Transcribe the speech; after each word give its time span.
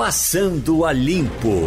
Passando 0.00 0.86
a 0.86 0.94
Limpo. 0.94 1.60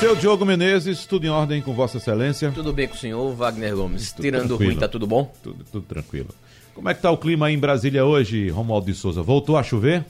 Seu 0.00 0.16
Diogo 0.16 0.44
Menezes, 0.44 1.06
tudo 1.06 1.26
em 1.26 1.30
ordem 1.30 1.62
com 1.62 1.72
Vossa 1.72 1.98
Excelência? 1.98 2.50
Tudo 2.50 2.72
bem 2.72 2.88
com 2.88 2.96
o 2.96 2.98
senhor, 2.98 3.32
Wagner 3.36 3.76
Gomes? 3.76 4.10
Tudo 4.10 4.24
Tirando 4.24 4.48
tranquilo. 4.48 4.70
ruim, 4.72 4.80
tá 4.80 4.88
tudo 4.88 5.06
bom? 5.06 5.32
Tudo, 5.44 5.64
tudo 5.70 5.86
tranquilo. 5.86 6.30
Como 6.74 6.88
é 6.88 6.92
que 6.92 7.00
tá 7.00 7.08
o 7.08 7.16
clima 7.16 7.46
aí 7.46 7.54
em 7.54 7.58
Brasília 7.58 8.04
hoje, 8.04 8.48
Romualdo 8.48 8.86
de 8.86 8.94
Souza? 8.94 9.22
Voltou 9.22 9.56
a 9.56 9.62
chover? 9.62 10.04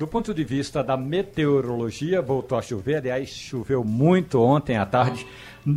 Do 0.00 0.06
ponto 0.06 0.32
de 0.32 0.42
vista 0.42 0.82
da 0.82 0.96
meteorologia, 0.96 2.22
voltou 2.22 2.56
a 2.56 2.62
chover. 2.62 2.96
Aliás, 2.96 3.28
choveu 3.28 3.84
muito 3.84 4.40
ontem 4.40 4.78
à 4.78 4.86
tarde, 4.86 5.26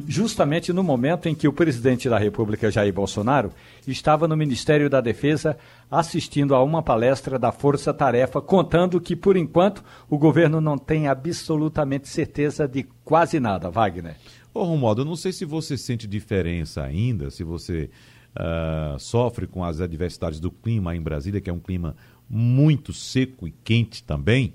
justamente 0.07 0.71
no 0.71 0.81
momento 0.81 1.27
em 1.27 1.35
que 1.35 1.45
o 1.45 1.51
presidente 1.51 2.07
da 2.07 2.17
República, 2.17 2.71
Jair 2.71 2.93
Bolsonaro, 2.93 3.51
estava 3.86 4.25
no 4.25 4.37
Ministério 4.37 4.89
da 4.89 5.01
Defesa 5.01 5.57
assistindo 5.91 6.55
a 6.55 6.63
uma 6.63 6.81
palestra 6.81 7.37
da 7.37 7.51
Força 7.51 7.93
Tarefa, 7.93 8.39
contando 8.39 9.01
que, 9.01 9.13
por 9.13 9.36
enquanto, 9.36 9.83
o 10.09 10.17
governo 10.17 10.61
não 10.61 10.78
tem 10.78 11.09
absolutamente 11.09 12.07
certeza 12.07 12.65
de 12.65 12.83
quase 13.03 13.42
nada. 13.42 13.69
Wagner. 13.69 14.15
Ô, 14.53 14.64
Romualdo, 14.64 15.01
eu 15.01 15.05
não 15.05 15.17
sei 15.17 15.33
se 15.33 15.43
você 15.43 15.78
sente 15.78 16.07
diferença 16.07 16.81
ainda, 16.81 17.29
se 17.29 17.43
você 17.43 17.89
uh, 18.37 18.97
sofre 18.97 19.47
com 19.47 19.65
as 19.65 19.81
adversidades 19.81 20.39
do 20.39 20.50
clima 20.50 20.95
em 20.95 21.01
Brasília, 21.01 21.42
que 21.42 21.50
é 21.50 21.53
um 21.53 21.59
clima 21.59 21.93
muito 22.33 22.92
seco 22.92 23.47
e 23.47 23.51
quente 23.64 24.04
também. 24.04 24.54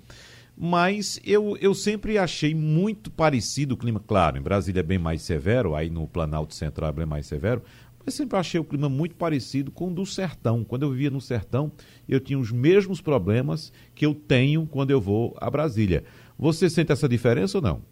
Mas 0.57 1.21
eu, 1.25 1.57
eu 1.61 1.73
sempre 1.73 2.19
achei 2.19 2.53
muito 2.53 3.11
parecido 3.11 3.75
o 3.75 3.77
clima. 3.77 4.03
Claro, 4.05 4.37
em 4.37 4.43
Brasília 4.43 4.81
é 4.81 4.83
bem 4.83 4.99
mais 4.99 5.23
severo, 5.23 5.77
aí 5.77 5.89
no 5.89 6.09
Planalto 6.09 6.53
Central 6.53 6.91
é 6.91 6.93
bem 6.93 7.07
mais 7.07 7.27
severo, 7.27 7.63
mas 8.05 8.15
sempre 8.15 8.37
achei 8.37 8.59
o 8.59 8.65
clima 8.65 8.89
muito 8.89 9.15
parecido 9.15 9.71
com 9.71 9.87
o 9.87 9.95
do 9.95 10.05
sertão. 10.05 10.65
Quando 10.65 10.83
eu 10.83 10.91
vivia 10.91 11.11
no 11.11 11.21
sertão, 11.21 11.71
eu 12.09 12.19
tinha 12.19 12.39
os 12.39 12.51
mesmos 12.51 13.01
problemas 13.01 13.73
que 13.95 14.05
eu 14.05 14.13
tenho 14.13 14.67
quando 14.67 14.91
eu 14.91 15.01
vou 15.01 15.37
a 15.41 15.49
Brasília. 15.49 16.03
Você 16.37 16.69
sente 16.69 16.91
essa 16.91 17.09
diferença 17.09 17.59
ou 17.59 17.63
não? 17.63 17.83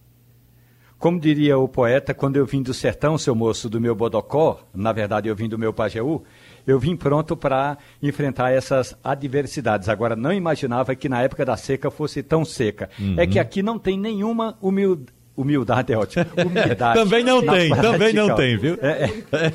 Como 0.99 1.21
diria 1.21 1.59
o 1.59 1.69
poeta, 1.69 2.15
quando 2.15 2.37
eu 2.37 2.47
vim 2.47 2.63
do 2.63 2.73
sertão, 2.73 3.19
seu 3.19 3.35
moço, 3.35 3.69
do 3.69 3.79
meu 3.79 3.95
Bodocó, 3.95 4.67
na 4.75 4.93
verdade 4.93 5.29
eu 5.29 5.37
vim 5.37 5.49
do 5.49 5.59
meu 5.59 5.71
Pajeú, 5.71 6.25
eu 6.67 6.79
vim 6.79 6.97
pronto 6.97 7.37
para 7.37 7.79
enfrentar 8.03 8.51
essas 8.51 8.97
adversidades. 9.03 9.89
Agora, 9.89 10.17
não 10.17 10.33
imaginava 10.33 10.95
que 10.95 11.09
na 11.09 11.23
época 11.23 11.45
da 11.45 11.57
seca 11.57 11.91
fosse 11.91 12.23
tão 12.23 12.45
seca. 12.45 12.91
Uhum. 12.99 13.15
É 13.17 13.27
que 13.27 13.39
aqui 13.39 13.63
não 13.63 13.79
tem 13.79 13.99
nenhuma 13.99 14.57
humildade. 14.61 15.15
Humildade 15.37 15.93
é 15.93 15.99
ótimo. 15.99 16.25
Humildade. 16.35 16.97
também 16.99 17.23
não 17.23 17.41
tem, 17.41 17.69
prática, 17.69 17.83
também 17.83 18.13
não 18.15 18.35
tem, 18.35 18.57
viu? 18.57 18.79
É, 18.81 19.05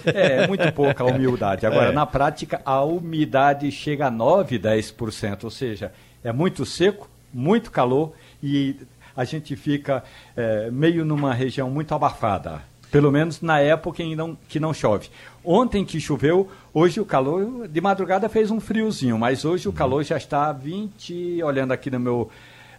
é, 0.05 0.43
é, 0.43 0.47
muito 0.47 0.71
pouca 0.73 1.03
a 1.03 1.07
humildade. 1.07 1.65
Agora, 1.65 1.89
é. 1.89 1.91
na 1.91 2.05
prática, 2.05 2.61
a 2.63 2.83
umidade 2.83 3.71
chega 3.71 4.05
a 4.05 4.11
9, 4.11 4.59
10%, 4.59 5.43
ou 5.43 5.49
seja, 5.49 5.91
é 6.23 6.31
muito 6.31 6.67
seco, 6.67 7.09
muito 7.33 7.71
calor 7.71 8.13
e 8.43 8.75
a 9.17 9.23
gente 9.23 9.55
fica 9.55 10.03
é, 10.37 10.69
meio 10.69 11.03
numa 11.03 11.33
região 11.33 11.69
muito 11.69 11.95
abafada. 11.95 12.61
Pelo 12.91 13.09
menos 13.11 13.41
na 13.41 13.59
época 13.59 14.03
em 14.03 14.15
não, 14.15 14.37
que 14.49 14.59
não 14.59 14.73
chove. 14.73 15.07
Ontem 15.43 15.85
que 15.85 15.99
choveu, 15.99 16.49
hoje 16.73 16.99
o 16.99 17.05
calor, 17.05 17.67
de 17.67 17.79
madrugada 17.79 18.27
fez 18.27 18.51
um 18.51 18.59
friozinho, 18.59 19.17
mas 19.17 19.45
hoje 19.45 19.69
o 19.69 19.73
calor 19.73 20.03
já 20.03 20.17
está 20.17 20.51
20, 20.51 21.41
olhando 21.41 21.71
aqui 21.71 21.89
no 21.89 21.99
meu. 21.99 22.29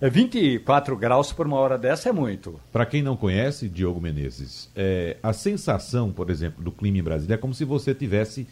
24 0.02 0.94
é, 0.94 0.98
graus 0.98 1.33
por 1.33 1.46
uma 1.46 1.56
hora 1.56 1.78
dessa 1.78 2.08
é 2.08 2.12
muito. 2.12 2.60
Para 2.72 2.84
quem 2.84 3.02
não 3.02 3.16
conhece, 3.16 3.68
Diogo 3.68 4.00
Menezes, 4.00 4.68
é, 4.77 5.16
a 5.22 5.33
sensação, 5.33 6.10
por 6.10 6.28
exemplo, 6.28 6.62
do 6.62 6.72
clima 6.72 6.98
em 6.98 7.02
Brasília 7.02 7.34
é 7.34 7.38
como 7.38 7.55
se 7.55 7.64
você 7.64 7.94
tivesse 7.94 8.46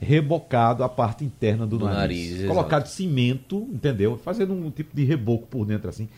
rebocado 0.00 0.82
a 0.82 0.88
parte 0.88 1.24
interna 1.24 1.66
do, 1.66 1.78
do 1.78 1.84
nariz. 1.84 2.30
nariz 2.32 2.48
colocado 2.48 2.86
cimento, 2.86 3.68
entendeu? 3.70 4.18
Fazendo 4.22 4.52
um 4.52 4.70
tipo 4.70 4.96
de 4.96 5.04
reboco 5.04 5.46
por 5.46 5.64
dentro 5.64 5.88
assim 5.88 6.08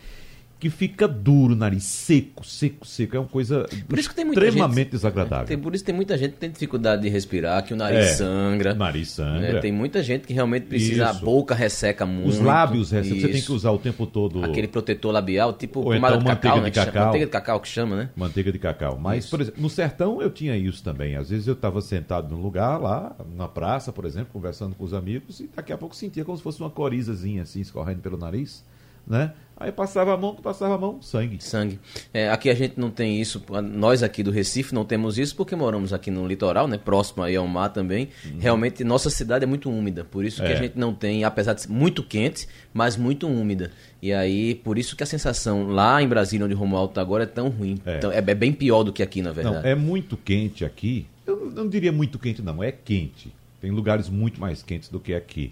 que 0.59 0.69
fica 0.69 1.07
duro 1.07 1.53
o 1.53 1.55
nariz, 1.55 1.83
seco, 1.83 2.45
seco, 2.45 2.85
seco. 2.85 3.15
É 3.15 3.19
uma 3.19 3.27
coisa 3.27 3.65
extremamente 3.95 4.75
gente, 4.75 4.91
desagradável. 4.91 5.45
Tem, 5.45 5.57
por 5.57 5.75
isso 5.75 5.83
tem 5.83 5.93
muita 5.93 6.17
gente 6.17 6.31
que 6.31 6.39
tem 6.39 6.49
dificuldade 6.49 7.03
de 7.03 7.09
respirar, 7.09 7.63
que 7.63 7.73
o 7.73 7.77
nariz 7.77 8.05
é, 8.05 8.13
sangra. 8.13 8.73
O 8.73 8.75
nariz 8.75 9.11
sangra. 9.11 9.57
É, 9.57 9.59
tem 9.59 9.71
muita 9.71 10.01
gente 10.01 10.25
que 10.25 10.33
realmente 10.33 10.65
precisa, 10.65 11.03
isso. 11.03 11.11
a 11.11 11.13
boca 11.13 11.53
resseca 11.53 12.05
muito. 12.05 12.29
Os 12.29 12.39
lábios 12.39 12.91
ressecam, 12.91 13.19
você 13.19 13.27
tem 13.27 13.41
que 13.41 13.51
usar 13.51 13.71
o 13.71 13.77
tempo 13.77 14.07
todo. 14.07 14.43
Aquele 14.43 14.67
protetor 14.67 15.11
labial, 15.11 15.53
tipo 15.53 15.81
Ou 15.81 15.93
então, 15.93 16.17
de 16.17 16.25
manteiga 16.25 16.37
cacau, 16.39 16.57
de 16.57 16.63
né, 16.63 16.71
cacau. 16.71 17.05
Manteiga 17.05 17.25
de 17.25 17.31
cacau 17.31 17.59
que 17.59 17.67
chama, 17.67 17.95
né? 17.95 18.09
Manteiga 18.15 18.51
de 18.51 18.59
cacau. 18.59 18.97
Mas, 18.99 19.25
isso. 19.25 19.31
por 19.31 19.41
exemplo, 19.41 19.61
no 19.61 19.69
sertão 19.69 20.21
eu 20.21 20.31
tinha 20.31 20.57
isso 20.57 20.83
também. 20.83 21.15
Às 21.15 21.29
vezes 21.29 21.45
eu 21.45 21.53
estava 21.53 21.81
sentado 21.81 22.35
num 22.35 22.41
lugar 22.41 22.81
lá, 22.81 23.15
na 23.35 23.47
praça, 23.47 23.93
por 23.93 24.05
exemplo, 24.05 24.29
conversando 24.33 24.75
com 24.75 24.83
os 24.83 24.93
amigos, 24.93 25.39
e 25.39 25.49
daqui 25.55 25.71
a 25.71 25.77
pouco 25.77 25.95
sentia 25.95 26.25
como 26.25 26.35
se 26.35 26.43
fosse 26.43 26.59
uma 26.59 26.69
corizazinha 26.69 27.43
assim, 27.43 27.61
escorrendo 27.61 28.01
pelo 28.01 28.17
nariz 28.17 28.63
né? 29.07 29.31
Aí 29.59 29.71
passava 29.71 30.13
a 30.13 30.17
mão, 30.17 30.35
passava 30.35 30.75
a 30.75 30.77
mão, 30.77 31.01
sangue. 31.01 31.43
Sangue. 31.43 31.79
É, 32.13 32.29
aqui 32.29 32.47
a 32.47 32.53
gente 32.53 32.79
não 32.79 32.91
tem 32.91 33.19
isso, 33.19 33.43
nós 33.63 34.03
aqui 34.03 34.21
do 34.21 34.29
Recife 34.29 34.73
não 34.73 34.85
temos 34.85 35.17
isso 35.17 35.35
porque 35.35 35.55
moramos 35.55 35.91
aqui 35.91 36.11
no 36.11 36.27
litoral, 36.27 36.67
né? 36.67 36.77
Próximo 36.77 37.23
aí 37.23 37.35
ao 37.35 37.47
mar 37.47 37.69
também. 37.69 38.09
Uhum. 38.23 38.37
Realmente, 38.37 38.83
nossa 38.83 39.09
cidade 39.09 39.45
é 39.45 39.47
muito 39.47 39.67
úmida, 39.67 40.03
por 40.03 40.23
isso 40.23 40.43
que 40.43 40.47
é. 40.47 40.53
a 40.53 40.55
gente 40.55 40.77
não 40.77 40.93
tem, 40.93 41.23
apesar 41.23 41.53
de 41.53 41.63
ser 41.63 41.71
muito 41.71 42.03
quente, 42.03 42.47
mas 42.71 42.95
muito 42.95 43.27
úmida. 43.27 43.71
E 43.99 44.13
aí, 44.13 44.53
por 44.53 44.77
isso 44.77 44.95
que 44.95 45.01
a 45.01 45.07
sensação 45.07 45.67
lá 45.67 46.03
em 46.03 46.07
Brasília, 46.07 46.45
onde 46.45 46.53
o 46.53 46.57
Romualdo 46.57 46.91
está 46.91 47.01
agora, 47.01 47.23
é 47.23 47.27
tão 47.27 47.49
ruim. 47.49 47.79
É. 47.83 47.97
Então, 47.97 48.11
é, 48.11 48.17
é, 48.17 48.35
bem 48.35 48.53
pior 48.53 48.83
do 48.83 48.93
que 48.93 49.01
aqui, 49.01 49.23
na 49.23 49.31
verdade. 49.31 49.63
Não, 49.63 49.65
é 49.65 49.73
muito 49.73 50.15
quente 50.15 50.65
aqui. 50.65 51.07
Eu 51.25 51.51
não 51.51 51.67
diria 51.67 51.91
muito 51.91 52.19
quente, 52.19 52.43
não. 52.43 52.61
É 52.61 52.71
quente. 52.71 53.33
Tem 53.59 53.71
lugares 53.71 54.07
muito 54.07 54.39
mais 54.39 54.61
quentes 54.61 54.87
do 54.87 54.99
que 54.99 55.15
aqui 55.15 55.51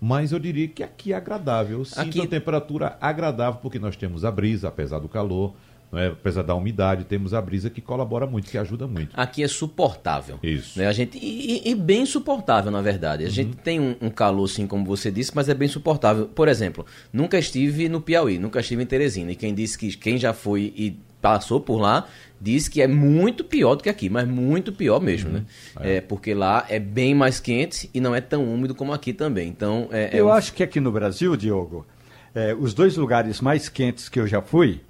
mas 0.00 0.32
eu 0.32 0.38
diria 0.38 0.68
que 0.68 0.82
aqui 0.82 1.12
é 1.12 1.16
agradável. 1.16 1.78
Eu 1.78 1.84
sinto 1.84 2.00
aqui... 2.00 2.20
a 2.20 2.26
temperatura 2.26 2.96
agradável, 3.00 3.60
porque 3.60 3.78
nós 3.78 3.96
temos 3.96 4.24
a 4.24 4.30
brisa, 4.30 4.68
apesar 4.68 4.98
do 4.98 5.08
calor, 5.08 5.54
é? 5.92 6.08
apesar 6.08 6.42
da 6.42 6.54
umidade, 6.54 7.04
temos 7.04 7.32
a 7.32 7.40
brisa 7.40 7.70
que 7.70 7.80
colabora 7.80 8.26
muito, 8.26 8.50
que 8.50 8.58
ajuda 8.58 8.86
muito. 8.86 9.18
Aqui 9.18 9.42
é 9.42 9.48
suportável. 9.48 10.38
Isso. 10.42 10.78
Né? 10.78 10.86
A 10.86 10.92
gente, 10.92 11.18
e, 11.18 11.68
e, 11.68 11.74
bem 11.74 12.04
suportável, 12.04 12.70
na 12.70 12.82
verdade. 12.82 13.24
A 13.24 13.26
uhum. 13.26 13.32
gente 13.32 13.56
tem 13.56 13.80
um, 13.80 13.96
um, 14.00 14.10
calor, 14.10 14.44
assim, 14.44 14.66
como 14.66 14.84
você 14.84 15.10
disse, 15.10 15.32
mas 15.34 15.48
é 15.48 15.54
bem 15.54 15.68
suportável. 15.68 16.26
Por 16.26 16.48
exemplo, 16.48 16.84
nunca 17.12 17.38
estive 17.38 17.88
no 17.88 18.00
Piauí, 18.00 18.38
nunca 18.38 18.60
estive 18.60 18.82
em 18.82 18.86
Teresina. 18.86 19.32
E 19.32 19.36
quem 19.36 19.54
disse 19.54 19.78
que 19.78 19.96
quem 19.96 20.18
já 20.18 20.32
foi 20.34 20.72
e 20.76 20.98
passou 21.20 21.60
por 21.60 21.78
lá 21.78 22.06
diz 22.40 22.68
que 22.68 22.80
é 22.80 22.86
muito 22.86 23.42
pior 23.42 23.74
do 23.74 23.82
que 23.82 23.88
aqui, 23.88 24.08
mas 24.08 24.28
muito 24.28 24.72
pior 24.72 25.00
mesmo, 25.00 25.30
uhum. 25.30 25.36
né? 25.36 25.44
É. 25.80 25.96
é. 25.96 26.00
porque 26.00 26.34
lá 26.34 26.64
é 26.68 26.78
bem 26.78 27.14
mais 27.14 27.40
quente 27.40 27.90
e 27.92 28.00
não 28.00 28.14
é 28.14 28.20
tão 28.20 28.44
úmido 28.44 28.74
como 28.74 28.92
aqui 28.92 29.12
também. 29.12 29.48
Então, 29.48 29.88
é, 29.90 30.16
é 30.16 30.20
eu 30.20 30.26
um... 30.26 30.32
acho 30.32 30.52
que 30.52 30.62
aqui 30.62 30.78
no 30.80 30.92
Brasil, 30.92 31.36
Diogo, 31.36 31.86
é, 32.34 32.54
os 32.54 32.74
dois 32.74 32.96
lugares 32.96 33.40
mais 33.40 33.68
quentes 33.68 34.08
que 34.08 34.20
eu 34.20 34.26
já 34.26 34.40
fui 34.40 34.80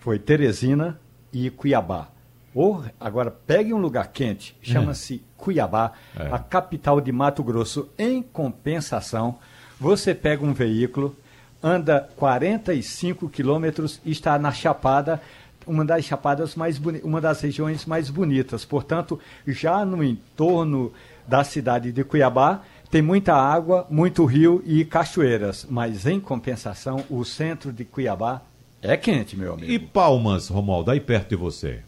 foi 0.00 0.18
Teresina 0.18 0.98
e 1.32 1.50
Cuiabá. 1.50 2.08
Ou 2.54 2.84
agora 2.98 3.30
pegue 3.30 3.72
um 3.72 3.78
lugar 3.78 4.08
quente, 4.08 4.56
chama-se 4.60 5.16
é. 5.16 5.18
Cuiabá, 5.36 5.92
a 6.16 6.38
capital 6.38 7.00
de 7.00 7.12
Mato 7.12 7.44
Grosso. 7.44 7.88
Em 7.96 8.20
compensação, 8.22 9.38
você 9.78 10.14
pega 10.14 10.44
um 10.44 10.52
veículo, 10.52 11.16
anda 11.62 12.08
45 12.16 13.28
quilômetros 13.28 14.00
e 14.04 14.10
está 14.10 14.38
na 14.38 14.50
Chapada 14.50 15.20
uma 15.66 15.84
das 15.84 16.04
chapadas 16.04 16.54
mais 16.56 16.78
boni 16.78 17.00
uma 17.04 17.20
das 17.20 17.40
regiões 17.42 17.84
mais 17.86 18.10
bonitas. 18.10 18.64
Portanto, 18.64 19.20
já 19.46 19.84
no 19.84 20.02
entorno 20.02 20.92
da 21.28 21.44
cidade 21.44 21.92
de 21.92 22.02
Cuiabá, 22.02 22.62
tem 22.90 23.02
muita 23.02 23.34
água, 23.34 23.86
muito 23.88 24.24
rio 24.24 24.62
e 24.66 24.84
cachoeiras, 24.84 25.66
mas 25.70 26.06
em 26.06 26.18
compensação, 26.18 27.04
o 27.08 27.24
centro 27.24 27.72
de 27.72 27.84
Cuiabá 27.84 28.42
é 28.82 28.96
quente, 28.96 29.36
meu 29.36 29.54
amigo. 29.54 29.70
E 29.70 29.78
Palmas, 29.78 30.48
Romualdo, 30.48 30.90
aí 30.90 31.00
perto 31.00 31.30
de 31.30 31.36
você? 31.36 31.80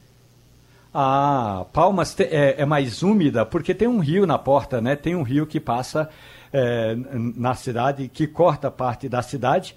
Ah, 0.93 1.65
Palmas 1.73 2.19
é, 2.21 2.61
é, 2.61 2.67
mais 2.67 3.03
úmida 3.03 3.47
porque 3.47 3.75
tem 3.75 3.89
um 3.89 3.99
rio 3.99 4.27
na 4.27 4.39
porta, 4.39 4.81
né? 4.81 4.95
Tem 4.95 5.15
um 5.15 5.23
rio 5.23 5.47
que 5.47 5.59
passa 5.59 6.09
é, 6.53 6.95
na 7.15 7.55
cidade, 7.55 8.09
que 8.09 8.27
corta 8.27 8.71
parte 8.71 9.09
da 9.09 9.23
cidade 9.23 9.75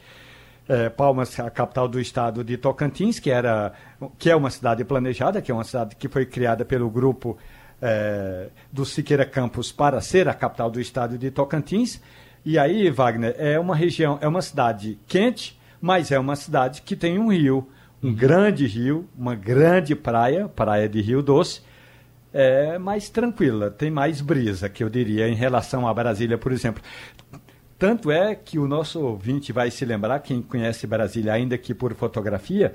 é, 0.68 0.90
Palmas, 0.90 1.40
a 1.40 1.50
capital 1.50 1.88
do 1.88 2.00
estado 2.00 2.44
de 2.44 2.58
Tocantins, 2.58 3.20
que, 3.20 3.30
era, 3.30 3.74
que 4.18 4.30
é 4.30 4.36
uma 4.36 4.50
cidade 4.50 4.84
planejada, 4.84 5.42
que 5.42 5.52
é 5.52 5.54
uma 5.54 5.64
cidade 5.64 5.96
que 5.96 6.08
foi 6.08 6.26
criada 6.26 6.66
pelo 6.66 6.90
grupo 6.90 7.38
é, 7.82 8.50
do 8.72 8.86
Siqueira 8.86 9.26
Campos 9.26 9.72
para 9.72 10.02
ser 10.02 10.28
a 10.28 10.34
capital 10.34 10.70
do 10.70 10.82
estado 10.82 11.18
de 11.18 11.30
Tocantins. 11.30 12.02
E 12.44 12.58
aí, 12.58 12.90
Wagner, 12.90 13.36
é 13.38 13.60
uma 13.60 13.76
região, 13.76 14.18
é 14.22 14.28
uma 14.28 14.42
cidade 14.42 14.98
quente, 15.08 15.60
mas 15.82 16.12
é 16.12 16.20
uma 16.20 16.36
cidade 16.36 16.82
que 16.82 16.96
tem 16.96 17.20
um 17.20 17.32
rio, 17.32 17.68
um 18.02 18.14
grande 18.14 18.66
rio, 18.66 19.08
uma 19.18 19.36
grande 19.36 19.96
praia, 19.96 20.48
praia 20.48 20.88
de 20.88 21.02
Rio 21.02 21.22
Doce, 21.22 21.62
é 22.34 22.78
mais 22.78 23.10
tranquila, 23.10 23.72
tem 23.72 23.90
mais 23.90 24.20
brisa, 24.20 24.68
que 24.68 24.84
eu 24.84 24.90
diria, 24.90 25.28
em 25.28 25.36
relação 25.36 25.88
a 25.88 25.94
Brasília, 25.94 26.38
por 26.38 26.52
exemplo. 26.52 26.84
Tanto 27.80 28.12
é 28.12 28.36
que 28.36 28.60
o 28.60 28.68
nosso 28.68 29.00
ouvinte 29.00 29.52
vai 29.52 29.72
se 29.72 29.86
lembrar, 29.86 30.20
quem 30.20 30.42
conhece 30.42 30.86
Brasília 30.86 31.34
ainda 31.34 31.58
que 31.58 31.74
por 31.74 31.94
fotografia, 31.94 32.74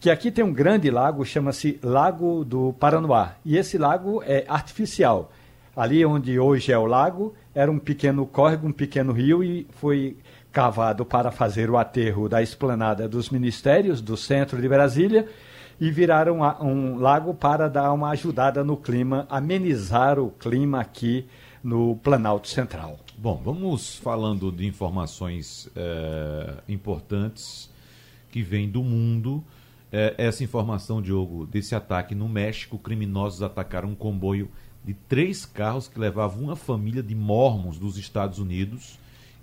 que 0.00 0.08
aqui 0.08 0.30
tem 0.30 0.42
um 0.42 0.52
grande 0.52 0.90
lago, 0.90 1.24
chama-se 1.26 1.78
Lago 1.82 2.42
do 2.42 2.72
Paranoá. 2.72 3.34
E 3.44 3.58
esse 3.58 3.76
lago 3.76 4.22
é 4.24 4.46
artificial. 4.48 5.30
Ali 5.76 6.04
onde 6.04 6.38
hoje 6.38 6.72
é 6.72 6.78
o 6.78 6.86
lago, 6.86 7.34
era 7.54 7.70
um 7.70 7.78
pequeno 7.78 8.26
córrego, 8.26 8.66
um 8.66 8.72
pequeno 8.72 9.12
rio 9.12 9.44
e 9.44 9.66
foi 9.72 10.16
cavado 10.52 11.04
para 11.04 11.30
fazer 11.30 11.70
o 11.70 11.76
aterro 11.76 12.28
da 12.28 12.42
esplanada 12.42 13.08
dos 13.08 13.30
ministérios 13.30 14.00
do 14.00 14.16
centro 14.16 14.60
de 14.60 14.68
Brasília 14.68 15.28
e 15.80 15.90
viraram 15.90 16.40
um, 16.60 16.98
lago 16.98 17.32
para 17.32 17.68
dar 17.68 17.92
uma 17.92 18.10
ajudada 18.10 18.62
no 18.62 18.76
clima, 18.76 19.26
amenizar 19.30 20.18
o 20.18 20.30
clima 20.30 20.80
aqui 20.80 21.26
no 21.62 21.96
Planalto 21.96 22.48
Central. 22.48 22.98
Bom, 23.16 23.40
vamos 23.42 23.96
falando 23.96 24.52
de 24.52 24.66
informações 24.66 25.68
é, 25.74 26.54
importantes 26.68 27.70
que 28.30 28.42
vêm 28.42 28.68
do 28.68 28.82
mundo. 28.82 29.42
É, 29.90 30.14
essa 30.18 30.44
informação, 30.44 31.00
Diogo, 31.00 31.46
desse 31.46 31.74
ataque 31.74 32.14
no 32.14 32.28
México, 32.28 32.78
criminosos 32.78 33.42
atacaram 33.42 33.90
um 33.90 33.94
comboio 33.94 34.50
de 34.84 34.94
três 34.94 35.46
carros 35.46 35.88
que 35.88 35.98
levavam 35.98 36.42
uma 36.44 36.56
família 36.56 37.02
de 37.02 37.14
mormons 37.14 37.78
dos 37.78 37.96
Estados 37.96 38.38
Unidos 38.38 38.98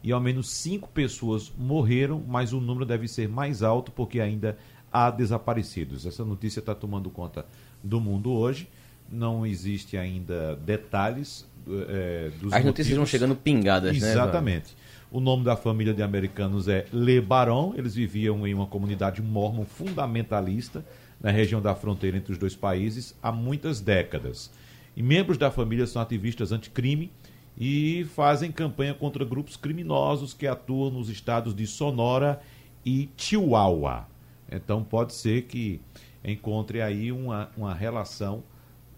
e 0.08 0.12
ao 0.14 0.22
menos 0.22 0.50
cinco 0.50 0.88
pessoas 0.88 1.52
morreram, 1.58 2.24
mas 2.26 2.54
o 2.54 2.62
número 2.62 2.86
deve 2.86 3.10
ser 3.10 3.28
mais 3.28 3.62
alto 3.62 3.92
porque 3.92 4.22
ainda 4.22 4.58
há 4.90 5.12
desaparecidos. 5.12 6.06
Essa 6.06 6.24
notícia 6.24 6.62
está 6.62 6.74
tomando 6.74 7.10
conta 7.10 7.46
do 7.84 8.00
mundo 8.00 8.32
hoje. 8.32 8.70
Não 9.12 9.46
existe 9.46 9.98
ainda 9.98 10.56
detalhes 10.66 11.46
é, 11.90 12.32
dos 12.40 12.54
As 12.54 12.64
notícias 12.64 12.96
vão 12.96 13.06
chegando 13.06 13.36
pingadas, 13.36 13.98
Exatamente. 13.98 14.16
né? 14.16 14.24
Exatamente. 14.24 14.78
O 15.12 15.20
nome 15.20 15.44
da 15.44 15.58
família 15.58 15.94
de 15.94 16.02
americanos 16.02 16.70
é 16.70 16.86
Le 16.94 17.20
Baron. 17.20 17.74
Eles 17.76 17.94
viviam 17.94 18.48
em 18.48 18.54
uma 18.54 18.66
comunidade 18.66 19.22
mormon 19.22 19.66
fundamentalista 19.66 20.86
na 21.20 21.32
região 21.32 21.62
da 21.62 21.76
fronteira 21.76 22.16
entre 22.16 22.32
os 22.32 22.38
dois 22.38 22.56
países 22.56 23.14
há 23.22 23.30
muitas 23.30 23.82
décadas. 23.82 24.50
E 24.96 25.04
membros 25.04 25.38
da 25.38 25.52
família 25.52 25.86
são 25.86 26.02
ativistas 26.02 26.54
anticrime 26.54 27.12
e 27.58 28.06
fazem 28.16 28.52
campanha 28.52 28.94
contra 28.94 29.26
grupos 29.26 29.58
criminosos 29.58 30.34
que 30.34 30.46
atuam 30.46 30.92
nos 30.92 31.10
estados 31.10 31.56
de 31.56 31.66
Sonora 31.66 32.40
e 32.86 33.10
Chihuahua. 33.18 34.08
Então 34.52 34.84
pode 34.84 35.14
ser 35.14 35.44
que 35.44 35.82
encontre 36.24 36.82
aí 36.82 37.12
uma, 37.12 37.50
uma 37.58 37.74
relação 37.74 38.44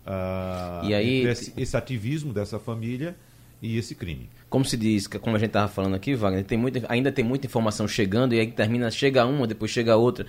uh, 0.05 0.85
e 0.85 0.93
aí, 0.93 1.19
entre 1.19 1.31
esse, 1.31 1.53
esse 1.55 1.77
ativismo 1.77 2.33
dessa 2.33 2.59
família 2.59 3.15
e 3.61 3.77
esse 3.77 3.95
crime. 3.95 4.29
Como 4.49 4.65
se 4.65 4.75
diz, 4.75 5.05
como 5.05 5.35
a 5.35 5.39
gente 5.39 5.49
estava 5.49 5.67
falando 5.67 5.95
aqui, 5.95 6.15
Wagner, 6.15 6.43
tem 6.43 6.57
muita, 6.57 6.81
ainda 6.89 7.11
tem 7.11 7.23
muita 7.23 7.45
informação 7.45 7.87
chegando 7.87 8.33
e 8.33 8.39
aí 8.39 8.51
termina, 8.51 8.89
chega 8.89 9.25
uma, 9.25 9.45
depois 9.45 9.69
chega 9.69 9.95
outra. 9.95 10.25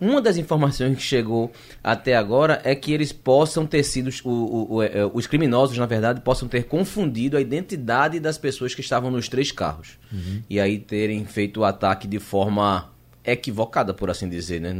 Uma 0.00 0.20
das 0.20 0.38
informações 0.38 0.96
que 0.96 1.02
chegou 1.02 1.52
até 1.84 2.16
agora 2.16 2.60
é 2.64 2.74
que 2.74 2.90
eles 2.92 3.12
possam 3.12 3.66
ter 3.66 3.82
sido, 3.82 4.08
o, 4.24 4.30
o, 4.30 4.74
o, 4.76 4.82
é, 4.82 5.04
os 5.12 5.26
criminosos, 5.26 5.76
na 5.76 5.84
verdade, 5.84 6.22
possam 6.22 6.48
ter 6.48 6.64
confundido 6.64 7.36
a 7.36 7.40
identidade 7.40 8.18
das 8.18 8.38
pessoas 8.38 8.74
que 8.74 8.80
estavam 8.80 9.10
nos 9.10 9.28
três 9.28 9.52
carros. 9.52 9.98
Uhum. 10.10 10.42
E 10.48 10.58
aí 10.58 10.78
terem 10.78 11.24
feito 11.26 11.60
o 11.60 11.64
ataque 11.64 12.08
de 12.08 12.18
forma 12.18 12.90
equivocada, 13.24 13.92
por 13.92 14.08
assim 14.08 14.28
dizer, 14.28 14.60
né? 14.60 14.74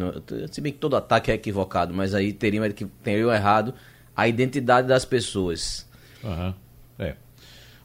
Se 0.50 0.60
bem 0.60 0.72
que 0.72 0.78
todo 0.78 0.96
ataque 0.96 1.30
é 1.30 1.34
equivocado, 1.34 1.92
mas 1.92 2.14
aí 2.14 2.32
teriam, 2.32 2.64
teriam 3.02 3.32
errado 3.32 3.74
a 4.16 4.26
identidade 4.26 4.88
das 4.88 5.04
pessoas. 5.04 5.86
Uhum. 6.24 6.54
É. 6.98 7.14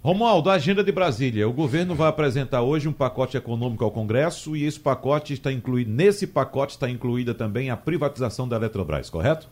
Romualdo, 0.05 0.51
agenda 0.51 0.83
de 0.83 0.91
Brasília. 0.91 1.49
O 1.49 1.51
governo 1.51 1.95
vai 1.95 2.07
apresentar 2.07 2.61
hoje 2.61 2.87
um 2.87 2.93
pacote 2.93 3.37
econômico 3.37 3.83
ao 3.83 3.89
Congresso 3.89 4.55
e 4.55 4.63
esse 4.63 4.79
pacote 4.79 5.33
está 5.33 5.51
incluído, 5.51 5.89
nesse 5.89 6.27
pacote 6.27 6.73
está 6.73 6.87
incluída 6.87 7.33
também 7.33 7.71
a 7.71 7.75
privatização 7.75 8.47
da 8.47 8.55
Eletrobras, 8.55 9.09
correto? 9.09 9.49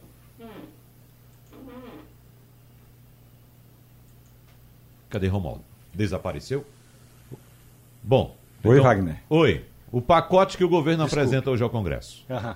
Cadê 5.09 5.25
Romualdo? 5.25 5.63
Desapareceu? 5.91 6.63
Bom. 8.03 8.38
Oi, 8.63 8.73
então, 8.73 8.83
Wagner. 8.83 9.23
Oi. 9.31 9.65
O 9.91 10.03
pacote 10.03 10.55
que 10.55 10.63
o 10.63 10.69
governo 10.69 11.05
Desculpe. 11.05 11.19
apresenta 11.19 11.50
hoje 11.50 11.63
ao 11.63 11.69
Congresso. 11.71 12.23
Uhum. 12.29 12.53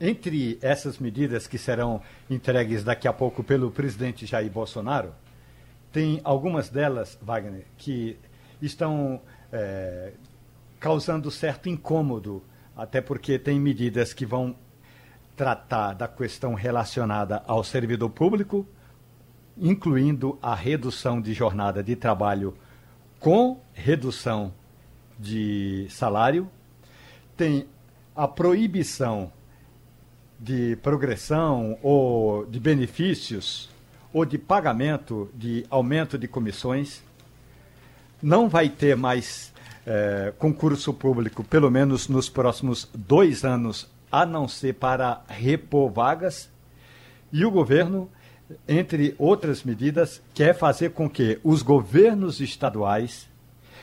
Entre 0.00 0.58
essas 0.60 0.98
medidas 0.98 1.46
que 1.46 1.56
serão 1.56 2.02
entregues 2.28 2.82
daqui 2.82 3.06
a 3.06 3.12
pouco 3.12 3.44
pelo 3.44 3.70
presidente 3.70 4.26
Jair 4.26 4.50
Bolsonaro, 4.50 5.14
tem 5.92 6.20
algumas 6.24 6.68
delas, 6.68 7.16
Wagner, 7.22 7.64
que 7.78 8.18
estão 8.60 9.20
é, 9.52 10.12
causando 10.80 11.30
certo 11.30 11.68
incômodo, 11.68 12.42
até 12.76 13.00
porque 13.00 13.38
tem 13.38 13.60
medidas 13.60 14.12
que 14.12 14.26
vão 14.26 14.56
tratar 15.36 15.94
da 15.94 16.08
questão 16.08 16.54
relacionada 16.54 17.42
ao 17.46 17.62
servidor 17.62 18.10
público, 18.10 18.66
incluindo 19.56 20.36
a 20.42 20.54
redução 20.54 21.20
de 21.20 21.32
jornada 21.32 21.82
de 21.82 21.94
trabalho 21.94 22.56
com 23.20 23.60
redução 23.72 24.52
de 25.18 25.86
salário, 25.88 26.50
tem 27.36 27.66
a 28.14 28.26
proibição 28.26 29.32
de 30.38 30.76
progressão 30.76 31.78
ou 31.82 32.46
de 32.46 32.58
benefícios 32.60 33.70
ou 34.12 34.24
de 34.24 34.38
pagamento 34.38 35.30
de 35.34 35.66
aumento 35.70 36.16
de 36.18 36.28
comissões. 36.28 37.02
Não 38.22 38.48
vai 38.48 38.68
ter 38.68 38.96
mais 38.96 39.52
é, 39.86 40.32
concurso 40.38 40.92
público, 40.92 41.42
pelo 41.44 41.70
menos 41.70 42.08
nos 42.08 42.28
próximos 42.28 42.88
dois 42.94 43.44
anos, 43.44 43.90
a 44.10 44.24
não 44.24 44.46
ser 44.46 44.74
para 44.74 45.22
repor 45.28 45.90
vagas. 45.90 46.48
E 47.32 47.44
o 47.44 47.50
governo 47.50 48.08
entre 48.68 49.14
outras 49.18 49.62
medidas, 49.62 50.20
quer 50.34 50.54
fazer 50.54 50.90
com 50.90 51.08
que 51.08 51.38
os 51.42 51.62
governos 51.62 52.40
estaduais 52.40 53.28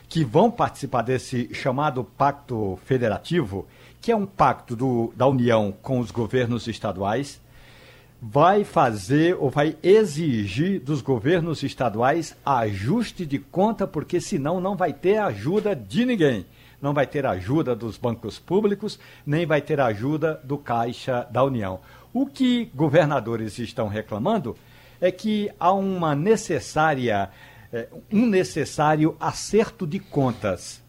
que 0.07 0.23
vão 0.23 0.51
participar 0.51 1.01
desse 1.03 1.53
chamado 1.53 2.03
Pacto 2.03 2.77
Federativo, 2.85 3.65
que 4.01 4.11
é 4.11 4.15
um 4.15 4.25
pacto 4.25 4.75
do, 4.75 5.13
da 5.15 5.27
União 5.27 5.71
com 5.81 5.99
os 5.99 6.09
governos 6.09 6.67
estaduais, 6.67 7.39
vai 8.19 8.63
fazer 8.63 9.35
ou 9.39 9.49
vai 9.49 9.77
exigir 9.81 10.81
dos 10.81 11.01
governos 11.01 11.61
estaduais 11.61 12.35
ajuste 12.45 13.25
de 13.25 13.37
conta, 13.37 13.85
porque 13.85 14.19
senão 14.19 14.59
não 14.59 14.75
vai 14.75 14.91
ter 14.91 15.17
ajuda 15.17 15.75
de 15.75 16.05
ninguém. 16.05 16.45
Não 16.81 16.93
vai 16.93 17.05
ter 17.05 17.27
ajuda 17.27 17.75
dos 17.75 17.95
bancos 17.95 18.39
públicos, 18.39 18.99
nem 19.23 19.45
vai 19.45 19.61
ter 19.61 19.79
ajuda 19.79 20.41
do 20.43 20.57
Caixa 20.57 21.27
da 21.31 21.43
União. 21.43 21.79
O 22.11 22.25
que 22.25 22.65
governadores 22.73 23.59
estão 23.59 23.87
reclamando 23.87 24.57
é 24.99 25.11
que 25.11 25.51
há 25.59 25.71
uma 25.71 26.15
necessária, 26.15 27.29
é, 27.71 27.87
um 28.11 28.25
necessário 28.25 29.15
acerto 29.19 29.85
de 29.85 29.99
contas. 29.99 30.81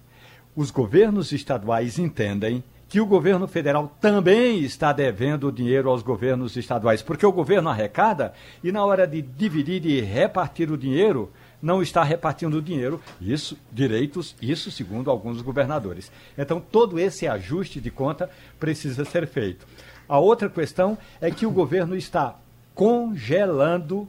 Os 0.56 0.70
governos 0.70 1.30
estaduais 1.30 1.98
entendem 1.98 2.64
que 2.92 3.00
o 3.00 3.06
governo 3.06 3.48
federal 3.48 3.90
também 4.02 4.58
está 4.58 4.92
devendo 4.92 5.50
dinheiro 5.50 5.88
aos 5.88 6.02
governos 6.02 6.58
estaduais, 6.58 7.00
porque 7.00 7.24
o 7.24 7.32
governo 7.32 7.70
arrecada 7.70 8.34
e 8.62 8.70
na 8.70 8.84
hora 8.84 9.06
de 9.06 9.22
dividir 9.22 9.86
e 9.86 10.02
repartir 10.02 10.70
o 10.70 10.76
dinheiro, 10.76 11.32
não 11.62 11.80
está 11.80 12.02
repartindo 12.02 12.58
o 12.58 12.60
dinheiro, 12.60 13.00
isso, 13.18 13.56
direitos, 13.72 14.36
isso 14.42 14.70
segundo 14.70 15.10
alguns 15.10 15.40
governadores. 15.40 16.12
Então, 16.36 16.60
todo 16.60 17.00
esse 17.00 17.26
ajuste 17.26 17.80
de 17.80 17.90
conta 17.90 18.28
precisa 18.60 19.06
ser 19.06 19.26
feito. 19.26 19.66
A 20.06 20.18
outra 20.18 20.50
questão 20.50 20.98
é 21.18 21.30
que 21.30 21.46
o 21.46 21.50
governo 21.50 21.96
está 21.96 22.36
congelando 22.74 24.06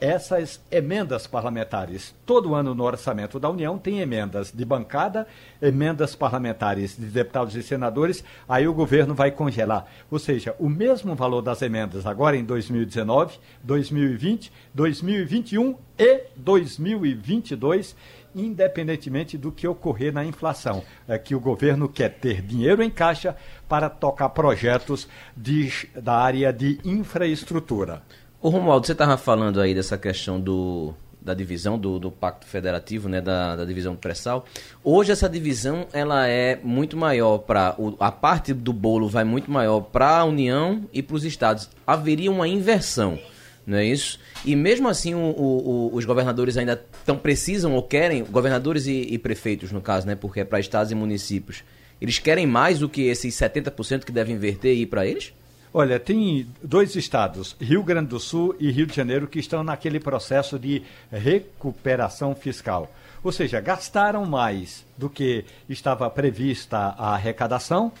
essas 0.00 0.60
emendas 0.70 1.26
parlamentares. 1.26 2.14
Todo 2.24 2.54
ano 2.54 2.74
no 2.74 2.84
orçamento 2.84 3.38
da 3.38 3.50
União 3.50 3.78
tem 3.78 4.00
emendas 4.00 4.50
de 4.50 4.64
bancada, 4.64 5.26
emendas 5.60 6.16
parlamentares 6.16 6.96
de 6.96 7.06
deputados 7.06 7.54
e 7.54 7.62
senadores, 7.62 8.24
aí 8.48 8.66
o 8.66 8.74
governo 8.74 9.14
vai 9.14 9.30
congelar. 9.30 9.86
Ou 10.10 10.18
seja, 10.18 10.54
o 10.58 10.68
mesmo 10.68 11.14
valor 11.14 11.42
das 11.42 11.60
emendas 11.62 12.06
agora 12.06 12.36
em 12.36 12.44
2019, 12.44 13.38
2020, 13.62 14.52
2021 14.74 15.76
e 15.98 16.22
2022 16.36 17.94
independentemente 18.34 19.36
do 19.36 19.50
que 19.50 19.66
ocorrer 19.66 20.12
na 20.12 20.24
inflação. 20.24 20.82
É 21.08 21.18
que 21.18 21.34
o 21.34 21.40
governo 21.40 21.88
quer 21.88 22.10
ter 22.10 22.40
dinheiro 22.42 22.82
em 22.82 22.90
caixa 22.90 23.36
para 23.68 23.88
tocar 23.88 24.28
projetos 24.30 25.08
de, 25.36 25.88
da 25.94 26.14
área 26.14 26.52
de 26.52 26.78
infraestrutura. 26.84 28.02
O 28.42 28.48
Romualdo, 28.48 28.86
você 28.86 28.92
estava 28.92 29.18
falando 29.18 29.60
aí 29.60 29.74
dessa 29.74 29.98
questão 29.98 30.40
do, 30.40 30.94
da 31.20 31.34
divisão 31.34 31.78
do, 31.78 31.98
do 31.98 32.10
Pacto 32.10 32.46
Federativo, 32.46 33.06
né, 33.06 33.20
da, 33.20 33.54
da 33.54 33.64
divisão 33.66 33.94
pré-sal. 33.94 34.46
Hoje 34.82 35.12
essa 35.12 35.28
divisão 35.28 35.86
ela 35.92 36.26
é 36.26 36.58
muito 36.62 36.96
maior 36.96 37.38
para 37.38 37.76
a 37.98 38.10
parte 38.10 38.54
do 38.54 38.72
bolo 38.72 39.08
vai 39.08 39.24
muito 39.24 39.50
maior 39.50 39.80
para 39.80 40.18
a 40.18 40.24
União 40.24 40.88
e 40.90 41.02
para 41.02 41.16
os 41.16 41.24
estados. 41.24 41.68
Haveria 41.86 42.30
uma 42.30 42.48
inversão 42.48 43.18
não 43.66 43.78
é 43.78 43.84
isso? 43.84 44.18
E 44.44 44.56
mesmo 44.56 44.88
assim 44.88 45.14
o, 45.14 45.18
o, 45.18 45.90
os 45.94 46.04
governadores 46.04 46.56
ainda 46.56 46.82
tão 47.04 47.16
precisam 47.16 47.74
ou 47.74 47.82
querem, 47.82 48.24
governadores 48.24 48.86
e, 48.86 49.02
e 49.02 49.18
prefeitos 49.18 49.70
no 49.70 49.80
caso, 49.80 50.06
né, 50.06 50.14
porque 50.14 50.40
é 50.40 50.44
para 50.44 50.58
estados 50.58 50.90
e 50.90 50.94
municípios, 50.94 51.62
eles 52.00 52.18
querem 52.18 52.46
mais 52.46 52.78
do 52.78 52.88
que 52.88 53.02
esses 53.02 53.34
70% 53.34 54.04
que 54.04 54.10
devem 54.10 54.34
inverter 54.34 54.74
e 54.74 54.82
ir 54.82 54.86
para 54.86 55.06
eles? 55.06 55.34
Olha, 55.72 56.00
tem 56.00 56.48
dois 56.60 56.96
estados, 56.96 57.54
Rio 57.60 57.84
Grande 57.84 58.08
do 58.08 58.18
Sul 58.18 58.56
e 58.58 58.72
Rio 58.72 58.86
de 58.86 58.96
Janeiro, 58.96 59.28
que 59.28 59.38
estão 59.38 59.62
naquele 59.62 60.00
processo 60.00 60.58
de 60.58 60.82
recuperação 61.12 62.34
fiscal. 62.34 62.90
Ou 63.22 63.30
seja, 63.30 63.60
gastaram 63.60 64.26
mais 64.26 64.84
do 64.98 65.08
que 65.08 65.44
estava 65.68 66.10
prevista 66.10 66.76
a 66.76 67.14
arrecadação 67.14 67.92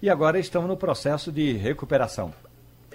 e 0.00 0.08
agora 0.08 0.38
estão 0.38 0.66
no 0.66 0.74
processo 0.74 1.30
de 1.30 1.52
recuperação. 1.52 2.32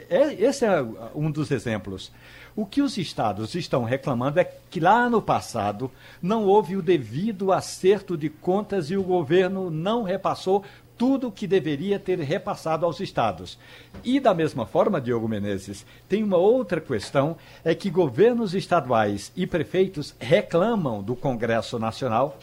É, 0.09 0.33
esse 0.33 0.65
é 0.65 0.81
um 1.13 1.29
dos 1.29 1.51
exemplos. 1.51 2.11
O 2.55 2.65
que 2.65 2.81
os 2.81 2.97
estados 2.97 3.55
estão 3.55 3.83
reclamando 3.83 4.39
é 4.39 4.43
que 4.43 4.79
lá 4.79 5.09
no 5.09 5.21
passado 5.21 5.91
não 6.21 6.45
houve 6.45 6.75
o 6.75 6.83
devido 6.83 7.51
acerto 7.51 8.15
de 8.15 8.29
contas 8.29 8.91
e 8.91 8.97
o 8.97 9.03
governo 9.03 9.71
não 9.71 10.03
repassou 10.03 10.63
tudo 10.97 11.27
o 11.27 11.31
que 11.31 11.47
deveria 11.47 11.99
ter 11.99 12.19
repassado 12.19 12.85
aos 12.85 12.99
estados. 12.99 13.57
E 14.03 14.19
da 14.19 14.33
mesma 14.33 14.65
forma, 14.65 15.01
Diogo 15.01 15.27
Menezes, 15.27 15.85
tem 16.07 16.23
uma 16.23 16.37
outra 16.37 16.79
questão, 16.79 17.35
é 17.63 17.73
que 17.73 17.89
governos 17.89 18.53
estaduais 18.53 19.31
e 19.35 19.47
prefeitos 19.47 20.15
reclamam 20.19 21.01
do 21.01 21.15
Congresso 21.15 21.77
Nacional 21.79 22.37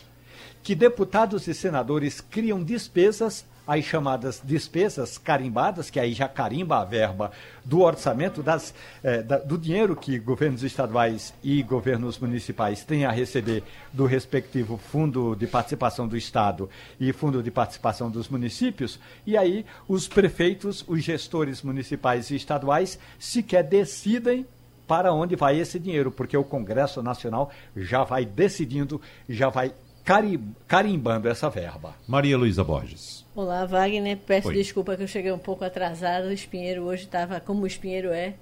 que 0.62 0.74
deputados 0.74 1.46
e 1.46 1.54
senadores 1.54 2.20
criam 2.20 2.62
despesas 2.62 3.46
as 3.66 3.84
chamadas 3.84 4.40
despesas 4.42 5.18
carimbadas, 5.18 5.90
que 5.90 6.00
aí 6.00 6.12
já 6.12 6.28
carimba 6.28 6.78
a 6.78 6.84
verba 6.84 7.30
do 7.64 7.80
orçamento, 7.80 8.42
das, 8.42 8.74
eh, 9.02 9.22
da, 9.22 9.38
do 9.38 9.56
dinheiro 9.56 9.94
que 9.94 10.18
governos 10.18 10.62
estaduais 10.62 11.32
e 11.42 11.62
governos 11.62 12.18
municipais 12.18 12.84
têm 12.84 13.04
a 13.04 13.10
receber 13.10 13.62
do 13.92 14.06
respectivo 14.06 14.76
Fundo 14.76 15.34
de 15.36 15.46
Participação 15.46 16.08
do 16.08 16.16
Estado 16.16 16.68
e 16.98 17.12
Fundo 17.12 17.42
de 17.42 17.50
Participação 17.50 18.10
dos 18.10 18.28
Municípios, 18.28 18.98
e 19.26 19.36
aí 19.36 19.64
os 19.86 20.08
prefeitos, 20.08 20.84
os 20.88 21.02
gestores 21.02 21.62
municipais 21.62 22.30
e 22.30 22.36
estaduais 22.36 22.98
sequer 23.18 23.62
decidem 23.62 24.46
para 24.90 25.12
onde 25.12 25.36
vai 25.36 25.56
esse 25.56 25.78
dinheiro, 25.78 26.10
porque 26.10 26.36
o 26.36 26.42
Congresso 26.42 27.00
Nacional 27.00 27.52
já 27.76 28.02
vai 28.02 28.24
decidindo, 28.24 29.00
já 29.28 29.48
vai 29.48 29.72
carimbando 30.66 31.28
essa 31.28 31.48
verba. 31.48 31.94
Maria 32.08 32.36
Luísa 32.36 32.64
Borges. 32.64 33.19
Olá, 33.34 33.64
Wagner. 33.64 34.18
Peço 34.26 34.48
Oi. 34.48 34.54
desculpa 34.54 34.96
que 34.96 35.04
eu 35.04 35.08
cheguei 35.08 35.30
um 35.30 35.38
pouco 35.38 35.64
atrasado. 35.64 36.26
O 36.26 36.32
Espinheiro 36.32 36.82
hoje 36.82 37.04
estava 37.04 37.38
como 37.38 37.62
o 37.62 37.66
Espinheiro 37.66 38.10
é. 38.10 38.34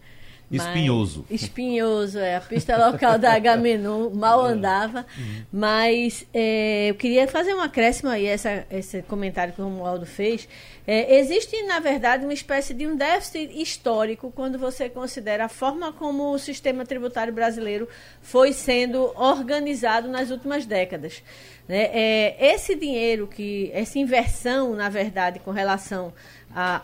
Espinhoso. 0.51 1.27
espinhoso, 1.31 2.19
é. 2.19 2.37
A 2.37 2.41
pista 2.41 2.75
local 2.91 3.19
da 3.19 3.35
Agamenon 3.35 4.09
mal 4.09 4.49
é. 4.49 4.53
andava. 4.53 5.05
Uhum. 5.19 5.43
Mas 5.53 6.27
é, 6.33 6.89
eu 6.89 6.95
queria 6.95 7.29
fazer 7.29 7.53
um 7.53 7.61
acréscimo 7.61 8.09
aí, 8.09 8.25
essa, 8.25 8.67
esse 8.71 9.03
comentário 9.03 9.53
que 9.53 9.61
o 9.61 9.65
Romualdo 9.65 10.07
fez. 10.07 10.49
É, 10.91 11.19
existe, 11.19 11.63
na 11.65 11.81
verdade, 11.81 12.25
uma 12.25 12.33
espécie 12.33 12.73
de 12.73 12.87
um 12.87 12.97
déficit 12.97 13.61
histórico 13.61 14.33
quando 14.35 14.59
você 14.59 14.89
considera 14.89 15.45
a 15.45 15.49
forma 15.49 15.93
como 15.93 16.33
o 16.33 16.39
sistema 16.39 16.87
tributário 16.87 17.31
brasileiro 17.31 17.87
foi 18.23 18.55
sendo 18.55 19.13
organizado 19.15 20.09
nas 20.09 20.31
últimas 20.31 20.65
décadas. 20.65 21.23
Né? 21.69 21.91
É, 21.93 22.55
esse 22.55 22.75
dinheiro, 22.75 23.27
que 23.27 23.71
essa 23.75 23.99
inversão, 23.99 24.75
na 24.75 24.89
verdade, 24.89 25.39
com 25.41 25.51
relação 25.51 26.11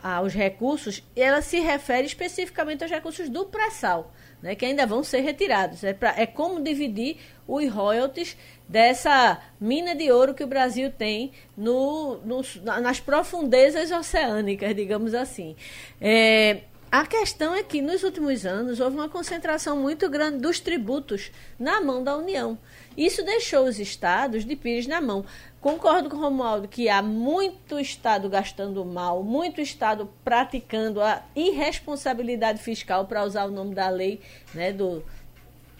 aos 0.02 0.34
recursos, 0.34 1.02
ela 1.16 1.40
se 1.40 1.58
refere 1.58 2.06
especificamente 2.06 2.82
aos 2.82 2.92
recursos 2.92 3.30
do 3.30 3.46
pré-sal, 3.46 4.12
né, 4.44 4.54
que 4.54 4.66
ainda 4.66 4.86
vão 4.86 5.02
ser 5.02 5.20
retirados. 5.20 5.82
É, 5.82 5.94
pra, 5.94 6.14
é 6.18 6.26
como 6.26 6.62
dividir 6.62 7.16
os 7.48 7.66
royalties 7.72 8.36
dessa 8.68 9.40
mina 9.58 9.96
de 9.96 10.12
ouro 10.12 10.34
que 10.34 10.44
o 10.44 10.46
Brasil 10.46 10.92
tem 10.92 11.32
no, 11.56 12.18
no 12.18 12.42
nas 12.62 13.00
profundezas 13.00 13.90
oceânicas, 13.90 14.76
digamos 14.76 15.14
assim. 15.14 15.56
É, 15.98 16.60
a 16.92 17.06
questão 17.06 17.54
é 17.54 17.62
que 17.62 17.80
nos 17.80 18.02
últimos 18.02 18.44
anos 18.44 18.80
houve 18.80 18.96
uma 18.96 19.08
concentração 19.08 19.78
muito 19.78 20.10
grande 20.10 20.38
dos 20.38 20.60
tributos 20.60 21.32
na 21.58 21.80
mão 21.80 22.04
da 22.04 22.14
União. 22.14 22.58
Isso 22.96 23.24
deixou 23.24 23.64
os 23.64 23.80
estados 23.80 24.44
de 24.44 24.54
pires 24.54 24.86
na 24.86 25.00
mão. 25.00 25.24
Concordo 25.64 26.10
com 26.10 26.18
o 26.18 26.20
Romualdo 26.20 26.68
que 26.68 26.90
há 26.90 27.00
muito 27.00 27.80
Estado 27.80 28.28
gastando 28.28 28.84
mal, 28.84 29.22
muito 29.22 29.62
Estado 29.62 30.10
praticando 30.22 31.00
a 31.00 31.22
irresponsabilidade 31.34 32.62
fiscal, 32.62 33.06
para 33.06 33.24
usar 33.24 33.46
o 33.46 33.50
nome 33.50 33.74
da 33.74 33.88
lei 33.88 34.20
né, 34.52 34.74
do, 34.74 35.02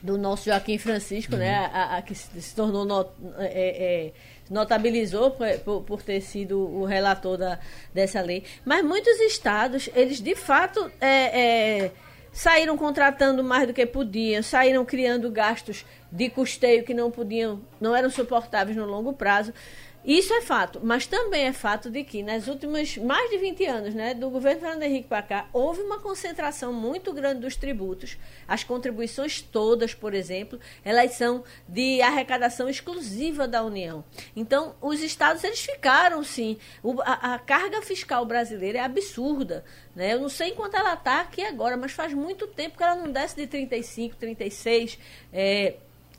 do 0.03 0.17
nosso 0.17 0.47
Joaquim 0.47 0.79
Francisco, 0.79 1.37
né, 1.37 1.55
uhum. 1.55 1.63
né, 1.65 1.71
a, 1.75 1.97
a, 1.99 2.03
que 2.03 2.15
se 2.15 2.55
tornou 2.57 2.87
not, 2.87 3.11
é, 3.37 4.07
é, 4.07 4.13
notabilizou 4.49 5.33
por, 5.33 5.83
por, 5.83 6.03
ter 6.03 6.23
sido 6.23 6.61
o 6.61 6.87
relator 6.87 7.37
da, 7.37 7.59
dessa 7.93 8.23
lei. 8.23 8.43
Mas 8.65 8.83
muitos 8.83 9.21
estados, 9.21 9.91
eles 9.95 10.19
de 10.19 10.35
fato 10.35 10.91
é, 10.99 11.83
é 11.83 11.93
saíram 12.35 12.77
contratando 12.77 13.45
mais 13.45 13.67
do 13.67 13.73
que 13.73 13.87
podiam, 13.87 14.43
saíram 14.43 14.85
criando 14.85 15.31
gastos 15.31 15.87
de 16.11 16.29
custeio 16.29 16.85
que 16.85 16.93
não 16.93 17.11
podiam, 17.11 17.63
não 17.81 17.95
eram 17.95 18.11
suportáveis 18.11 18.77
no 18.77 18.85
longo 18.85 19.13
prazo. 19.13 19.55
Isso 20.05 20.35
é 20.35 20.43
fato, 20.43 20.81
mas 20.83 21.07
também 21.07 21.47
é 21.47 21.53
fato 21.53 21.91
de 21.91 22.05
que 22.05 22.23
nas 22.23 22.47
últimas 22.47 22.99
mais 22.99 23.31
de 23.31 23.39
20 23.39 23.65
anos, 23.65 23.95
né, 23.95 24.13
do 24.13 24.29
governo 24.29 24.61
Fernando 24.61 24.83
Henrique 24.83 25.09
para 25.09 25.23
cá, 25.23 25.49
houve 25.51 25.81
uma 25.81 25.99
concentração 25.99 26.75
muito 26.75 27.11
grande 27.11 27.41
dos 27.41 27.57
tributos. 27.57 28.19
As 28.47 28.63
contribuições 28.63 29.41
todas, 29.41 29.95
por 29.95 30.13
exemplo, 30.13 30.61
elas 30.85 31.13
são 31.13 31.43
de 31.67 32.03
arrecadação 32.03 32.69
exclusiva 32.69 33.49
da 33.49 33.65
União. 33.65 34.05
Então, 34.37 34.77
os 34.83 35.01
estados 35.01 35.43
eles 35.43 35.61
ficaram 35.61 36.23
sim, 36.23 36.59
o, 36.83 37.01
a, 37.01 37.35
a, 37.35 37.39
carga 37.39 37.81
fiscal 37.81 38.27
brasileira 38.27 38.81
é 38.81 38.83
absurda, 38.83 39.65
né? 39.97 40.13
Eu 40.13 40.21
não 40.21 40.29
sei 40.29 40.51
enquanto 40.51 40.75
ela 40.75 40.93
está 40.93 41.23
aqui 41.23 41.43
agora, 41.43 41.79
mas 41.79 41.93
faz 41.93 42.13
muito 42.13 42.47
tempo 42.47 42.77
que 42.77 42.83
ela 42.83 42.97
não 42.97 43.11
desce 43.11 43.37
de 43.37 43.47
35, 43.47 44.17
36, 44.17 44.99
é, 45.33 45.77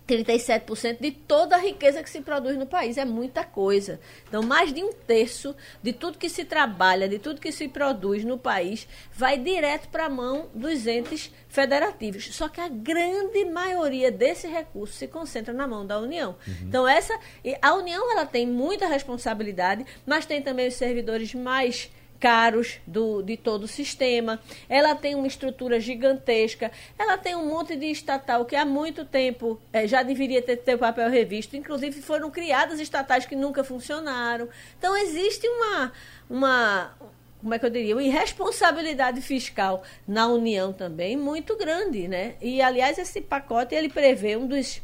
37% 0.07 0.99
de 0.99 1.11
toda 1.11 1.55
a 1.55 1.59
riqueza 1.59 2.03
que 2.03 2.09
se 2.09 2.21
produz 2.21 2.57
no 2.57 2.65
país. 2.65 2.97
É 2.97 3.05
muita 3.05 3.43
coisa. 3.43 3.99
Então, 4.27 4.43
mais 4.43 4.71
de 4.71 4.83
um 4.83 4.93
terço 4.93 5.55
de 5.81 5.91
tudo 5.93 6.17
que 6.17 6.29
se 6.29 6.45
trabalha, 6.45 7.09
de 7.09 7.19
tudo 7.19 7.41
que 7.41 7.51
se 7.51 7.67
produz 7.67 8.23
no 8.23 8.37
país, 8.37 8.87
vai 9.13 9.37
direto 9.37 9.89
para 9.89 10.05
a 10.05 10.09
mão 10.09 10.49
dos 10.53 10.85
entes 10.85 11.31
federativos. 11.49 12.35
Só 12.35 12.47
que 12.47 12.61
a 12.61 12.67
grande 12.67 13.45
maioria 13.45 14.11
desse 14.11 14.47
recurso 14.47 14.93
se 14.93 15.07
concentra 15.07 15.53
na 15.53 15.67
mão 15.67 15.85
da 15.85 15.99
União. 15.99 16.35
Uhum. 16.47 16.55
Então, 16.63 16.87
essa. 16.87 17.17
A 17.61 17.73
União 17.73 18.11
ela 18.11 18.25
tem 18.25 18.45
muita 18.45 18.87
responsabilidade, 18.87 19.85
mas 20.05 20.25
tem 20.25 20.41
também 20.41 20.67
os 20.67 20.75
servidores 20.75 21.33
mais 21.33 21.89
caros 22.19 22.79
do, 22.85 23.21
de 23.21 23.37
todo 23.37 23.63
o 23.63 23.67
sistema. 23.67 24.39
Ela 24.67 24.95
tem 24.95 25.15
uma 25.15 25.27
estrutura 25.27 25.79
gigantesca. 25.79 26.71
Ela 26.97 27.17
tem 27.17 27.35
um 27.35 27.47
monte 27.47 27.75
de 27.75 27.85
estatal 27.85 28.45
que 28.45 28.55
há 28.55 28.65
muito 28.65 29.05
tempo 29.05 29.59
é, 29.71 29.87
já 29.87 30.03
deveria 30.03 30.41
ter 30.41 30.61
seu 30.63 30.77
papel 30.77 31.09
revisto. 31.09 31.55
Inclusive 31.55 32.01
foram 32.01 32.31
criadas 32.31 32.79
estatais 32.79 33.25
que 33.25 33.35
nunca 33.35 33.63
funcionaram. 33.63 34.49
Então 34.77 34.97
existe 34.97 35.47
uma, 35.47 35.91
uma 36.29 36.95
como 37.41 37.53
é 37.53 37.59
que 37.59 37.65
eu 37.65 37.69
diria, 37.69 37.95
uma 37.95 38.03
irresponsabilidade 38.03 39.21
fiscal 39.21 39.83
na 40.07 40.27
União 40.27 40.73
também 40.73 41.15
muito 41.15 41.55
grande, 41.55 42.07
né? 42.07 42.35
E 42.41 42.61
aliás 42.61 42.97
esse 42.97 43.21
pacote 43.21 43.75
ele 43.75 43.87
prevê 43.87 44.35
um 44.35 44.47
dos 44.47 44.81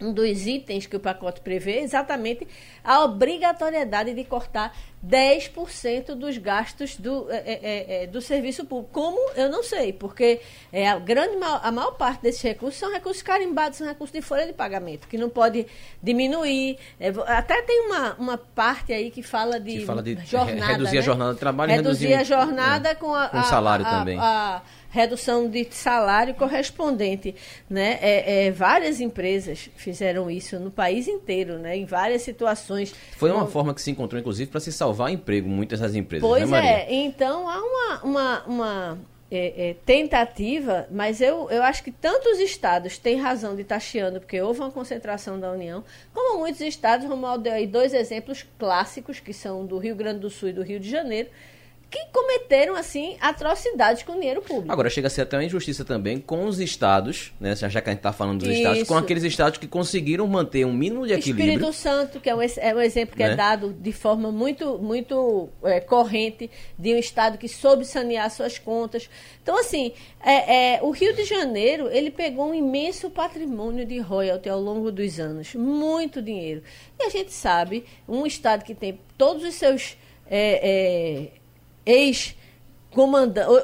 um 0.00 0.12
dos 0.12 0.46
itens 0.46 0.86
que 0.86 0.96
o 0.96 1.00
pacote 1.00 1.40
prevê 1.40 1.78
é 1.78 1.82
exatamente 1.82 2.46
a 2.84 3.04
obrigatoriedade 3.04 4.14
de 4.14 4.24
cortar 4.24 4.72
10% 5.06 6.14
dos 6.14 6.38
gastos 6.38 6.96
do, 6.96 7.30
é, 7.30 7.36
é, 7.36 7.42
é, 7.52 8.02
é, 8.02 8.06
do 8.06 8.20
serviço 8.20 8.64
público. 8.64 8.90
Como? 8.92 9.30
Eu 9.36 9.48
não 9.48 9.62
sei, 9.62 9.92
porque 9.92 10.40
é, 10.72 10.88
a, 10.88 10.98
grande, 10.98 11.36
a 11.62 11.70
maior 11.70 11.92
parte 11.92 12.22
desses 12.22 12.42
recursos 12.42 12.78
são 12.78 12.92
recursos 12.92 13.22
carimbados, 13.22 13.78
são 13.78 13.86
recursos 13.86 14.12
de 14.12 14.22
folha 14.22 14.46
de 14.46 14.52
pagamento, 14.52 15.06
que 15.06 15.16
não 15.16 15.28
pode 15.28 15.66
diminuir. 16.02 16.78
É, 16.98 17.08
até 17.26 17.62
tem 17.62 17.86
uma, 17.86 18.14
uma 18.14 18.38
parte 18.38 18.92
aí 18.92 19.10
que 19.10 19.22
fala 19.22 19.60
de, 19.60 19.78
que 19.78 19.86
fala 19.86 20.02
de 20.02 20.16
jornada. 20.24 20.66
Reduzir 20.78 20.94
né? 20.94 20.98
a 20.98 21.02
jornada 21.02 21.34
de 21.34 21.40
trabalho 21.40 21.72
reduzir, 21.72 22.08
reduzir 22.08 22.14
a 22.14 22.24
jornada 22.24 22.94
com, 22.94 23.14
a, 23.14 23.28
com 23.28 23.38
o 23.38 23.44
salário 23.44 23.86
a, 23.86 23.90
também. 23.90 24.18
A, 24.18 24.62
redução 24.90 25.48
de 25.48 25.66
salário 25.70 26.34
correspondente. 26.34 27.34
Né? 27.68 27.98
É, 28.00 28.46
é, 28.46 28.50
várias 28.50 29.00
empresas 29.00 29.70
fizeram 29.76 30.30
isso 30.30 30.58
no 30.58 30.70
país 30.70 31.06
inteiro, 31.06 31.58
né? 31.58 31.76
em 31.76 31.84
várias 31.84 32.22
situações. 32.22 32.94
Foi 33.16 33.30
uma 33.30 33.46
forma 33.46 33.74
que 33.74 33.82
se 33.82 33.90
encontrou, 33.90 34.20
inclusive, 34.20 34.50
para 34.50 34.60
se 34.60 34.72
salvar 34.72 35.10
emprego, 35.10 35.48
muitas 35.48 35.80
das 35.80 35.94
empresas. 35.94 36.26
Pois 36.26 36.48
né, 36.48 36.50
Maria? 36.50 36.70
é, 36.70 36.94
então 36.94 37.48
há 37.48 37.58
uma, 37.58 38.02
uma, 38.02 38.44
uma 38.46 38.98
é, 39.30 39.70
é, 39.70 39.74
tentativa, 39.84 40.88
mas 40.90 41.20
eu, 41.20 41.50
eu 41.50 41.62
acho 41.62 41.84
que 41.84 41.92
tantos 41.92 42.38
estados 42.38 42.96
têm 42.96 43.20
razão 43.20 43.54
de 43.54 43.62
estar 43.62 43.78
chiando, 43.78 44.20
porque 44.20 44.40
houve 44.40 44.60
uma 44.60 44.70
concentração 44.70 45.38
da 45.38 45.52
União, 45.52 45.84
como 46.14 46.38
muitos 46.38 46.62
estados, 46.62 47.06
Romualdo 47.06 47.44
deu 47.44 47.52
aí 47.52 47.66
dois 47.66 47.92
exemplos 47.92 48.46
clássicos, 48.58 49.20
que 49.20 49.34
são 49.34 49.66
do 49.66 49.76
Rio 49.76 49.94
Grande 49.94 50.20
do 50.20 50.30
Sul 50.30 50.48
e 50.48 50.52
do 50.52 50.62
Rio 50.62 50.80
de 50.80 50.88
Janeiro, 50.88 51.28
que 51.90 51.98
cometeram 52.12 52.76
assim 52.76 53.16
atrocidades 53.20 54.02
com 54.02 54.14
dinheiro 54.14 54.42
público. 54.42 54.70
Agora 54.70 54.90
chega 54.90 55.06
a 55.06 55.10
ser 55.10 55.22
até 55.22 55.36
uma 55.36 55.44
injustiça 55.44 55.84
também 55.84 56.20
com 56.20 56.44
os 56.44 56.60
estados, 56.60 57.32
né? 57.40 57.56
Já 57.56 57.80
que 57.80 57.88
a 57.88 57.92
gente 57.92 58.00
está 58.00 58.12
falando 58.12 58.40
dos 58.40 58.48
estados, 58.50 58.78
com 58.80 58.94
Isso. 58.94 59.04
aqueles 59.04 59.24
estados 59.24 59.58
que 59.58 59.66
conseguiram 59.66 60.26
manter 60.26 60.66
um 60.66 60.72
mínimo 60.72 61.06
de 61.06 61.14
equilíbrio. 61.14 61.52
Espírito 61.52 61.72
Santo, 61.72 62.20
que 62.20 62.28
é 62.28 62.34
um, 62.34 62.42
é 62.42 62.74
um 62.74 62.80
exemplo 62.80 63.16
que 63.16 63.22
Né? 63.22 63.32
é 63.32 63.36
dado 63.36 63.72
de 63.72 63.92
forma 63.92 64.30
muito, 64.30 64.78
muito 64.78 65.48
é, 65.62 65.80
corrente 65.80 66.50
de 66.78 66.92
um 66.92 66.98
Estado 66.98 67.38
que 67.38 67.48
soube 67.48 67.84
sanear 67.84 68.30
suas 68.30 68.58
contas. 68.58 69.08
Então, 69.42 69.58
assim, 69.58 69.92
é, 70.22 70.74
é, 70.74 70.82
o 70.82 70.90
Rio 70.90 71.14
de 71.14 71.24
Janeiro, 71.24 71.88
ele 71.90 72.10
pegou 72.10 72.50
um 72.50 72.54
imenso 72.54 73.08
patrimônio 73.08 73.86
de 73.86 73.98
royalty 73.98 74.48
ao 74.48 74.60
longo 74.60 74.92
dos 74.92 75.18
anos. 75.18 75.54
Muito 75.54 76.20
dinheiro. 76.20 76.62
E 77.00 77.04
a 77.04 77.08
gente 77.08 77.32
sabe, 77.32 77.84
um 78.06 78.26
Estado 78.26 78.62
que 78.62 78.74
tem 78.74 79.00
todos 79.16 79.42
os 79.42 79.54
seus 79.54 79.96
é, 80.30 81.28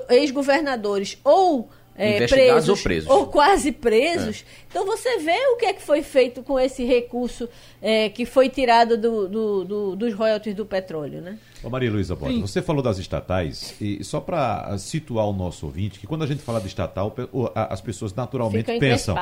ex-governadores 0.09 1.19
ou 1.25 1.69
é, 1.97 2.17
Investigados 2.17 2.65
presos, 2.65 2.69
ou 2.69 2.77
presos. 2.83 3.11
ou 3.11 3.27
quase 3.29 3.71
presos. 3.73 4.45
Então 4.69 4.85
você 4.85 5.19
vê 5.19 5.37
o 5.53 5.57
que 5.57 5.67
é 5.67 5.73
que 5.73 5.83
foi 5.83 6.03
feito 6.03 6.43
com 6.43 6.59
esse 6.59 6.85
recurso 6.85 7.49
é, 7.81 8.09
que 8.09 8.27
foi 8.27 8.49
tirado 8.49 8.97
do- 8.99 9.29
do- 9.29 9.65
do- 9.65 9.97
dos 9.97 10.13
royalties 10.15 10.55
do 10.55 10.67
petróleo, 10.67 11.21
né? 11.21 11.39
Ô 11.63 11.71
Maria 11.71 11.91
Luísa 11.91 12.15
Bota, 12.17 12.33
você 12.41 12.61
falou 12.61 12.83
das 12.83 12.99
estatais, 12.99 13.75
e 13.81 14.03
só 14.05 14.21
para 14.21 14.77
situar 14.77 15.27
o 15.29 15.33
nosso 15.33 15.65
ouvinte, 15.67 15.99
que 15.99 16.07
quando 16.07 16.23
a 16.23 16.27
gente 16.27 16.43
fala 16.43 16.61
de 16.61 16.67
estatal, 16.67 17.15
as 17.55 17.81
pessoas 17.81 18.13
naturalmente 18.15 18.67
Ficam 18.67 18.79
pensam 18.81 19.17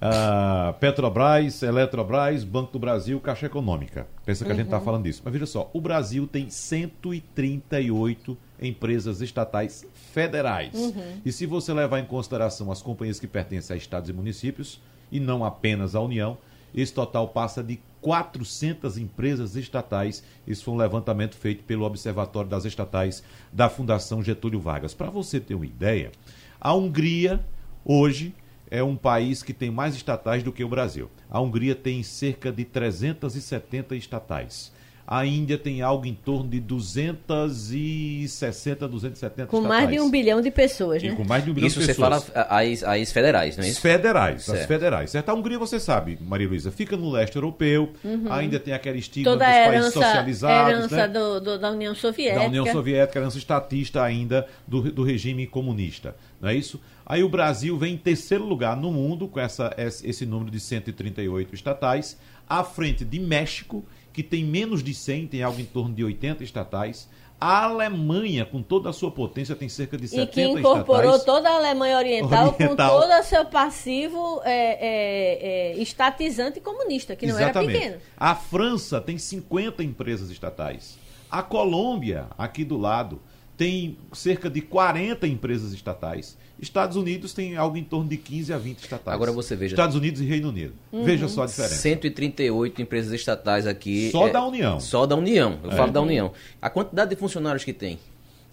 ah, 0.00 0.74
Petrobras, 0.78 1.62
Eletrobras, 1.62 2.44
Banco 2.44 2.72
do 2.72 2.78
Brasil, 2.78 3.18
Caixa 3.20 3.46
Econômica. 3.46 4.06
Pensa 4.26 4.44
que 4.44 4.52
a 4.52 4.54
gente 4.54 4.66
está 4.66 4.80
falando 4.80 5.04
disso. 5.04 5.22
Mas 5.24 5.32
veja 5.32 5.46
só, 5.46 5.70
o 5.72 5.80
Brasil 5.80 6.26
tem 6.26 6.50
138 6.50 8.36
empresas 8.60 9.20
estatais 9.20 9.86
federais. 10.12 10.74
E 11.24 11.32
se 11.32 11.46
você 11.46 11.72
levar 11.72 12.00
em 12.00 12.04
consideração 12.04 12.70
as 12.70 12.82
companhias 12.82 13.20
que 13.20 13.26
pertencem 13.26 13.74
a 13.74 13.76
estados 13.76 14.10
e 14.10 14.12
municípios, 14.12 14.80
e 15.10 15.18
não 15.20 15.44
apenas 15.44 15.94
à 15.94 16.00
União, 16.00 16.36
esse 16.74 16.92
total 16.92 17.28
passa 17.28 17.62
de 17.62 17.80
400 18.00 18.98
empresas 18.98 19.56
estatais. 19.56 20.22
Isso 20.46 20.64
foi 20.64 20.74
um 20.74 20.76
levantamento 20.76 21.36
feito 21.36 21.64
pelo 21.64 21.84
Observatório 21.84 22.50
das 22.50 22.64
Estatais 22.64 23.22
da 23.52 23.68
Fundação 23.68 24.22
Getúlio 24.22 24.60
Vargas. 24.60 24.94
Para 24.94 25.10
você 25.10 25.40
ter 25.40 25.54
uma 25.54 25.66
ideia, 25.66 26.12
a 26.60 26.74
Hungria, 26.74 27.44
hoje, 27.84 28.34
é 28.70 28.82
um 28.82 28.96
país 28.96 29.42
que 29.42 29.54
tem 29.54 29.70
mais 29.70 29.94
estatais 29.94 30.42
do 30.42 30.52
que 30.52 30.62
o 30.62 30.68
Brasil. 30.68 31.10
A 31.30 31.40
Hungria 31.40 31.74
tem 31.74 32.02
cerca 32.02 32.52
de 32.52 32.64
370 32.64 33.96
estatais. 33.96 34.72
A 35.10 35.24
Índia 35.24 35.56
tem 35.56 35.80
algo 35.80 36.04
em 36.04 36.12
torno 36.12 36.50
de 36.50 36.60
260, 36.60 38.86
270 38.86 39.46
Com 39.48 39.56
estatais. 39.58 39.80
mais 39.80 39.90
de 39.90 39.98
um 40.00 40.10
bilhão 40.10 40.40
de 40.42 40.50
pessoas, 40.50 41.02
E 41.02 41.08
né? 41.08 41.14
com 41.14 41.24
mais 41.24 41.42
de 41.42 41.50
um 41.50 41.54
bilhão 41.54 41.66
Isso 41.66 41.78
de 41.80 41.86
você 41.86 41.94
pessoas. 41.94 42.24
fala 42.26 42.46
as, 42.46 42.82
as 42.82 43.10
federais, 43.12 43.56
não 43.56 43.64
é 43.64 43.66
As 43.66 43.72
isso? 43.72 43.80
federais, 43.80 44.36
as 44.36 44.44
Certo. 44.44 44.68
federais. 44.68 45.10
Certo? 45.10 45.28
A 45.30 45.34
Hungria, 45.34 45.58
você 45.58 45.80
sabe, 45.80 46.18
Maria 46.20 46.46
Luísa, 46.48 46.70
fica 46.70 46.94
no 46.96 47.10
leste 47.10 47.36
europeu, 47.36 47.90
ainda 48.30 48.60
tem 48.60 48.74
aquele 48.74 48.98
estigma 48.98 49.32
Uhum. 49.32 49.38
Toda 49.38 49.46
dos 49.46 49.54
a 49.54 49.56
países 49.56 49.74
herança, 49.74 49.90
socializados, 49.92 50.72
herança 50.78 50.96
né? 50.96 51.08
do- 51.08 51.40
do- 51.40 51.58
da 51.58 51.70
União 51.70 51.94
Soviética. 51.94 52.40
da 52.40 52.46
União 52.46 52.66
Soviética, 52.66 53.18
herança 53.18 53.38
estatista 53.38 54.02
ainda 54.02 54.46
do, 54.66 54.92
do 54.92 55.02
regime 55.02 55.46
comunista, 55.46 56.14
não 56.40 56.48
é 56.50 56.54
isso? 56.54 56.78
Aí 57.06 57.22
o 57.24 57.28
Brasil 57.30 57.78
vem 57.78 57.94
em 57.94 57.96
terceiro 57.96 58.44
lugar 58.44 58.76
no 58.76 58.92
mundo 58.92 59.26
com 59.26 59.40
essa, 59.40 59.74
esse 59.78 60.06
esse 60.06 60.26
número 60.26 60.50
de 60.50 60.60
138 60.60 61.54
estatais, 61.54 62.18
à 62.46 62.62
frente 62.62 63.06
de 63.06 63.18
México, 63.18 63.82
que 64.18 64.22
tem 64.24 64.44
menos 64.44 64.82
de 64.82 64.92
100, 64.92 65.28
tem 65.28 65.42
algo 65.44 65.60
em 65.60 65.64
torno 65.64 65.94
de 65.94 66.02
80 66.02 66.42
estatais. 66.42 67.08
A 67.40 67.62
Alemanha, 67.62 68.44
com 68.44 68.60
toda 68.60 68.90
a 68.90 68.92
sua 68.92 69.12
potência, 69.12 69.54
tem 69.54 69.68
cerca 69.68 69.96
de 69.96 70.08
70 70.08 70.24
E 70.24 70.34
que 70.34 70.42
incorporou 70.42 71.14
estatais. 71.14 71.24
toda 71.24 71.48
a 71.48 71.54
Alemanha 71.54 71.96
Oriental, 71.96 72.48
Oriental. 72.48 72.68
com 72.68 73.00
todo 73.00 73.20
o 73.20 73.22
seu 73.22 73.44
passivo 73.44 74.42
é, 74.44 74.50
é, 74.50 75.76
é, 75.76 75.78
estatizante 75.80 76.58
comunista, 76.58 77.14
que 77.14 77.28
não 77.28 77.36
Exatamente. 77.36 77.76
era 77.76 77.80
pequeno. 77.80 78.02
A 78.16 78.34
França 78.34 79.00
tem 79.00 79.16
50 79.16 79.84
empresas 79.84 80.30
estatais. 80.30 80.98
A 81.30 81.40
Colômbia, 81.40 82.26
aqui 82.36 82.64
do 82.64 82.76
lado, 82.76 83.22
tem 83.58 83.98
cerca 84.12 84.48
de 84.48 84.62
40 84.62 85.26
empresas 85.26 85.72
estatais. 85.74 86.38
Estados 86.60 86.96
Unidos 86.96 87.32
tem 87.34 87.56
algo 87.56 87.76
em 87.76 87.84
torno 87.84 88.08
de 88.08 88.16
15 88.16 88.52
a 88.52 88.58
20 88.58 88.78
estatais. 88.78 89.14
Agora 89.14 89.30
você 89.32 89.54
veja- 89.54 89.74
Estados 89.74 89.94
Unidos 89.96 90.20
e 90.20 90.24
Reino 90.24 90.48
Unido. 90.48 90.72
Uhum. 90.92 91.04
Veja 91.04 91.28
só 91.28 91.42
a 91.42 91.46
diferença. 91.46 91.74
138 91.74 92.80
empresas 92.80 93.12
estatais 93.12 93.66
aqui. 93.66 94.10
Só 94.10 94.28
é, 94.28 94.30
da 94.30 94.44
União. 94.44 94.80
Só 94.80 95.04
da 95.06 95.14
União. 95.16 95.58
Eu 95.62 95.72
É. 95.72 95.76
falo 95.76 95.92
da 95.92 96.00
União. 96.00 96.32
A 96.62 96.70
quantidade 96.70 97.10
de 97.10 97.16
funcionários 97.16 97.64
que 97.64 97.72
tem. 97.72 97.98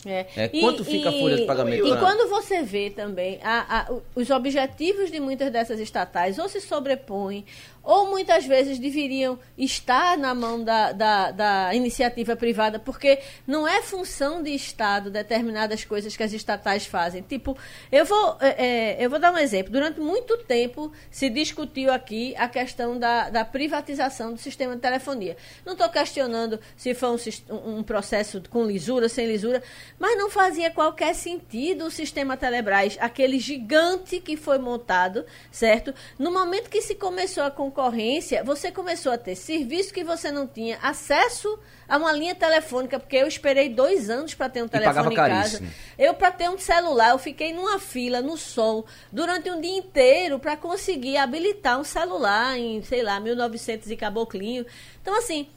É. 0.07 0.27
É, 0.35 0.47
quanto 0.49 0.85
fica 0.85 1.09
a 1.09 1.11
folha 1.11 1.35
de 1.35 1.45
pagamento 1.45 1.83
E 1.83 1.89
pra- 1.89 1.97
quando 1.99 2.29
você 2.29 2.61
vê 2.61 2.91
também 2.91 3.39
a- 3.41 3.79
a- 3.89 3.93
os 4.15 4.29
objetivos 4.29 5.09
de 5.09 5.19
muitas 5.19 5.51
dessas 5.51 5.79
estatais 5.79 6.37
ou 6.37 6.47
se 6.47 6.61
sobrepõem, 6.61 7.43
ou 7.85 8.09
muitas 8.09 8.45
vezes 8.45 8.79
deveriam 8.79 9.37
estar 9.57 10.17
na 10.17 10.33
mão 10.33 10.63
da, 10.63 10.91
da, 10.91 11.31
da 11.31 11.75
iniciativa 11.75 12.35
privada, 12.35 12.79
porque 12.79 13.19
não 13.45 13.67
é 13.67 13.81
função 13.81 14.41
de 14.41 14.49
Estado 14.49 15.11
determinadas 15.11 15.85
coisas 15.85 16.17
que 16.17 16.23
as 16.23 16.33
estatais 16.33 16.85
fazem. 16.85 17.21
Tipo, 17.21 17.57
eu 17.91 18.03
vou, 18.05 18.37
é, 18.41 18.65
é, 18.65 19.05
eu 19.05 19.09
vou 19.09 19.19
dar 19.19 19.31
um 19.31 19.37
exemplo. 19.37 19.71
Durante 19.71 19.99
muito 19.99 20.37
tempo 20.39 20.91
se 21.11 21.29
discutiu 21.29 21.93
aqui 21.93 22.35
a 22.37 22.47
questão 22.47 22.97
da, 22.97 23.29
da 23.29 23.45
privatização 23.45 24.33
do 24.33 24.39
sistema 24.39 24.75
de 24.75 24.81
telefonia. 24.81 25.37
Não 25.63 25.73
estou 25.73 25.87
questionando 25.89 26.59
se 26.75 26.93
foi 26.93 27.09
um, 27.09 27.77
um 27.77 27.83
processo 27.83 28.41
com 28.49 28.65
lisura, 28.65 29.07
sem 29.07 29.27
lisura, 29.27 29.61
mas 29.99 30.17
não 30.17 30.29
fazia 30.29 30.71
qualquer 30.71 31.13
sentido 31.13 31.85
o 31.85 31.91
sistema 31.91 32.35
Telebrás, 32.35 32.97
aquele 32.99 33.39
gigante 33.39 34.19
que 34.19 34.35
foi 34.35 34.57
montado, 34.57 35.25
certo? 35.51 35.93
No 36.17 36.31
momento 36.31 36.69
que 36.69 36.81
se 36.81 36.95
começou 36.95 37.43
a 37.43 37.51
concorrência, 37.75 38.41
você 38.43 38.71
começou 38.71 39.11
a 39.11 39.17
ter 39.17 39.35
serviço 39.35 39.93
que 39.93 40.03
você 40.03 40.31
não 40.31 40.47
tinha 40.47 40.79
acesso 40.81 41.59
a 41.87 41.97
uma 41.97 42.13
linha 42.13 42.33
telefônica, 42.33 42.97
porque 42.97 43.17
eu 43.17 43.27
esperei 43.27 43.67
dois 43.67 44.09
anos 44.09 44.33
para 44.33 44.47
ter 44.49 44.63
um 44.63 44.67
telefone 44.67 45.13
em 45.13 45.15
casa. 45.15 45.59
caríssimo. 45.59 45.69
Eu, 45.99 46.13
para 46.13 46.31
ter 46.31 46.49
um 46.49 46.57
celular, 46.57 47.09
eu 47.11 47.19
fiquei 47.19 47.53
numa 47.53 47.77
fila, 47.77 48.21
no 48.21 48.37
sol, 48.37 48.85
durante 49.11 49.51
um 49.51 49.59
dia 49.59 49.77
inteiro 49.77 50.39
para 50.39 50.55
conseguir 50.55 51.17
habilitar 51.17 51.79
um 51.79 51.83
celular 51.83 52.57
em, 52.57 52.81
sei 52.81 53.03
lá, 53.03 53.19
1900 53.19 53.91
e 53.91 53.97
caboclinho. 53.97 54.65
Então, 55.01 55.15
assim, 55.17 55.47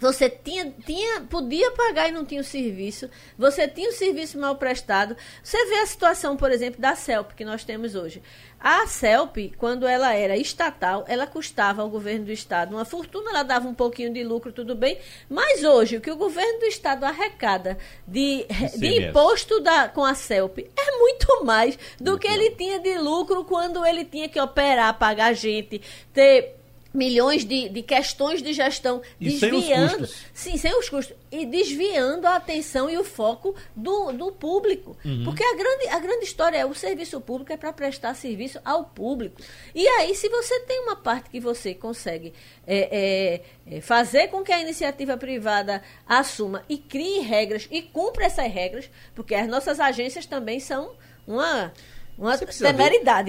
você 0.00 0.30
tinha, 0.30 0.72
tinha, 0.84 1.20
podia 1.22 1.70
pagar 1.72 2.08
e 2.08 2.12
não 2.12 2.24
tinha 2.24 2.40
o 2.40 2.44
serviço. 2.44 3.10
Você 3.36 3.68
tinha 3.68 3.90
o 3.90 3.92
serviço 3.92 4.38
mal 4.38 4.56
prestado. 4.56 5.16
Você 5.42 5.64
vê 5.66 5.76
a 5.76 5.86
situação, 5.86 6.36
por 6.36 6.50
exemplo, 6.50 6.80
da 6.80 6.96
CELP 6.96 7.32
que 7.34 7.44
nós 7.44 7.64
temos 7.64 7.94
hoje. 7.94 8.22
A 8.58 8.86
CELP, 8.86 9.54
quando 9.56 9.86
ela 9.86 10.14
era 10.14 10.36
estatal, 10.36 11.04
ela 11.08 11.26
custava 11.26 11.82
ao 11.82 11.88
governo 11.88 12.26
do 12.26 12.32
estado 12.32 12.74
uma 12.74 12.84
fortuna, 12.84 13.30
ela 13.30 13.42
dava 13.42 13.68
um 13.68 13.74
pouquinho 13.74 14.12
de 14.12 14.22
lucro, 14.22 14.52
tudo 14.52 14.74
bem. 14.74 14.98
Mas 15.28 15.64
hoje, 15.64 15.96
o 15.96 16.00
que 16.00 16.10
o 16.10 16.16
governo 16.16 16.60
do 16.60 16.66
estado 16.66 17.04
arrecada 17.04 17.78
de, 18.06 18.46
de 18.76 19.08
imposto 19.08 19.60
da, 19.60 19.88
com 19.88 20.04
a 20.04 20.14
CELP 20.14 20.58
é 20.58 20.98
muito 20.98 21.44
mais 21.44 21.78
do 21.98 22.18
que 22.18 22.28
ele 22.28 22.50
tinha 22.50 22.78
de 22.78 22.98
lucro 22.98 23.44
quando 23.44 23.84
ele 23.84 24.04
tinha 24.04 24.28
que 24.28 24.40
operar, 24.40 24.98
pagar 24.98 25.32
gente, 25.32 25.80
ter 26.12 26.59
milhões 26.92 27.44
de, 27.44 27.68
de 27.68 27.82
questões 27.82 28.42
de 28.42 28.52
gestão 28.52 29.00
E 29.20 29.30
sem 29.30 29.50
desviando 29.50 29.98
custos. 29.98 30.22
sim 30.34 30.56
sem 30.56 30.76
os 30.76 30.88
custos 30.88 31.16
e 31.30 31.46
desviando 31.46 32.26
a 32.26 32.34
atenção 32.36 32.90
e 32.90 32.98
o 32.98 33.04
foco 33.04 33.54
do, 33.76 34.10
do 34.12 34.32
público 34.32 34.96
Uhum. 35.04 35.22
porque 35.24 35.42
a 35.44 35.54
grande 35.56 35.88
a 35.88 35.98
grande 36.00 36.24
história 36.24 36.58
é 36.58 36.66
o 36.66 36.74
serviço 36.74 37.20
público 37.20 37.52
é 37.52 37.56
para 37.56 37.72
prestar 37.72 38.14
serviço 38.14 38.58
ao 38.64 38.84
público 38.84 39.40
e 39.74 39.86
aí 39.86 40.14
se 40.14 40.28
você 40.28 40.60
tem 40.60 40.80
uma 40.80 40.96
parte 40.96 41.30
que 41.30 41.38
você 41.38 41.74
consegue 41.74 42.32
é, 42.66 43.40
é, 43.70 43.76
é, 43.76 43.80
fazer 43.80 44.28
com 44.28 44.42
que 44.42 44.52
a 44.52 44.60
iniciativa 44.60 45.16
privada 45.16 45.82
assuma 46.06 46.64
e 46.68 46.76
crie 46.76 47.20
regras 47.20 47.68
e 47.70 47.82
cumpra 47.82 48.24
essas 48.26 48.52
regras 48.52 48.90
porque 49.14 49.34
as 49.34 49.46
nossas 49.46 49.78
agências 49.78 50.26
também 50.26 50.58
são 50.58 50.90
uma 51.26 51.72
uma 52.20 52.36
precisa 52.46 52.66
ver- 52.72 52.78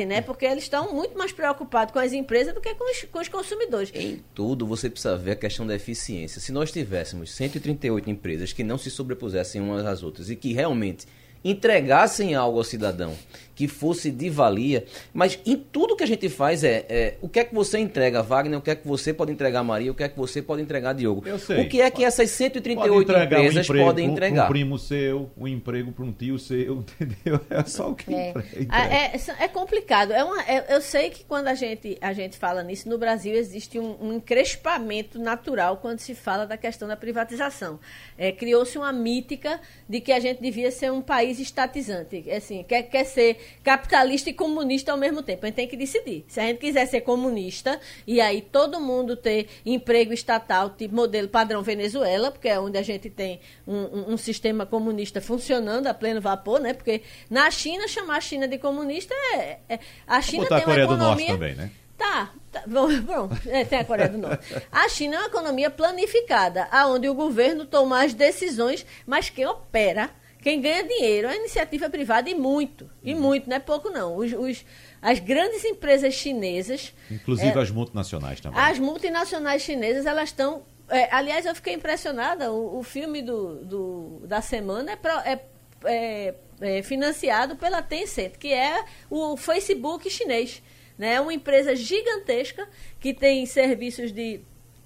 né? 0.05 0.21
Porque 0.21 0.45
eles 0.45 0.63
estão 0.63 0.93
muito 0.93 1.17
mais 1.17 1.31
preocupados 1.31 1.93
com 1.93 1.99
as 1.99 2.11
empresas 2.13 2.53
do 2.53 2.59
que 2.61 2.73
com 2.75 2.91
os, 2.91 3.03
com 3.05 3.19
os 3.19 3.27
consumidores. 3.29 3.91
Em 3.95 4.21
tudo, 4.35 4.67
você 4.67 4.89
precisa 4.89 5.15
ver 5.17 5.31
a 5.31 5.35
questão 5.35 5.65
da 5.65 5.73
eficiência. 5.75 6.41
Se 6.41 6.51
nós 6.51 6.71
tivéssemos 6.71 7.31
138 7.33 8.09
empresas 8.09 8.53
que 8.53 8.63
não 8.63 8.77
se 8.77 8.91
sobrepusessem 8.91 9.61
umas 9.61 9.85
às 9.85 10.03
outras 10.03 10.29
e 10.29 10.35
que 10.35 10.53
realmente 10.53 11.07
entregassem 11.43 12.35
algo 12.35 12.57
ao 12.59 12.63
cidadão, 12.63 13.15
que 13.61 13.67
fosse 13.67 14.09
de 14.09 14.27
valia, 14.27 14.85
mas 15.13 15.37
em 15.45 15.55
tudo 15.55 15.95
que 15.95 16.03
a 16.03 16.07
gente 16.07 16.27
faz 16.29 16.63
é, 16.63 16.83
é 16.89 17.13
o 17.21 17.29
que 17.29 17.39
é 17.39 17.43
que 17.43 17.53
você 17.53 17.77
entrega, 17.77 18.23
Wagner, 18.23 18.57
o 18.57 18.61
que 18.61 18.71
é 18.71 18.75
que 18.75 18.87
você 18.87 19.13
pode 19.13 19.31
entregar, 19.31 19.63
Maria, 19.63 19.91
o 19.91 19.93
que 19.93 20.01
é 20.01 20.09
que 20.09 20.17
você 20.17 20.41
pode 20.41 20.63
entregar, 20.63 20.93
Diogo. 20.93 21.21
Eu 21.27 21.37
sei. 21.37 21.61
O 21.61 21.69
que 21.69 21.79
é 21.79 21.91
que 21.91 22.03
essas 22.03 22.31
138 22.31 23.11
empresas 23.11 23.55
um 23.55 23.61
emprego 23.61 23.85
podem 23.85 24.09
entregar? 24.09 24.45
Um 24.45 24.47
primo 24.47 24.79
seu, 24.79 25.29
um 25.37 25.47
emprego 25.47 25.91
para 25.91 26.03
um 26.03 26.11
tio 26.11 26.39
seu, 26.39 26.83
entendeu? 26.99 27.39
É 27.51 27.63
só 27.65 27.91
o 27.91 27.95
que 27.95 28.11
É. 28.11 28.29
entre- 28.29 28.67
Ah, 28.69 28.85
entrega. 28.85 29.31
é, 29.41 29.43
é 29.43 29.47
complicado. 29.47 30.11
É 30.11 30.23
uma, 30.23 30.41
é- 30.41 30.65
eu 30.75 30.81
sei 30.81 31.11
que 31.11 31.23
quando 31.23 31.47
a 31.47 31.53
gente, 31.53 31.99
a 32.01 32.13
gente 32.13 32.37
fala 32.39 32.63
nisso, 32.63 32.89
no 32.89 32.97
Brasil 32.97 33.35
existe 33.35 33.77
um, 33.77 33.95
um 34.01 34.13
encrespamento 34.13 35.19
natural 35.19 35.77
quando 35.77 35.99
se 35.99 36.15
fala 36.15 36.47
da 36.47 36.57
questão 36.57 36.87
da 36.87 36.95
privatização. 36.97 37.79
É, 38.17 38.31
Criou-se 38.31 38.75
uma 38.75 38.91
mítica 38.91 39.59
de 39.87 40.01
que 40.01 40.11
a 40.11 40.19
gente 40.19 40.41
devia 40.41 40.71
ser 40.71 40.91
um 40.91 40.99
país 41.01 41.39
estatizante. 41.39 42.23
É 42.27 42.37
Assim, 42.41 42.63
quer, 42.67 42.81
quer 42.83 43.03
ser 43.03 43.37
capitalista 43.63 44.29
e 44.29 44.33
comunista 44.33 44.91
ao 44.91 44.97
mesmo 44.97 45.21
tempo. 45.21 45.45
A 45.45 45.47
gente 45.47 45.55
tem 45.55 45.67
que 45.67 45.77
decidir. 45.77 46.25
Se 46.27 46.39
a 46.39 46.43
gente 46.43 46.59
quiser 46.59 46.85
ser 46.87 47.01
comunista 47.01 47.79
e 48.05 48.19
aí 48.21 48.41
todo 48.41 48.79
mundo 48.79 49.15
ter 49.15 49.47
emprego 49.65 50.13
estatal, 50.13 50.69
tipo 50.71 50.95
modelo 50.95 51.27
padrão 51.27 51.61
Venezuela, 51.61 52.31
porque 52.31 52.47
é 52.49 52.59
onde 52.59 52.77
a 52.77 52.81
gente 52.81 53.09
tem 53.09 53.39
um, 53.67 54.13
um- 54.13 54.17
sistema 54.17 54.65
comunista 54.65 55.19
funcionando 55.21 55.87
a 55.87 55.93
pleno 55.93 56.21
vapor, 56.21 56.59
né? 56.59 56.73
Porque 56.73 57.01
na 57.29 57.49
China, 57.51 57.87
chamar 57.87 58.17
a 58.17 58.21
China 58.21 58.47
de 58.47 58.57
comunista 58.57 59.13
é. 59.33 59.57
é- 59.69 59.79
a 60.07 60.21
China 60.21 60.45
a 60.45 60.47
tem 60.47 60.57
uma 60.57 60.63
Coreia 60.63 60.87
do 60.87 60.97
Norte 60.97 61.23
economia. 61.23 61.27
também, 61.33 61.55
né? 61.55 61.71
Tá, 61.97 62.31
tá, 62.51 62.63
bom, 62.65 62.87
bom, 63.01 63.29
é, 63.47 63.63
tem 63.63 63.77
a 63.79 63.85
Coreia 63.85 64.09
do 64.09 64.17
Norte. 64.17 64.43
A 64.71 64.89
China 64.89 65.15
é 65.17 65.19
uma 65.19 65.27
economia 65.27 65.69
planificada, 65.69 66.67
aonde 66.71 67.07
o 67.07 67.13
governo 67.13 67.65
toma 67.65 68.03
as 68.03 68.13
decisões, 68.13 68.85
mas 69.05 69.29
quem 69.29 69.45
opera, 69.45 70.09
quem 70.41 70.59
ganha 70.59 70.83
dinheiro 70.83 71.27
é 71.27 71.31
a 71.31 71.35
iniciativa 71.37 71.89
privada 71.89 72.29
e 72.29 72.35
muito, 72.35 72.89
e 73.03 73.13
muito, 73.15 73.47
não 73.49 73.55
é 73.55 73.59
pouco 73.59 73.89
não. 73.89 74.15
Os, 74.17 74.33
os- 74.33 74.65
as 75.01 75.19
grandes 75.19 75.63
empresas 75.65 76.13
chinesas, 76.13 76.93
Inclusive 77.09 77.57
É. 77.57 77.61
as 77.61 77.71
multinacionais 77.71 78.39
também. 78.41 78.59
as 78.59 78.77
multinacionais 78.79 79.61
chinesas, 79.61 80.05
elas 80.05 80.29
estão. 80.29 80.63
é, 80.89 81.07
aliás, 81.15 81.45
eu 81.45 81.55
fiquei 81.55 81.73
impressionada. 81.73 82.51
O, 82.51 82.79
o 82.79 82.83
filme 82.83 83.21
do, 83.21 83.63
do- 83.63 84.21
da 84.27 84.41
semana 84.41 84.91
é, 84.91 84.95
pro- 84.95 85.19
é- 85.19 85.39
é- 85.85 86.35
é 86.59 86.83
financiado 86.83 87.55
pela 87.55 87.81
Tencent, 87.81 88.33
que 88.37 88.53
é 88.53 88.83
o 89.09 89.35
Facebook 89.37 90.09
chinês. 90.09 90.61
né? 90.97 91.13
É 91.15 91.21
uma 91.21 91.33
empresa 91.33 91.75
gigantesca 91.75 92.67
que 92.99 93.13
tem 93.13 93.45
serviços 93.45 94.11
de. 94.11 94.41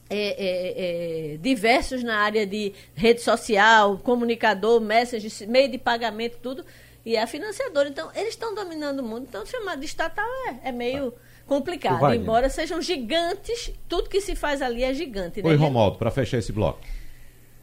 É, 0.09 0.17
é, 0.17 1.33
é, 1.33 1.37
diversos 1.37 2.03
na 2.03 2.17
área 2.17 2.45
de 2.45 2.73
rede 2.93 3.21
social, 3.21 3.97
comunicador, 3.97 4.79
message, 4.79 5.45
meio 5.47 5.69
de 5.69 5.77
pagamento, 5.77 6.37
tudo, 6.41 6.63
e 7.05 7.15
é 7.15 7.21
a 7.21 7.27
financiadora. 7.27 7.89
Então, 7.89 8.09
eles 8.15 8.29
estão 8.29 8.53
dominando 8.53 8.99
o 8.99 9.03
mundo. 9.03 9.25
Então, 9.27 9.45
chamar 9.45 9.77
de 9.77 9.85
estatal 9.85 10.27
é, 10.47 10.69
é 10.69 10.71
meio 10.71 11.13
complicado. 11.47 11.99
Wagner. 11.99 12.21
Embora 12.21 12.49
sejam 12.49 12.81
gigantes, 12.81 13.71
tudo 13.87 14.09
que 14.09 14.21
se 14.21 14.35
faz 14.35 14.61
ali 14.61 14.83
é 14.83 14.93
gigante. 14.93 15.41
né? 15.41 15.49
Oi, 15.49 15.55
Romualdo, 15.55 15.97
para 15.97 16.11
fechar 16.11 16.37
esse 16.37 16.51
bloco. 16.51 16.79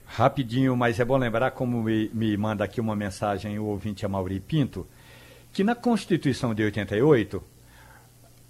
Rapidinho, 0.07 0.77
mas 0.77 1.01
é 1.01 1.05
bom 1.05 1.17
lembrar, 1.17 1.53
como 1.53 1.83
me, 1.83 2.11
me 2.13 2.37
manda 2.37 2.65
aqui 2.65 2.81
uma 2.81 2.95
mensagem 2.95 3.59
o 3.59 3.65
ouvinte 3.65 4.05
Amauri 4.05 4.41
Pinto, 4.41 4.87
que 5.53 5.65
na 5.65 5.75
Constituição 5.75 6.55
de 6.55 6.63
88, 6.63 7.43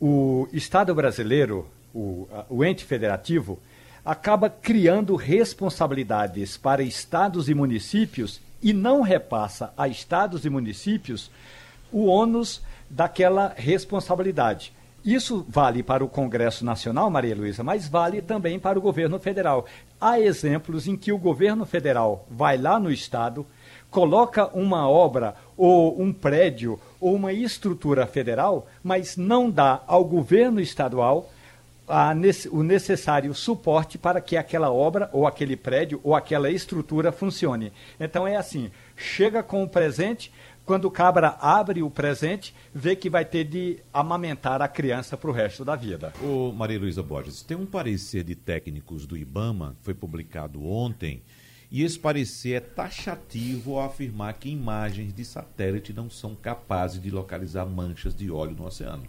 o 0.01 0.49
Estado 0.53 0.95
brasileiro, 0.95 1.69
o, 1.95 2.29
o 2.51 2.65
ente 2.65 2.85
federativo, 2.85 3.61
acaba 4.05 4.51
criando 4.51 5.15
responsabilidades 5.17 6.57
para 6.57 6.83
estados 6.83 7.49
e 7.49 7.55
municípios 7.55 8.41
e 8.63 8.73
não 8.73 9.03
repassa 9.03 9.73
a 9.77 9.89
estados 9.89 10.45
e 10.45 10.51
municípios 10.51 11.31
o 11.91 12.07
ônus 12.07 12.63
daquela 12.89 13.53
responsabilidade. 13.57 14.73
Isso 15.05 15.45
vale 15.49 15.83
para 15.83 16.05
o 16.05 16.09
Congresso 16.09 16.65
Nacional, 16.65 17.11
Maria 17.11 17.35
Luísa, 17.35 17.65
mas 17.65 17.89
vale 17.89 18.23
também 18.23 18.59
para 18.59 18.79
o 18.79 18.83
governo 18.83 19.19
federal. 19.19 19.67
Há 20.01 20.21
exemplos 20.21 20.87
em 20.87 20.97
que 20.97 21.13
o 21.13 21.19
governo 21.19 21.67
federal 21.67 22.25
vai 22.31 22.57
lá 22.57 22.79
no 22.79 22.91
Estado, 22.91 23.45
coloca 23.91 24.47
uma 24.57 24.89
obra 24.89 25.35
ou 25.57 26.01
um 26.01 26.13
prédio 26.13 26.79
ou 27.01 27.17
uma 27.17 27.33
estrutura 27.33 28.07
federal, 28.07 28.69
mas 28.83 29.17
não 29.17 29.51
dá 29.51 29.83
ao 29.89 30.05
governo 30.05 30.61
estadual 30.61 31.29
a 31.93 32.15
o 32.51 32.63
necessário 32.63 33.35
suporte 33.35 33.99
para 33.99 34.19
que 34.19 34.35
aquela 34.35 34.73
obra 34.73 35.11
ou 35.13 35.27
aquele 35.27 35.57
prédio 35.57 36.01
ou 36.03 36.17
aquela 36.17 36.51
estrutura 36.51 37.13
funcione. 37.13 37.71
Então 38.01 38.27
é 38.27 38.35
assim, 38.35 38.71
chega 38.97 39.43
com 39.43 39.63
o 39.63 39.69
presente, 39.69 40.33
quando 40.65 40.87
o 40.87 40.91
cabra 40.91 41.37
abre 41.39 41.83
o 41.83 41.91
presente, 41.91 42.55
vê 42.73 42.97
que 42.97 43.11
vai 43.11 43.27
ter 43.27 43.45
de 43.45 43.79
amamentar 43.93 44.63
a 44.63 44.69
criança 44.69 45.19
para 45.19 45.29
o 45.29 45.35
resto 45.35 45.67
da 45.67 45.77
vida. 45.77 46.15
Ô, 46.23 46.51
Maria 46.51 46.79
Luísa 46.79 47.03
Borges, 47.03 47.43
tem 47.43 47.59
um 47.59 47.67
parecer 47.67 48.25
de 48.25 48.35
técnicos 48.35 49.07
do 49.07 49.15
IBAMA, 49.15 49.77
que 49.79 49.85
foi 49.85 49.93
publicado 49.93 50.65
ontem, 50.65 51.23
e 51.71 51.83
esse 51.83 51.99
parecer 51.99 52.55
é 52.55 52.61
taxativo 52.61 53.79
ao 53.79 53.85
afirmar 53.85 54.35
que 54.35 54.49
imagens 54.49 55.13
de 55.13 55.27
satélite 55.27 55.93
não 55.93 56.09
são 56.09 56.35
capazes 56.35 57.03
de 57.03 57.11
localizar 57.11 57.67
manchas 57.67 58.15
de 58.15 58.31
óleo 58.31 58.57
no 58.57 58.65
oceano. 58.65 59.05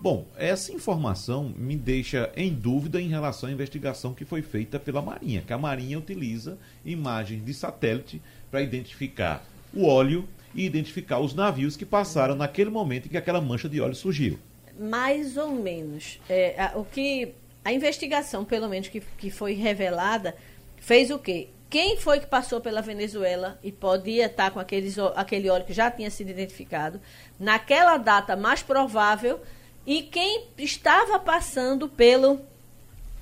Bom, 0.00 0.26
essa 0.38 0.72
informação 0.72 1.52
me 1.56 1.76
deixa 1.76 2.30
em 2.34 2.50
dúvida 2.54 2.98
em 3.00 3.08
relação 3.08 3.50
à 3.50 3.52
investigação 3.52 4.14
que 4.14 4.24
foi 4.24 4.40
feita 4.40 4.78
pela 4.80 5.02
Marinha, 5.02 5.42
que 5.46 5.52
a 5.52 5.58
Marinha 5.58 5.98
utiliza 5.98 6.56
imagens 6.84 7.44
de 7.44 7.52
satélite 7.52 8.22
para 8.50 8.62
identificar 8.62 9.44
o 9.74 9.86
óleo 9.86 10.26
e 10.54 10.64
identificar 10.64 11.18
os 11.20 11.34
navios 11.34 11.76
que 11.76 11.84
passaram 11.84 12.34
naquele 12.34 12.70
momento 12.70 13.06
em 13.06 13.08
que 13.10 13.16
aquela 13.18 13.40
mancha 13.42 13.68
de 13.68 13.78
óleo 13.80 13.94
surgiu. 13.94 14.38
Mais 14.78 15.36
ou 15.36 15.50
menos. 15.50 16.18
É, 16.30 16.54
a- 16.60 16.72
o 16.78 16.84
que 16.84 17.34
a 17.62 17.70
investigação, 17.70 18.42
pelo 18.42 18.68
menos 18.70 18.88
que, 18.88 19.00
que 19.18 19.30
foi 19.30 19.52
revelada, 19.52 20.34
fez 20.78 21.10
o 21.10 21.18
quê? 21.18 21.48
Quem 21.68 21.98
foi 21.98 22.18
que 22.20 22.26
passou 22.26 22.58
pela 22.60 22.80
Venezuela 22.80 23.58
e 23.62 23.70
podia 23.70 24.26
estar 24.26 24.50
com 24.50 24.58
aqueles, 24.58 24.98
aquele 25.14 25.48
óleo 25.50 25.64
que 25.66 25.74
já 25.74 25.90
tinha 25.90 26.10
sido 26.10 26.30
identificado, 26.30 26.98
naquela 27.38 27.96
data 27.98 28.34
mais 28.34 28.62
provável, 28.62 29.38
e 29.86 30.02
quem 30.02 30.46
estava 30.58 31.18
passando 31.18 31.88
pelo 31.88 32.40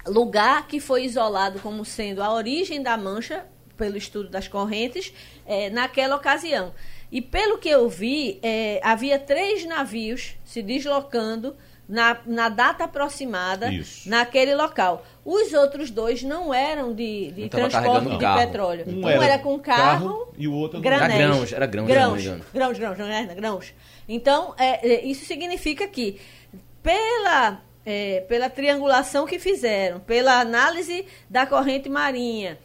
lugar 0.06 0.66
que 0.66 0.80
foi 0.80 1.04
isolado 1.04 1.60
como 1.60 1.84
sendo 1.84 2.22
a 2.22 2.32
origem 2.32 2.82
da 2.82 2.96
mancha, 2.96 3.44
pelo 3.76 3.96
estudo 3.96 4.28
das 4.28 4.48
correntes, 4.48 5.12
eh, 5.46 5.70
naquela 5.70 6.16
ocasião. 6.16 6.72
E 7.10 7.22
pelo 7.22 7.58
que 7.58 7.68
eu 7.68 7.88
vi, 7.88 8.38
eh, 8.42 8.80
havia 8.82 9.18
três 9.18 9.64
navios 9.64 10.34
se 10.44 10.62
deslocando 10.62 11.54
na, 11.88 12.18
na 12.26 12.48
data 12.50 12.84
aproximada 12.84 13.72
Isso. 13.72 14.08
naquele 14.08 14.54
local. 14.54 15.04
Os 15.24 15.52
outros 15.54 15.90
dois 15.90 16.22
não 16.22 16.52
eram 16.52 16.94
de, 16.94 17.32
de 17.32 17.48
transporte 17.48 18.10
de 18.10 18.18
carro. 18.18 18.40
petróleo. 18.40 18.84
Um 18.86 18.98
Um, 18.98 19.08
era 19.08 19.24
era, 19.24 19.38
com 19.38 19.58
carro, 19.58 20.08
carro 20.08 20.34
e 20.36 20.46
o 20.46 20.52
outro. 20.52 20.80
Era 20.84 21.08
grãos, 21.08 21.52
era 21.52 21.66
grãos, 21.66 21.88
grãos, 21.88 22.22
grãos, 22.52 22.78
grãos, 22.78 23.00
era 23.00 23.34
grãos. 23.34 23.72
Então, 24.06 24.54
é, 24.58 24.86
é, 24.86 25.04
isso 25.04 25.24
significa 25.24 25.86
que, 25.88 26.20
pela, 26.82 27.62
é, 27.84 28.20
pela 28.28 28.48
triangulação 28.50 29.26
que 29.26 29.38
fizeram, 29.38 30.00
pela 30.00 30.40
análise 30.40 31.06
da 31.28 31.46
corrente 31.46 31.88
marinha, 31.88 32.58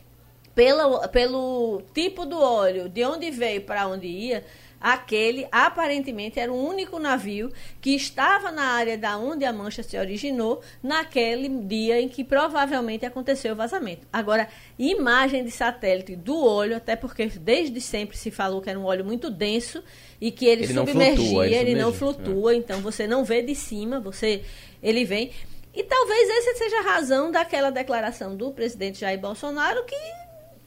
pela, 0.55 1.07
pelo 1.07 1.81
tipo 1.93 2.25
do 2.25 2.39
óleo, 2.39 2.89
de 2.89 3.03
onde 3.03 3.31
veio 3.31 3.61
para 3.61 3.87
onde 3.87 4.07
ia, 4.07 4.45
aquele 4.83 5.47
aparentemente 5.49 6.41
era 6.41 6.51
o 6.51 6.67
único 6.67 6.99
navio 6.99 7.49
que 7.79 7.95
estava 7.95 8.51
na 8.51 8.63
área 8.63 8.97
da 8.97 9.17
onde 9.17 9.45
a 9.45 9.53
mancha 9.53 9.81
se 9.81 9.97
originou 9.97 10.61
naquele 10.83 11.47
dia 11.47 12.01
em 12.01 12.09
que 12.09 12.21
provavelmente 12.21 13.05
aconteceu 13.05 13.53
o 13.53 13.55
vazamento. 13.55 14.05
Agora, 14.11 14.49
imagem 14.77 15.45
de 15.45 15.51
satélite 15.51 16.17
do 16.17 16.45
óleo, 16.45 16.75
até 16.75 16.97
porque 16.97 17.27
desde 17.27 17.79
sempre 17.79 18.17
se 18.17 18.29
falou 18.29 18.61
que 18.61 18.69
era 18.69 18.77
um 18.77 18.83
óleo 18.83 19.05
muito 19.05 19.29
denso 19.29 19.81
e 20.19 20.29
que 20.29 20.45
ele, 20.45 20.65
Ele 20.65 20.73
não 20.73 20.85
submergia, 20.85 21.15
flutua, 21.15 21.45
ele 21.45 21.55
ele 21.55 21.75
não 21.75 21.93
submergia, 21.93 22.23
flutua, 22.25 22.55
então 22.55 22.81
você 22.81 23.07
não 23.07 23.23
vê 23.23 23.41
de 23.41 23.55
cima, 23.55 24.01
você 24.01 24.43
ele 24.81 25.05
vem. 25.05 25.31
E 25.73 25.81
talvez 25.83 26.29
essa 26.29 26.57
seja 26.57 26.79
a 26.79 26.81
razão 26.81 27.31
daquela 27.31 27.71
declaração 27.71 28.35
do 28.35 28.51
presidente 28.51 28.99
Jair 28.99 29.19
Bolsonaro 29.19 29.85
que 29.85 29.95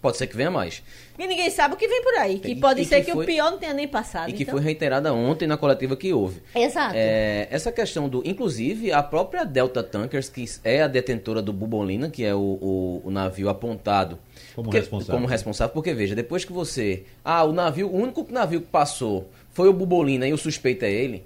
Pode 0.00 0.18
ser 0.18 0.26
que 0.26 0.36
venha 0.36 0.50
mais. 0.50 0.82
e 1.18 1.26
ninguém 1.26 1.50
sabe 1.50 1.74
o 1.74 1.76
que 1.76 1.88
vem 1.88 2.02
por 2.02 2.14
aí. 2.14 2.38
Que 2.38 2.52
E- 2.52 2.60
pode 2.60 2.82
e 2.82 2.84
ser 2.84 3.00
que 3.00 3.06
que, 3.06 3.12
foi- 3.12 3.24
o 3.24 3.26
pior 3.26 3.50
não 3.50 3.58
tenha 3.58 3.72
nem 3.72 3.88
passado. 3.88 4.28
E 4.28 4.32
que 4.34 4.42
então. 4.42 4.54
foi 4.54 4.62
reiterada 4.62 5.12
ontem 5.12 5.46
na 5.48 5.56
coletiva 5.56 5.96
que 5.96 6.12
houve. 6.12 6.40
Exato. 6.54 6.94
É, 6.94 7.48
essa 7.50 7.72
questão 7.72 8.08
do. 8.08 8.22
Inclusive, 8.24 8.92
a 8.92 9.02
própria 9.02 9.44
Delta 9.44 9.82
Tankers, 9.82 10.28
que 10.28 10.44
é 10.62 10.82
a 10.82 10.86
detentora 10.86 11.40
do 11.42 11.52
Bubolina, 11.52 12.08
que 12.10 12.22
é 12.24 12.34
o, 12.34 12.38
o- 12.38 13.02
o 13.04 13.10
navio 13.10 13.48
apontado 13.48 14.18
Como 14.54 14.66
porque- 14.66 14.78
responsável. 14.78 15.14
Como 15.14 15.26
responsável, 15.26 15.72
porque 15.74 15.92
veja, 15.94 16.14
depois 16.14 16.44
que 16.44 16.52
você. 16.52 17.04
Ah, 17.24 17.42
o 17.44 17.52
navio, 17.52 17.88
o 17.88 17.96
único 17.96 18.24
navio 18.30 18.60
que 18.60 18.68
passou 18.68 19.28
foi 19.52 19.68
o 19.68 19.72
Bubolina 19.72 20.28
e 20.28 20.32
o 20.32 20.38
suspeito 20.38 20.84
é 20.84 20.92
ele. 20.92 21.24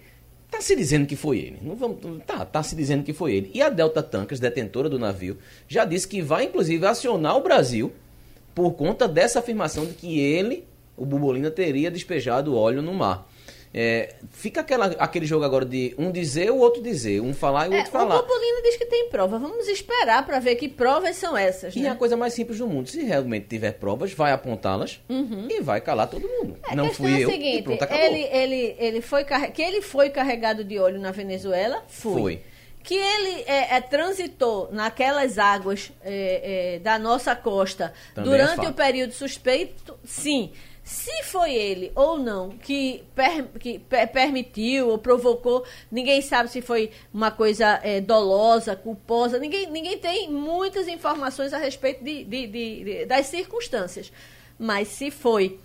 Tá 0.51 0.61
se 0.61 0.75
dizendo 0.75 1.07
que 1.07 1.15
foi 1.17 1.39
ele. 1.39 1.59
Não 1.63 1.77
vamos, 1.77 1.99
tá, 2.27 2.45
tá 2.45 2.63
se 2.63 2.75
dizendo 2.75 3.03
que 3.05 3.13
foi 3.13 3.35
ele. 3.35 3.51
E 3.55 3.61
a 3.63 3.69
Delta 3.69 4.03
Tankers, 4.03 4.41
detentora 4.41 4.89
do 4.89 4.99
navio, 4.99 5.37
já 5.69 5.85
disse 5.85 6.09
que 6.09 6.23
vai, 6.23 6.45
inclusive, 6.45 6.85
acionar 6.87 7.37
o 7.37 7.41
Brasil 7.43 7.93
por 8.55 8.73
conta 8.73 9.07
dessa 9.09 9.39
afirmação 9.39 9.87
de 9.87 9.95
que 9.95 10.21
ele, 10.21 10.67
o 10.97 11.05
Bubolina, 11.07 11.51
teria 11.51 11.91
despejado 11.91 12.57
óleo 12.57 12.83
no 12.83 12.93
mar. 12.95 13.29
É, 13.73 14.17
fica 14.33 14.63
aquela, 14.63 14.87
aquele 14.99 15.25
jogo 15.25 15.45
agora 15.45 15.65
de 15.65 15.95
um 15.97 16.11
dizer, 16.11 16.51
o 16.51 16.57
outro 16.59 16.83
dizer, 16.83 17.21
um 17.21 17.33
falar 17.33 17.67
e 17.67 17.69
o 17.71 17.75
É, 17.75 17.77
outro 17.77 17.91
o 17.91 17.93
falar. 17.93 18.19
Popolino 18.19 18.63
diz 18.65 18.77
que 18.77 18.85
tem 18.85 19.09
prova. 19.09 19.39
Vamos 19.39 19.69
esperar 19.69 20.27
para 20.27 20.41
ver 20.41 20.57
que 20.57 20.69
provas 20.69 21.15
são 21.15 21.37
essas. 21.37 21.77
E 21.77 21.81
né? 21.81 21.87
é 21.87 21.91
a 21.93 21.95
coisa 21.95 22.17
mais 22.17 22.35
simples 22.35 22.59
do 22.59 22.67
mundo. 22.67 22.89
Se 22.89 23.01
realmente 23.05 23.47
tiver 23.47 23.75
provas, 23.75 24.13
vai 24.13 24.33
apontá-las 24.33 25.01
e 25.09 25.61
vai 25.61 25.81
calar 25.81 26.09
todo 26.11 26.27
mundo. 26.29 26.57
É, 26.69 26.75
Não 26.75 26.91
fui 26.93 27.13
é 27.21 27.25
eu 27.25 27.31
seguinte, 27.31 27.59
e 27.59 27.63
pronto, 27.63 27.81
acabou. 27.81 28.05
ele, 28.05 28.23
ele, 28.33 28.77
ele 28.77 29.01
foi 29.01 29.23
carre- 29.23 29.53
que 29.53 29.63
ele 29.63 29.81
foi 29.81 30.11
carregado 30.11 30.65
de 30.65 30.77
óleo 30.77 30.99
na 30.99 31.13
Venezuela, 31.13 31.85
foi. 31.87 32.21
Foi. 32.21 32.41
Que 32.83 32.95
ele 32.95 33.43
é, 33.47 33.77
é, 33.77 33.81
transitou 33.81 34.69
naquelas 34.73 35.39
águas 35.39 35.93
é, 36.03 36.75
é, 36.75 36.79
da 36.79 36.99
nossa 36.99 37.37
costa 37.37 37.93
Também 38.15 38.33
é 38.33 38.37
durante 38.39 38.67
o 38.67 38.73
período 38.73 39.13
suspeito, 39.13 39.99
sim. 40.05 40.53
Se 40.83 41.23
foi 41.25 41.55
ele 41.55 41.93
ou 41.95 42.19
não 42.19 42.49
que, 42.51 43.05
per- 43.15 43.47
que 43.61 43.79
per- 43.79 44.09
permitiu 44.11 44.89
ou 44.89 44.99
provocou, 44.99 45.65
ninguém 45.91 46.21
sabe 46.21 46.51
se 46.51 46.61
foi 46.63 46.91
uma 47.15 47.31
coisa 47.31 47.79
é, 47.85 48.01
dolosa, 48.01 48.75
culposa, 48.75 49.39
ninguém, 49.39 49.71
ninguém 49.71 49.99
tem 49.99 50.29
muitas 50.31 50.89
informações 50.89 51.53
a 51.53 51.59
respeito 51.59 52.03
de, 52.03 52.25
de- 52.25 52.47
de- 52.49 52.85
de- 52.85 53.07
das 53.07 53.27
circunstâncias. 53.27 54.11
Mas 54.59 54.89
se 54.89 55.11
foi 55.13 55.61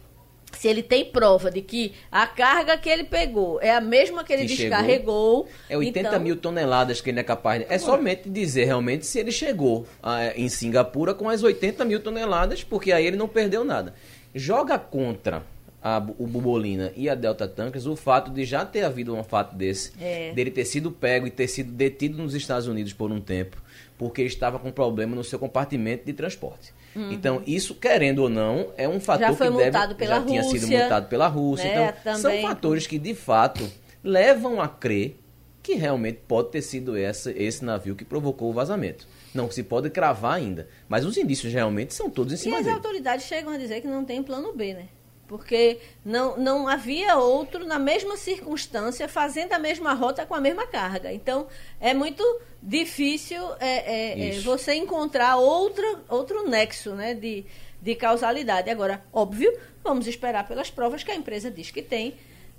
se 0.55 0.67
ele 0.67 0.81
tem 0.83 1.05
prova 1.05 1.51
de 1.51 1.61
que 1.61 1.93
a 2.11 2.25
carga 2.25 2.77
que 2.77 2.89
ele 2.89 3.03
pegou 3.03 3.59
é 3.61 3.71
a 3.75 3.81
mesma 3.81 4.23
que 4.23 4.33
ele 4.33 4.43
Que 4.43 4.55
chegou. 4.55 4.69
descarregou. 4.69 5.47
É 5.69 5.77
80 5.77 5.99
então, 6.07 6.19
mil 6.19 6.35
toneladas 6.37 7.01
que 7.01 7.09
ele 7.09 7.19
é 7.19 7.23
capaz 7.23 7.59
de... 7.61 7.73
É 7.73 7.77
somente 7.77 8.29
dizer 8.29 8.65
realmente 8.65 9.05
se 9.05 9.19
ele 9.19 9.31
chegou 9.31 9.85
ah, 10.01 10.31
em 10.35 10.49
Singapura 10.49 11.13
com 11.13 11.29
as 11.29 11.43
80 11.43 11.83
mil 11.85 11.99
toneladas, 11.99 12.63
porque 12.63 12.91
aí 12.91 13.05
ele 13.05 13.17
não 13.17 13.27
perdeu 13.27 13.63
nada. 13.63 13.93
Joga 14.33 14.77
contra 14.77 15.43
a, 15.81 15.97
o 16.17 16.25
Bubolina 16.25 16.91
e 16.95 17.07
a 17.07 17.15
Delta 17.15 17.47
Tankers 17.47 17.85
o 17.85 17.95
fato 17.95 18.31
de 18.31 18.43
já 18.43 18.65
ter 18.65 18.83
havido 18.83 19.13
um 19.15 19.23
fato 19.23 19.55
desse, 19.55 19.91
É. 20.01 20.31
dele 20.33 20.49
ter 20.51 20.65
sido 20.65 20.91
pego 20.91 21.27
e 21.27 21.31
ter 21.31 21.47
sido 21.47 21.71
detido 21.71 22.17
nos 22.21 22.33
Estados 22.33 22.67
Unidos 22.67 22.91
por 22.91 23.11
um 23.11 23.21
tempo, 23.21 23.61
porque 23.97 24.23
estava 24.23 24.57
com 24.57 24.71
problema 24.71 25.15
no 25.15 25.23
seu 25.23 25.37
compartimento 25.37 26.03
de 26.05 26.13
transporte. 26.13 26.73
Então, 26.95 27.41
isso, 27.45 27.75
querendo 27.75 28.19
ou 28.19 28.29
não, 28.29 28.71
é 28.77 28.87
um 28.87 28.99
fator 28.99 29.27
Uhum. 29.27 29.31
Já 29.33 29.37
foi 29.37 29.51
que 29.51 29.57
deve, 29.71 29.95
pela 29.95 30.15
já 30.15 30.25
tinha 30.25 30.43
sido 30.43 30.61
Rússia, 30.61 30.79
multado 30.79 31.07
pela 31.07 31.27
Rússia. 31.27 31.65
né, 31.67 31.93
Então, 32.01 32.13
são 32.15 32.31
também. 32.31 32.41
fatores 32.41 32.87
que, 32.87 32.97
de 32.97 33.13
fato, 33.13 33.69
levam 34.03 34.61
a 34.61 34.67
crer 34.67 35.19
que 35.61 35.73
realmente 35.73 36.19
pode 36.27 36.49
ter 36.51 36.61
sido 36.61 36.95
essa, 36.95 37.31
esse 37.31 37.65
navio 37.65 37.95
que 37.95 38.05
provocou 38.05 38.49
o 38.49 38.53
vazamento. 38.53 39.07
Não 39.33 39.49
se 39.51 39.63
pode 39.63 39.89
cravar 39.89 40.35
ainda. 40.35 40.67
Mas 40.87 41.03
os 41.05 41.17
indícios 41.17 41.51
realmente 41.51 41.93
são 41.93 42.09
todos 42.09 42.31
em 42.31 42.35
E 42.35 42.39
cima 42.39 42.57
as 42.59 42.63
dele. 42.65 42.75
autoridades 42.75 43.25
chegam 43.25 43.51
a 43.51 43.57
dizer 43.57 43.81
que 43.81 43.87
não 43.87 44.05
tem 44.05 44.21
plano 44.23 44.53
B, 44.53 44.73
né? 44.75 44.85
Porque 45.27 45.79
não, 46.03 46.37
não 46.37 46.67
havia 46.67 47.15
outro 47.15 47.65
na 47.65 47.79
mesma 47.79 48.15
circunstância 48.15 49.07
fazendo 49.07 49.53
a 49.53 49.59
mesma 49.59 49.93
rota 49.93 50.25
com 50.25 50.35
a 50.35 50.41
mesma 50.41 50.67
carga. 50.67 51.11
Então, 51.11 51.47
é 51.79 51.93
muito 51.93 52.23
difícil 52.61 53.41
é, 53.59 53.67
é, 53.67 54.29
é, 54.29 54.39
você 54.41 54.75
encontrar 54.75 55.37
outra, 55.37 55.99
outro 56.07 56.47
nexo 56.47 56.91
né, 56.95 57.13
de, 57.13 57.43
de 57.81 57.95
causalidade. 57.95 58.69
Agora, 58.69 59.03
óbvio, 59.11 59.51
vamos 59.83 60.07
esperar 60.07 60.47
pelas 60.47 60.69
provas 60.69 61.03
que 61.03 61.11
a 61.11 61.15
empresa 61.15 61.49
diz 61.49 61.71
que 61.71 61.81
tem. 61.81 62.15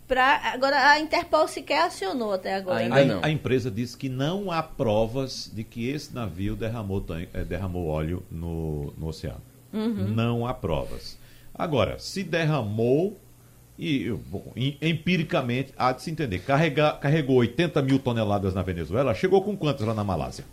Pra, 0.07 0.53
agora, 0.53 0.91
a 0.91 1.01
Interpol 1.01 1.49
sequer 1.49 1.83
acionou 1.83 2.33
até 2.33 2.55
agora. 2.55 2.79
Ainda 2.79 2.95
né? 2.95 3.03
A, 3.03 3.05
não. 3.05 3.25
a 3.25 3.31
empresa 3.31 3.71
disse 3.71 3.97
que 3.97 4.09
não 4.09 4.53
há 4.53 4.63
provas 4.63 5.51
de 5.53 5.65
que 5.65 5.89
esse 5.89 6.15
navio 6.15 6.55
derramou, 6.55 7.05
eh, 7.11 7.45
derramou 7.45 7.89
óleo 7.89 8.23
no, 8.31 8.93
no 8.97 9.09
oceano. 9.09 9.43
Uhum. 9.73 10.09
Não 10.09 10.47
há 10.47 10.55
provas. 10.55 11.19
Agora, 11.59 11.99
se 11.99 12.23
derramou, 12.23 13.19
e 13.79 14.11
bom, 14.31 14.53
em- 14.57 14.77
empiricamente 14.81 15.73
há 15.77 15.93
de 15.93 16.03
se 16.03 16.11
entender. 16.11 16.39
Carregar, 16.41 16.99
carregou 16.99 17.37
80 17.37 17.83
mil 17.83 17.99
toneladas 17.99 18.55
na 18.55 18.63
Venezuela, 18.63 19.15
chegou 19.15 19.43
com 19.43 19.55
quantas 19.57 19.87
lá 19.87 19.93
na 19.93 20.03
Malásia? 20.03 20.45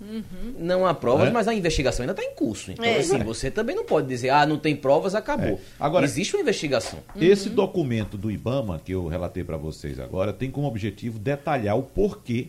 Não 0.59 0.85
há 0.85 0.93
provas, 0.93 1.29
É? 1.29 1.31
mas 1.31 1.47
a 1.47 1.53
investigação 1.53 2.03
ainda 2.03 2.11
está 2.13 2.23
em 2.23 2.35
curso. 2.35 2.71
Então, 2.71 2.83
É. 2.85 2.97
assim, 2.97 3.17
você 3.19 3.49
também 3.49 3.75
não 3.75 3.85
pode 3.85 4.07
dizer, 4.07 4.29
ah, 4.29 4.45
não 4.45 4.57
tem 4.57 4.75
provas, 4.75 5.15
acabou. 5.15 5.53
É. 5.53 5.59
Agora- 5.79 6.05
Existe 6.05 6.35
uma 6.35 6.41
investigação. 6.41 6.99
Esse 7.15 7.49
documento 7.49 8.17
do 8.17 8.29
IBAMA, 8.29 8.81
que 8.83 8.93
eu 8.93 9.07
relatei 9.07 9.43
para 9.43 9.55
vocês 9.57 9.99
agora, 9.99 10.33
tem 10.33 10.51
como 10.51 10.67
objetivo 10.67 11.17
detalhar 11.17 11.77
o 11.77 11.83
porquê 11.83 12.47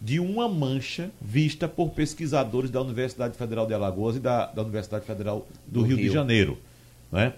de 0.00 0.18
uma 0.20 0.46
mancha 0.48 1.10
vista 1.20 1.66
por 1.68 1.90
pesquisadores 1.90 2.70
da 2.70 2.80
Universidade 2.82 3.36
Federal 3.36 3.66
de 3.66 3.72
Alagoas 3.74 4.16
e 4.16 4.20
da, 4.20 4.46
da 4.46 4.62
Universidade 4.62 5.04
Federal 5.06 5.46
do, 5.66 5.80
Do 5.80 5.86
Rio, 5.86 5.96
de 5.96 6.02
Rio. 6.04 6.12
Janeiro. 6.12 6.58
né? 7.12 7.32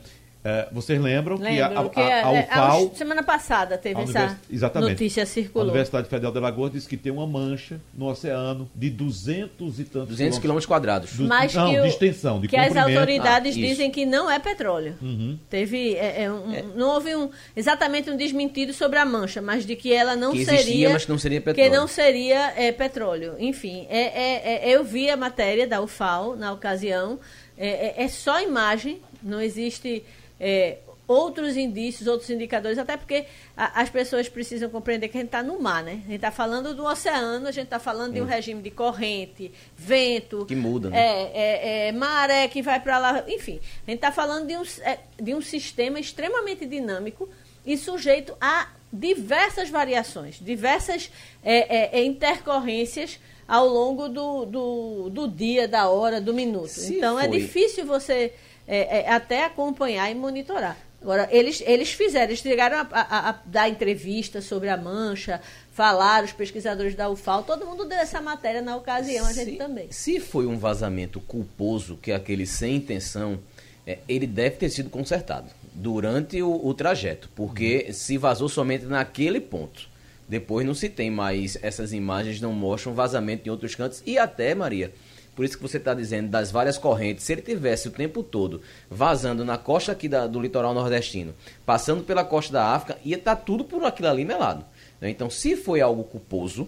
É, 0.44 0.68
vocês 0.70 1.00
lembram 1.00 1.36
que 1.36 1.44
a, 1.60 1.68
Lembro 1.68 1.86
a, 1.86 1.90
que 1.90 2.00
a, 2.00 2.04
a 2.28 2.32
é, 2.32 2.38
é, 2.38 2.42
UFAL, 2.44 2.90
a 2.92 2.96
semana 2.96 3.22
passada 3.24 3.76
teve 3.76 4.00
a 4.00 4.04
essa 4.04 4.38
exatamente. 4.48 4.90
notícia 4.92 5.24
a 5.24 5.26
circulou. 5.26 5.66
Universidade 5.66 6.08
Federal 6.08 6.30
de 6.30 6.38
Alagoas 6.38 6.72
disse 6.72 6.88
que 6.88 6.96
tem 6.96 7.10
uma 7.10 7.26
mancha 7.26 7.80
no 7.92 8.06
oceano 8.06 8.70
de 8.74 8.88
200 8.88 9.80
e 9.80 9.84
tantos 9.84 10.10
200 10.10 10.38
quilômetros 10.38 10.64
quadrados. 10.64 11.12
do- 11.16 11.26
Mas 11.26 11.52
não, 11.52 11.70
que 11.70 11.80
o- 11.80 11.82
de 11.82 11.88
extensão, 11.88 12.40
de 12.40 12.46
que 12.48 12.56
as 12.56 12.76
autoridades 12.76 13.56
Ah, 13.56 13.60
dizem 13.60 13.90
que 13.90 14.06
não 14.06 14.30
é 14.30 14.38
petróleo. 14.38 14.96
Uhum. 15.02 15.36
Teve 15.50 15.94
é, 15.96 16.22
é, 16.22 16.30
um- 16.32 16.72
não 16.76 16.90
houve 16.94 17.16
um, 17.16 17.28
exatamente 17.56 18.08
um 18.08 18.16
desmentido 18.16 18.72
sobre 18.72 18.98
a 19.00 19.04
mancha, 19.04 19.42
mas 19.42 19.66
de 19.66 19.74
que 19.74 19.92
ela 19.92 20.14
não 20.14 20.30
Que 20.32 20.38
existia, 20.42 20.58
seria 20.64 20.90
mas 20.90 21.04
que 21.04 21.10
não 21.10 21.18
seria 21.18 21.40
que 21.40 21.44
petróleo. 21.46 21.72
não 21.72 21.88
seria 21.88 22.52
é, 22.56 22.70
petróleo. 22.70 23.34
Enfim, 23.40 23.86
é, 23.90 23.98
é- 24.02 24.68
é- 24.70 24.76
eu 24.76 24.84
vi 24.84 25.10
a 25.10 25.16
matéria 25.16 25.66
da 25.66 25.80
UFAO 25.80 26.36
na 26.36 26.52
ocasião. 26.52 27.18
É, 27.60 28.00
é- 28.00 28.04
é 28.04 28.08
só 28.08 28.40
imagem, 28.40 29.00
não 29.20 29.40
existe 29.40 30.04
é, 30.40 30.78
outros 31.06 31.56
indícios, 31.56 32.06
outros 32.06 32.28
indicadores, 32.28 32.76
até 32.76 32.94
porque 32.96 33.24
a- 33.56 33.80
as 33.80 33.88
pessoas 33.88 34.28
precisam 34.28 34.68
compreender 34.68 35.08
que 35.08 35.16
a 35.16 35.20
gente 35.20 35.28
está 35.28 35.42
no 35.42 35.58
mar, 35.58 35.82
né? 35.82 35.92
A 35.92 36.06
gente 36.06 36.14
está 36.16 36.30
falando 36.30 36.74
do 36.74 36.84
oceano, 36.84 37.46
a 37.48 37.50
gente 37.50 37.64
está 37.64 37.78
falando 37.78 38.12
de 38.12 38.20
um 38.20 38.26
regime 38.26 38.60
de 38.60 38.70
corrente, 38.70 39.50
vento, 39.74 40.44
Que 40.44 40.54
muda, 40.54 40.90
né? 40.90 40.98
é, 41.00 41.30
é, 41.32 41.88
é, 41.88 41.92
maré 41.92 42.46
que 42.48 42.60
vai 42.60 42.78
para 42.78 42.98
lá, 42.98 43.24
enfim. 43.26 43.58
A 43.86 43.90
gente 43.90 43.96
está 43.98 44.12
falando 44.12 44.46
de 44.46 44.54
um, 44.56 44.62
é, 44.82 44.98
de 45.18 45.34
um 45.34 45.40
sistema 45.40 45.98
extremamente 45.98 46.66
dinâmico 46.66 47.26
e 47.64 47.78
sujeito 47.78 48.36
a 48.38 48.68
diversas 48.92 49.70
variações, 49.70 50.38
diversas 50.40 51.10
é, 51.42 51.76
é, 51.96 52.00
é, 52.00 52.04
intercorrências 52.04 53.18
ao 53.46 53.66
longo 53.66 54.08
do, 54.08 54.44
do, 54.44 55.08
do 55.10 55.26
dia, 55.28 55.66
da 55.66 55.88
hora, 55.88 56.20
do 56.20 56.34
minuto. 56.34 56.68
Se 56.68 56.96
então 56.96 57.18
é 57.18 57.26
foi- 57.28 57.38
difícil 57.38 57.86
você 57.86 58.32
é, 58.68 59.00
é, 59.00 59.10
até 59.10 59.44
acompanhar 59.46 60.08
e 60.10 60.14
monitorar. 60.14 60.76
Agora, 61.00 61.28
eles, 61.30 61.62
eles 61.64 61.92
fizeram, 61.92 62.26
eles 62.26 62.40
chegaram 62.40 62.78
a, 62.78 62.88
a- 62.92 63.28
a 63.30 63.32
dar 63.46 63.68
entrevistas 63.68 64.44
sobre 64.44 64.68
a 64.68 64.76
mancha, 64.76 65.40
falaram, 65.72 66.26
os 66.26 66.32
pesquisadores 66.32 66.94
da 66.96 67.08
UFAL, 67.08 67.44
todo 67.44 67.64
mundo 67.64 67.84
deu 67.84 67.98
essa 67.98 68.20
matéria 68.20 68.60
na 68.60 68.76
ocasião, 68.76 69.24
a 69.26 69.32
gente 69.32 69.52
se, 69.52 69.56
também. 69.56 69.86
Se 69.90 70.18
foi 70.20 70.46
um 70.46 70.58
vazamento 70.58 71.20
culposo, 71.20 71.96
que 72.02 72.10
é 72.10 72.16
aquele 72.16 72.44
sem 72.46 72.74
intenção, 72.76 73.38
é, 73.86 73.98
ele 74.08 74.26
deve 74.26 74.56
ter 74.56 74.68
sido 74.70 74.90
consertado 74.90 75.46
durante 75.72 76.42
o, 76.42 76.66
o 76.66 76.74
trajeto, 76.74 77.30
porque 77.34 77.92
se 77.92 78.18
vazou 78.18 78.48
somente 78.48 78.84
naquele 78.84 79.40
ponto. 79.40 79.88
Depois 80.28 80.66
não 80.66 80.74
se 80.74 80.88
tem 80.88 81.10
mais, 81.12 81.56
essas 81.62 81.92
imagens 81.92 82.40
não 82.40 82.52
mostram 82.52 82.92
vazamento 82.92 83.46
em 83.46 83.50
outros 83.50 83.74
cantos 83.76 84.02
e 84.04 84.18
até, 84.18 84.52
Maria, 84.54 84.92
por 85.38 85.44
isso 85.44 85.56
que 85.56 85.62
você 85.62 85.76
está 85.76 85.94
dizendo 85.94 86.28
das 86.28 86.50
várias 86.50 86.76
correntes, 86.76 87.22
se 87.22 87.32
ele 87.32 87.42
tivesse 87.42 87.86
o 87.86 87.92
tempo 87.92 88.24
todo 88.24 88.60
vazando 88.90 89.44
na 89.44 89.56
costa 89.56 89.92
aqui 89.92 90.08
da- 90.08 90.26
do 90.26 90.40
litoral 90.40 90.74
nordestino, 90.74 91.32
passando 91.64 92.02
pela 92.02 92.24
costa 92.24 92.52
da 92.52 92.64
África, 92.74 92.98
ia 93.04 93.14
estar 93.16 93.36
tudo 93.36 93.62
por 93.62 93.84
aquilo 93.84 94.08
ali 94.08 94.24
melado. 94.24 94.64
né? 95.00 95.08
Então, 95.08 95.30
se 95.30 95.54
foi 95.54 95.80
algo 95.80 96.02
culposo, 96.02 96.66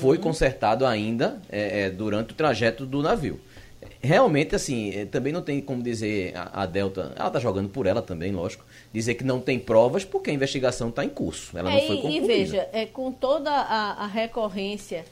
foi 0.00 0.16
consertado 0.16 0.86
ainda 0.86 1.38
é, 1.50 1.82
é, 1.82 1.90
durante 1.90 2.32
o 2.32 2.34
trajeto 2.34 2.86
do 2.86 3.02
navio. 3.02 3.38
Realmente, 4.00 4.54
assim, 4.54 4.90
é, 4.94 5.04
também 5.04 5.30
não 5.32 5.42
tem 5.42 5.60
como 5.60 5.82
dizer 5.82 6.32
a, 6.34 6.62
a 6.62 6.66
Delta, 6.66 7.12
ela 7.14 7.26
está 7.28 7.38
jogando 7.38 7.68
por 7.68 7.84
ela 7.86 8.00
também, 8.00 8.32
lógico, 8.32 8.64
dizer 8.90 9.16
que 9.16 9.24
não 9.24 9.38
tem 9.38 9.58
provas 9.58 10.02
porque 10.02 10.30
a 10.30 10.32
investigação 10.32 10.88
está 10.88 11.04
em 11.04 11.10
curso, 11.10 11.58
ela 11.58 11.68
não 11.70 11.76
É, 11.76 11.82
foi 11.82 11.96
e- 11.96 11.98
e, 11.98 12.02
concluída. 12.02 12.26
veja, 12.26 12.68
é, 12.72 12.86
com 12.86 13.12
toda 13.12 13.50
a, 13.50 14.04
a 14.04 14.06
recorrência 14.06 15.04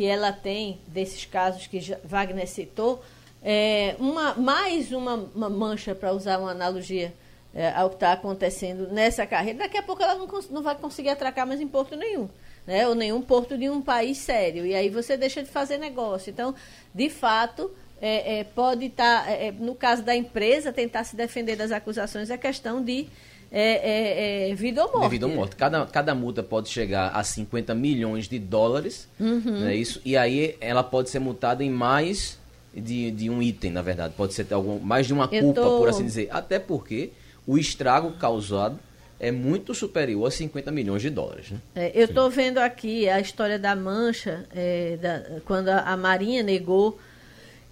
que 0.00 0.06
ela 0.06 0.32
tem 0.32 0.80
desses 0.86 1.26
casos 1.26 1.66
que 1.66 1.78
Wagner 2.04 2.48
citou, 2.48 3.04
é, 3.42 3.96
uma, 3.98 4.32
mais 4.32 4.92
uma, 4.92 5.28
uma 5.34 5.50
mancha, 5.50 5.94
para 5.94 6.10
usar 6.10 6.38
uma 6.38 6.52
analogia 6.52 7.12
é, 7.54 7.70
ao 7.72 7.90
que 7.90 7.96
está 7.96 8.12
acontecendo 8.12 8.88
nessa 8.90 9.26
carreira, 9.26 9.58
daqui 9.58 9.76
a 9.76 9.82
pouco 9.82 10.02
ela 10.02 10.14
não, 10.14 10.26
não 10.50 10.62
vai 10.62 10.74
conseguir 10.74 11.10
atracar 11.10 11.46
mais 11.46 11.60
em 11.60 11.68
porto 11.68 11.96
nenhum. 11.96 12.30
Né, 12.66 12.88
ou 12.88 12.94
nenhum 12.94 13.20
porto 13.20 13.58
de 13.58 13.68
um 13.68 13.82
país 13.82 14.16
sério. 14.16 14.64
E 14.64 14.74
aí 14.74 14.88
você 14.88 15.18
deixa 15.18 15.42
de 15.42 15.50
fazer 15.50 15.76
negócio. 15.76 16.30
Então, 16.30 16.54
de 16.94 17.10
fato, 17.10 17.70
é, 18.00 18.38
é, 18.38 18.44
pode 18.44 18.86
estar, 18.86 19.26
no 19.58 19.74
caso 19.74 20.02
da 20.02 20.16
empresa, 20.16 20.72
tentar 20.72 21.04
se 21.04 21.14
defender 21.14 21.56
das 21.56 21.72
acusações, 21.72 22.30
é 22.30 22.38
questão 22.38 22.82
de 22.82 23.06
é, 23.52 24.46
é, 24.46 24.50
é, 24.50 24.54
vida 24.54 24.84
ou 24.84 24.92
morte. 24.92 25.02
Devido 25.04 25.24
ou 25.24 25.34
morte. 25.34 25.56
Cada, 25.56 25.84
cada 25.86 26.14
multa 26.14 26.42
pode 26.42 26.68
chegar 26.68 27.08
a 27.10 27.22
50 27.24 27.74
milhões 27.74 28.28
de 28.28 28.38
dólares, 28.38 29.08
Uhum. 29.18 29.60
né, 29.60 29.74
isso, 29.74 30.00
e 30.04 30.16
aí 30.16 30.56
ela 30.60 30.82
pode 30.84 31.10
ser 31.10 31.18
multada 31.18 31.64
em 31.64 31.70
mais 31.70 32.38
de, 32.74 33.10
de 33.10 33.28
um 33.28 33.42
item, 33.42 33.72
na 33.72 33.82
verdade. 33.82 34.14
Pode 34.16 34.34
ser 34.34 34.46
algum, 34.52 34.78
mais 34.78 35.06
de 35.06 35.12
uma 35.12 35.28
Eu 35.32 35.42
culpa, 35.42 35.60
tô- 35.62 35.78
por 35.78 35.88
assim 35.88 36.04
dizer. 36.04 36.28
Até 36.30 36.58
porque 36.58 37.10
o 37.46 37.58
estrago 37.58 38.12
causado 38.12 38.78
é 39.18 39.30
muito 39.32 39.74
superior 39.74 40.26
a 40.26 40.30
50 40.30 40.70
milhões 40.70 41.02
de 41.02 41.10
dólares. 41.10 41.50
Né? 41.50 41.58
É, 41.74 41.92
eu 41.94 42.04
estou 42.06 42.30
vendo 42.30 42.58
aqui 42.58 43.08
a 43.08 43.20
história 43.20 43.58
da 43.58 43.74
Mancha, 43.76 44.46
é, 44.54 44.96
da, 44.96 45.40
quando 45.44 45.68
a, 45.68 45.80
a, 45.80 45.96
Marinha 45.96 46.42
negou 46.42 46.98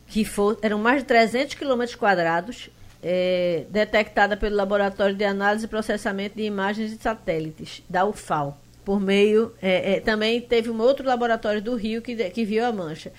que 0.09 0.25
for, 0.25 0.59
eram 0.61 0.79
mais 0.79 1.03
de 1.03 1.07
300 1.07 1.55
quilômetros 1.55 1.95
quadrados, 1.97 2.69
é, 3.03 3.65
detectada 3.71 4.37
pelo 4.37 4.57
Laboratório 4.57 5.15
de 5.15 5.25
Análise 5.25 5.65
e 5.65 5.69
Processamento 5.69 6.37
de 6.37 6.43
Imagens 6.43 6.91
de 6.91 7.03
Satélites, 7.03 7.83
da 7.89 8.05
UFAL. 8.05 8.59
Por 8.85 9.01
meio. 9.01 9.53
É, 9.61 9.95
é, 9.95 10.01
também 10.01 10.41
teve 10.41 10.71
um 10.71 10.81
outro 10.81 11.07
laboratório 11.07 11.61
do 11.61 11.77
Rio 11.77 12.01
que, 12.01 12.17
que 12.31 12.45
viu 12.45 12.65
a 12.65 12.73
mancha. 12.73 13.13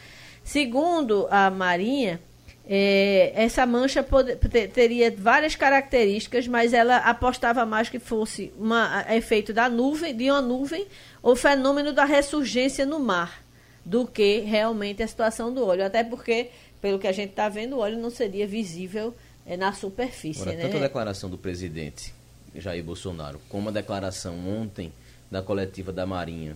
Segundo 0.43 1.27
a 1.29 1.49
Marinha, 1.51 2.19
é, 2.67 3.31
essa 3.35 3.65
mancha 3.65 4.01
pode, 4.01 4.35
teria 4.73 5.13
várias 5.15 5.55
características, 5.55 6.47
mas 6.47 6.73
ela 6.73 6.97
apostava 6.97 7.65
mais 7.65 7.87
que 7.87 7.99
fosse 7.99 8.51
um 8.59 8.69
efeito 9.13 9.53
da 9.53 9.69
nuvem, 9.69 10.15
de 10.15 10.29
uma 10.29 10.41
nuvem, 10.41 10.87
ou 11.21 11.35
fenômeno 11.35 11.93
da 11.93 12.05
ressurgência 12.05 12.85
no 12.85 12.99
mar, 12.99 13.43
do 13.85 14.07
que 14.07 14.39
realmente 14.39 15.03
a 15.03 15.07
situação 15.07 15.53
do 15.53 15.65
óleo. 15.65 15.85
Até 15.85 16.03
porque, 16.03 16.49
pelo 16.81 16.99
que 16.99 17.07
a 17.07 17.11
gente 17.11 17.29
está 17.29 17.47
vendo, 17.47 17.75
o 17.75 17.79
óleo 17.79 17.97
não 17.97 18.09
seria 18.09 18.47
visível 18.47 19.13
é, 19.49 19.57
na 19.57 19.73
superfície. 19.73 20.43
Agora, 20.43 20.55
né? 20.55 20.63
Tanto 20.63 20.77
a 20.77 20.79
declaração 20.81 21.29
do 21.29 21.37
presidente 21.37 22.13
Jair 22.55 22.83
Bolsonaro, 22.83 23.41
como 23.49 23.69
a 23.69 23.71
declaração 23.71 24.35
ontem 24.47 24.93
da 25.29 25.41
coletiva 25.41 25.91
da 25.91 26.05
Marinha, 26.05 26.55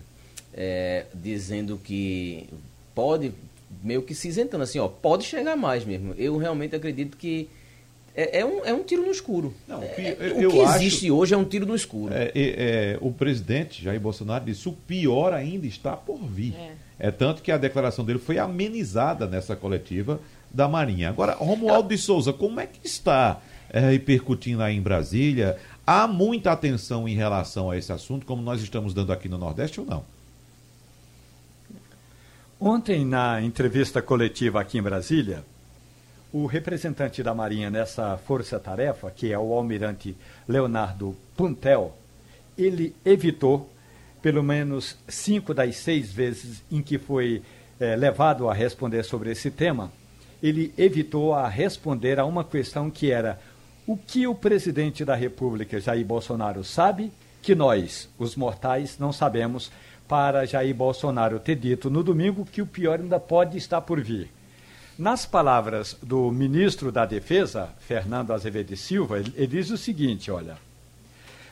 é, 0.53 1.06
dizendo 1.13 1.79
que 1.84 2.47
pode 2.93 3.34
meio 3.82 4.03
que 4.03 4.13
se 4.13 4.27
isentando 4.27 4.63
assim, 4.63 4.77
ó, 4.77 4.88
pode 4.88 5.23
chegar 5.23 5.56
mais 5.56 5.84
mesmo. 5.84 6.13
Eu 6.15 6.38
realmente 6.38 6.75
acredito 6.75 7.17
que 7.17 7.49
é, 8.15 8.41
é 8.41 8.45
um, 8.45 8.63
é 8.63 8.71
um 8.71 8.84
tiro 8.84 9.01
no 9.01 9.12
escuro. 9.12 9.56
Não, 9.67 9.79
o 9.79 9.89
que, 9.89 10.01
é, 10.01 10.45
o 10.45 10.51
que 10.51 10.58
existe 10.60 11.08
acho, 11.08 11.15
hoje 11.15 11.34
é 11.34 11.38
um 11.38 11.45
tiro 11.45 11.65
no 11.65 11.75
escuro. 11.75 12.13
É, 12.13 12.32
é, 12.36 12.97
o 13.01 13.12
presidente 13.12 13.84
Jair 13.84 13.99
Bolsonaro 13.99 14.45
disse: 14.45 14.69
o 14.69 14.73
pior 14.73 15.34
ainda 15.34 15.65
está 15.65 15.97
por 15.97 16.19
vir. 16.23 16.53
É. 16.99 17.08
é. 17.08 17.12
tanto 17.12 17.41
que 17.41 17.51
a 17.51 17.58
declaração 17.58 18.06
dele 18.06 18.19
foi 18.19 18.38
amenizada 18.38 19.25
nessa 19.25 19.56
coletiva 19.56 20.19
da 20.54 20.68
Marinha. 20.68 21.10
Agora, 21.10 21.34
Romualdo 21.34 21.89
de 21.89 21.98
Souza, 21.98 22.32
como 22.32 22.60
é 22.60 22.68
que 22.68 22.86
está 22.86 23.42
é, 23.70 23.80
repercutindo 23.80 24.62
aí 24.62 24.76
em 24.76 24.82
Brasília? 24.82 25.58
Há 25.86 26.08
muita 26.08 26.52
atenção 26.52 27.08
em 27.08 27.16
relação 27.16 27.72
a 27.72 27.78
esse 27.78 27.92
assunto, 27.92 28.26
como 28.26 28.42
nós 28.42 28.62
estamos 28.62 28.94
dando 28.94 29.12
aqui 29.12 29.28
no 29.28 29.38
Nordeste 29.38 29.80
ou 29.80 29.86
não? 29.86 30.06
Ontem, 32.60 33.04
na 33.04 33.42
entrevista 33.42 34.02
coletiva 34.02 34.62
aqui 34.62 34.78
em 34.78 34.82
Brasília, 34.82 35.44
o 36.32 36.46
representante 36.46 37.22
da 37.22 37.34
Marinha 37.34 37.70
nessa 37.70 38.18
força-tarefa, 38.18 39.12
que 39.12 39.34
é 39.34 39.38
o 39.38 39.54
almirante 39.54 40.16
Leonardo 40.48 41.16
Puntel, 41.36 41.96
ele 42.58 42.96
evitou, 43.04 43.70
pelo 44.22 44.42
menos 44.42 44.98
cinco 45.08 45.54
das 45.54 45.76
seis 45.76 46.12
vezes 46.12 46.63
em 46.72 46.82
que 46.82 46.98
foi 46.98 47.42
é, 47.80 47.96
levado 47.96 48.50
a 48.50 48.54
responder 48.54 49.04
sobre 49.04 49.32
esse 49.32 49.52
tema, 49.52 49.92
ele 50.43 50.73
evitou 50.77 51.34
a 51.34 51.47
responder 51.47 52.19
a 52.19 52.25
uma 52.25 52.43
questão 52.43 52.91
que 52.91 53.10
era 53.10 53.39
o 53.88 53.95
que 53.95 54.27
o 54.27 54.36
presidente 54.36 55.06
da 55.06 55.15
República, 55.15 55.79
Jair 55.79 56.06
Bolsonaro, 56.06 56.65
sabe 56.65 57.13
que 57.41 57.56
nós, 57.56 58.10
os 58.19 58.36
mortais, 58.36 58.99
não 58.99 59.13
sabemos 59.13 59.71
para 60.06 60.45
Jair 60.45 60.75
Bolsonaro 60.75 61.39
ter 61.39 61.56
dito 61.56 61.89
no 61.89 62.03
domingo 62.03 62.45
que 62.45 62.62
o 62.62 62.67
pior 62.67 62.99
ainda 62.99 63.21
pode 63.21 63.58
estar 63.58 63.79
por 63.82 64.01
vir. 64.01 64.29
Nas 64.99 65.25
palavras 65.25 65.97
do 66.03 66.29
ministro 66.29 66.91
da 66.91 67.06
Defesa, 67.06 67.69
Fernando 67.79 68.32
Azevedo 68.32 68.75
Silva, 68.75 69.19
ele, 69.19 69.47
diz 69.47 69.71
o 69.71 69.77
seguinte: 69.77 70.29
olha, 70.29 70.58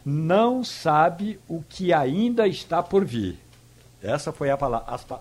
não 0.05 0.63
sabe 0.63 1.39
o 1.47 1.63
que 1.67 1.91
ainda 1.93 2.45
está 2.47 2.83
por 2.83 3.03
vir. 3.03 3.39
Essa 4.03 4.31
foi 4.31 4.49
a 4.49 4.57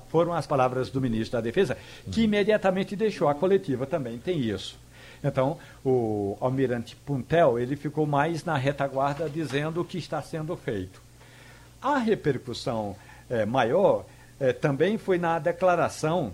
foram 0.09 0.33
as 0.33 0.47
palavras 0.47 0.88
do 0.90 1.01
ministro 1.01 1.38
da 1.38 1.43
Defesa, 1.43 1.77
que 2.11 2.23
imediatamente 2.23 2.97
deixou 2.97 3.29
a 3.29 3.35
coletiva 3.35 3.87
também, 3.87 4.19
tem 4.19 4.38
isso. 4.40 4.79
Então, 5.23 5.59
o 5.85 6.37
almirante 6.40 6.97
Puntel, 6.97 7.59
ele 7.59 7.77
ficou 7.77 8.07
mais 8.07 8.43
na 8.45 8.57
retaguarda 8.57 9.29
dizendo 9.29 9.83
o 9.83 9.85
que 9.85 9.99
está 9.99 10.23
sendo 10.23 10.57
feito. 10.57 11.03
A 11.81 11.99
repercussão 11.99 12.97
é, 13.29 13.45
maior 13.45 14.07
é, 14.38 14.53
também 14.53 14.97
foi 14.97 15.19
na 15.19 15.38
declaração 15.38 16.33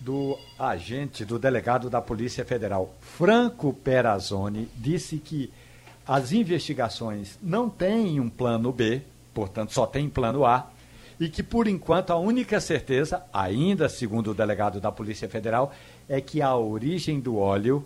do 0.00 0.38
agente, 0.58 1.24
do 1.24 1.38
delegado 1.38 1.90
da 1.90 2.00
Polícia 2.00 2.44
Federal, 2.44 2.94
Franco 3.00 3.72
Perazzoni, 3.72 4.68
disse 4.76 5.18
que 5.18 5.52
as 6.06 6.32
investigações 6.32 7.38
não 7.42 7.68
têm 7.68 8.20
um 8.20 8.30
plano 8.30 8.72
B, 8.72 9.02
portanto 9.34 9.72
só 9.72 9.86
tem 9.86 10.08
plano 10.08 10.46
A, 10.46 10.70
e 11.20 11.28
que 11.28 11.42
por 11.42 11.66
enquanto 11.66 12.10
a 12.10 12.16
única 12.16 12.60
certeza, 12.60 13.22
ainda 13.32 13.88
segundo 13.88 14.30
o 14.30 14.34
delegado 14.34 14.80
da 14.80 14.92
Polícia 14.92 15.28
Federal, 15.28 15.72
é 16.08 16.20
que 16.20 16.40
a 16.40 16.54
origem 16.54 17.20
do 17.20 17.36
óleo 17.36 17.84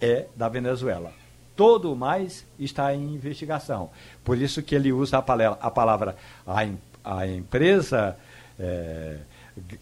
é 0.00 0.26
da 0.36 0.48
Venezuela. 0.48 1.12
Todo 1.56 1.92
o 1.92 1.96
mais 1.96 2.46
está 2.58 2.94
em 2.94 3.14
investigação. 3.14 3.90
Por 4.22 4.38
isso 4.38 4.62
que 4.62 4.74
ele 4.74 4.92
usa 4.92 5.18
a, 5.18 5.22
palavra, 5.22 6.16
a 6.46 6.64
a 7.04 7.26
empresa 7.26 8.16
é, 8.58 9.16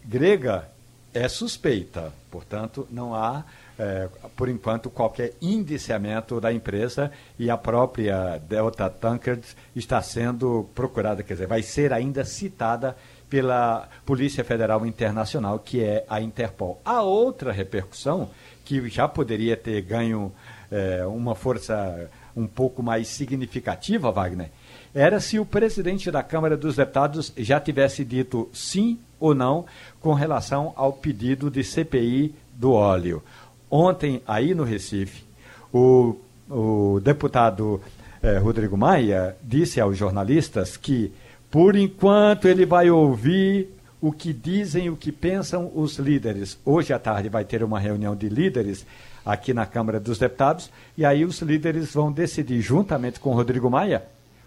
grega 0.04 0.68
é 1.12 1.28
suspeita, 1.28 2.12
portanto, 2.30 2.86
não 2.90 3.14
há, 3.14 3.44
é, 3.78 4.08
por 4.36 4.48
enquanto, 4.48 4.88
qualquer 4.88 5.34
indiciamento 5.40 6.40
da 6.40 6.52
empresa 6.52 7.10
e 7.38 7.50
a 7.50 7.56
própria 7.56 8.38
Delta 8.38 8.88
Tankers 8.88 9.54
está 9.74 10.00
sendo 10.00 10.68
procurada, 10.74 11.22
quer 11.22 11.34
dizer, 11.34 11.46
vai 11.46 11.62
ser 11.62 11.92
ainda 11.92 12.24
citada 12.24 12.96
pela 13.28 13.88
Polícia 14.04 14.44
Federal 14.44 14.86
Internacional, 14.86 15.58
que 15.58 15.82
é 15.82 16.04
a 16.08 16.20
Interpol. 16.20 16.80
A 16.84 17.02
outra 17.02 17.52
repercussão, 17.52 18.30
que 18.64 18.88
já 18.88 19.06
poderia 19.06 19.56
ter 19.56 19.82
ganho 19.82 20.32
é, 20.70 21.04
uma 21.06 21.34
força 21.34 22.10
um 22.36 22.46
pouco 22.46 22.82
mais 22.82 23.08
significativa, 23.08 24.10
Wagner, 24.10 24.50
era 24.94 25.20
se 25.20 25.38
o 25.38 25.44
presidente 25.44 26.10
da 26.10 26.22
Câmara 26.22 26.56
dos 26.56 26.76
Deputados 26.76 27.32
já 27.36 27.60
tivesse 27.60 28.04
dito 28.04 28.48
sim 28.52 28.98
ou 29.20 29.34
não 29.34 29.66
com 30.00 30.14
relação 30.14 30.72
ao 30.76 30.92
pedido 30.92 31.50
de 31.50 31.62
CPI 31.62 32.34
do 32.54 32.72
óleo. 32.72 33.22
Ontem, 33.70 34.22
aí 34.26 34.54
no 34.54 34.64
Recife, 34.64 35.24
o, 35.72 36.16
o 36.48 37.00
deputado 37.02 37.80
eh, 38.22 38.38
Rodrigo 38.38 38.76
Maia 38.76 39.36
disse 39.42 39.80
aos 39.80 39.96
jornalistas 39.96 40.76
que, 40.76 41.12
por 41.50 41.74
enquanto, 41.76 42.46
ele 42.46 42.64
vai 42.64 42.90
ouvir 42.90 43.68
o 44.00 44.12
que 44.12 44.32
dizem, 44.32 44.88
o 44.88 44.96
que 44.96 45.10
pensam 45.10 45.70
os 45.74 45.96
líderes. 45.98 46.58
Hoje 46.64 46.92
à 46.92 46.98
tarde 46.98 47.28
vai 47.28 47.44
ter 47.44 47.64
uma 47.64 47.80
reunião 47.80 48.14
de 48.14 48.28
líderes 48.28 48.86
aqui 49.24 49.52
na 49.52 49.66
Câmara 49.66 49.98
dos 49.98 50.18
Deputados, 50.18 50.70
e 50.96 51.04
aí 51.04 51.24
os 51.24 51.40
líderes 51.42 51.92
vão 51.92 52.12
decidir, 52.12 52.60
juntamente 52.60 53.18
com 53.18 53.34
Rodrigo 53.34 53.68
Maia, 53.68 54.04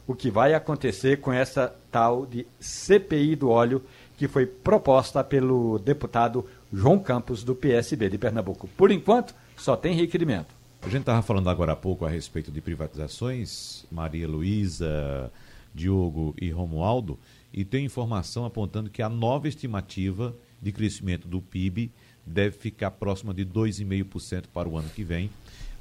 o 0.07 0.15
que 0.15 0.31
vai 0.31 0.53
acontecer 0.53 1.19
com 1.19 1.33
essa 1.33 1.75
tal 1.91 2.25
de 2.25 2.47
CPI 2.59 3.35
do 3.35 3.49
óleo 3.49 3.83
que 4.17 4.27
foi 4.27 4.45
proposta 4.45 5.23
pelo 5.23 5.77
deputado 5.79 6.45
João 6.71 6.99
Campos, 6.99 7.43
do 7.43 7.55
PSB 7.55 8.09
de 8.09 8.17
Pernambuco. 8.17 8.67
Por 8.77 8.91
enquanto, 8.91 9.33
só 9.57 9.75
tem 9.75 9.95
requerimento. 9.95 10.53
A 10.81 10.87
gente 10.87 11.01
estava 11.01 11.21
falando 11.21 11.49
agora 11.49 11.73
há 11.73 11.75
pouco 11.75 12.05
a 12.05 12.09
respeito 12.09 12.51
de 12.51 12.61
privatizações, 12.61 13.85
Maria 13.91 14.27
Luísa, 14.27 15.31
Diogo 15.73 16.33
e 16.39 16.49
Romualdo, 16.49 17.19
e 17.51 17.65
tem 17.65 17.85
informação 17.85 18.45
apontando 18.45 18.89
que 18.89 19.01
a 19.01 19.09
nova 19.09 19.47
estimativa 19.47 20.33
de 20.61 20.71
crescimento 20.71 21.27
do 21.27 21.41
PIB 21.41 21.91
deve 22.25 22.55
ficar 22.55 22.91
próxima 22.91 23.33
de 23.33 23.45
2,5% 23.45 24.45
para 24.53 24.69
o 24.69 24.77
ano 24.77 24.89
que 24.89 25.03
vem. 25.03 25.29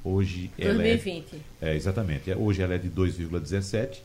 Hoje 0.02 0.50
2020. 0.56 1.26
ela 1.32 1.42
é, 1.70 1.72
é 1.72 1.76
exatamente. 1.76 2.32
Hoje 2.34 2.62
ela 2.62 2.74
é 2.74 2.78
de 2.78 2.88
2,17 2.88 3.98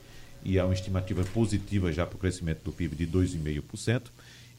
e 0.43 0.60
há 0.60 0.65
uma 0.65 0.74
estimativa 0.74 1.24
positiva 1.24 1.91
já 1.91 2.06
para 2.06 2.17
o 2.17 2.19
crescimento 2.19 2.63
do 2.63 2.72
PIB 2.72 2.96
de 2.96 3.08
2,5%. 3.08 4.04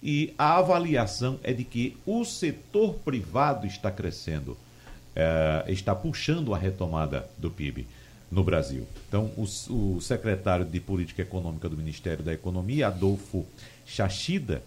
E 0.05 0.35
a 0.37 0.59
avaliação 0.59 1.41
é 1.43 1.51
de 1.55 1.65
que 1.65 1.97
o 2.05 2.27
setor 2.27 2.93
privado 2.97 3.67
está 3.67 3.91
crescendo, 3.91 4.55
é, 5.17 5.65
está 5.69 5.95
puxando 5.95 6.53
a 6.53 6.59
retomada 6.59 7.27
do 7.39 7.51
PIB 7.51 7.87
no 8.31 8.45
Brasil. 8.45 8.87
Então, 9.09 9.31
o, 9.35 9.45
o, 9.73 10.01
secretário 10.03 10.67
de 10.67 10.79
Política 10.79 11.23
Econômica 11.23 11.71
do 11.71 11.77
Ministério 11.79 12.23
da 12.23 12.35
Economia, 12.35 12.89
Adolfo 12.89 13.47
Chachida, 13.87 14.63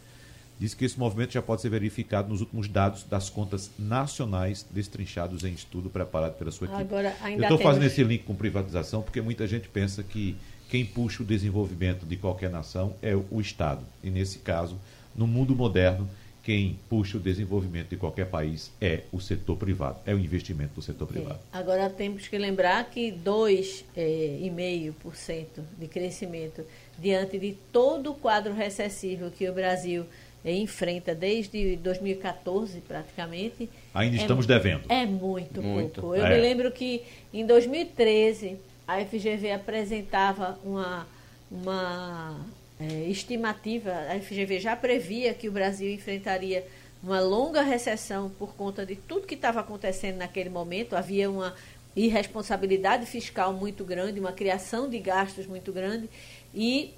diz 0.60 0.74
que 0.74 0.86
esse 0.86 0.98
movimento 0.98 1.34
já 1.34 1.42
pode 1.42 1.62
ser 1.62 1.70
verificado 1.70 2.30
nos 2.30 2.42
últimos 2.42 2.68
dados 2.68 3.04
das 3.04 3.30
contas 3.30 3.70
nacionais 3.78 4.66
destrinchados 4.72 5.44
em 5.44 5.54
estudo 5.54 5.88
preparado 5.88 6.34
pela 6.34 6.50
sua 6.50 6.66
equipe. 6.66 6.82
Agora, 6.82 7.16
Eu 7.30 7.44
estou 7.44 7.60
fazendo 7.60 7.86
esse 7.86 8.04
link 8.04 8.24
com 8.24 8.34
privatização 8.34 9.04
porque 9.04 9.22
muita 9.22 9.46
gente 9.46 9.68
pensa 9.68 10.02
que 10.02 10.36
quem 10.68 10.84
puxa 10.84 11.22
o 11.22 11.26
desenvolvimento 11.26 12.08
de 12.08 12.18
qualquer 12.18 12.50
nação 12.50 12.96
é 13.04 13.16
o 13.16 13.40
Estado. 13.40 13.82
E 14.04 14.10
nesse 14.10 14.40
caso, 14.40 14.80
no 15.18 15.26
mundo 15.26 15.56
moderno, 15.56 16.08
quem 16.48 16.80
puxa 16.90 17.18
o 17.18 17.20
desenvolvimento 17.20 17.90
de 17.90 17.98
qualquer 17.98 18.28
país 18.28 18.72
é 18.80 19.02
o 19.12 19.20
setor 19.20 19.58
privado, 19.58 20.00
é 20.06 20.14
o 20.14 20.20
investimento 20.20 20.76
do 20.76 20.82
setor 20.82 21.06
privado. 21.06 21.40
É. 21.52 21.58
Agora 21.58 21.90
temos 21.90 22.30
que 22.30 22.38
lembrar 22.38 22.90
que 22.90 23.12
2,5% 23.12 23.86
é, 23.98 25.62
de 25.78 25.88
crescimento 25.90 26.64
diante 26.98 27.38
de 27.38 27.52
todo 27.74 28.12
o 28.12 28.16
quadro 28.16 28.54
recessivo 28.54 29.30
que 29.30 29.50
o 29.50 29.54
Brasil 29.54 30.06
é, 30.46 30.54
enfrenta 30.54 31.14
desde 31.14 31.76
2014 31.76 32.80
praticamente. 32.80 33.70
Ainda 33.94 34.16
é, 34.16 34.20
estamos 34.22 34.46
devendo. 34.46 34.84
É 34.88 35.06
muito, 35.06 35.62
muito. 35.62 36.00
pouco. 36.00 36.16
Eu 36.16 36.26
é. 36.26 36.30
me 36.30 36.42
lembro 36.42 36.72
que 36.72 37.04
em 37.34 37.46
2013 37.46 38.58
a 38.88 39.04
FGV 39.04 39.52
apresentava 39.52 40.58
uma, 40.64 41.06
uma 41.52 42.40
é, 42.80 42.86
estimativa, 43.10 43.92
a 43.92 44.20
FGV 44.20 44.60
já 44.60 44.76
previa 44.76 45.34
que 45.34 45.50
o 45.50 45.52
Brasil 45.52 45.92
enfrentaria 45.92 46.66
uma 47.02 47.20
longa 47.20 47.62
recessão 47.62 48.30
por 48.30 48.56
conta 48.56 48.86
de 48.86 48.96
tudo 48.96 49.28
que 49.28 49.36
estava 49.36 49.60
acontecendo 49.60 50.18
naquele 50.18 50.50
momento. 50.50 50.96
Havia 50.96 51.30
uma 51.30 51.56
irresponsabilidade 51.96 53.06
fiscal 53.06 53.54
muito 53.54 53.84
grande, 53.84 54.20
uma 54.20 54.32
criação 54.32 54.88
de 54.90 55.00
gastos 55.00 55.48
muito 55.48 55.72
grande 55.72 56.08
e 56.54 56.94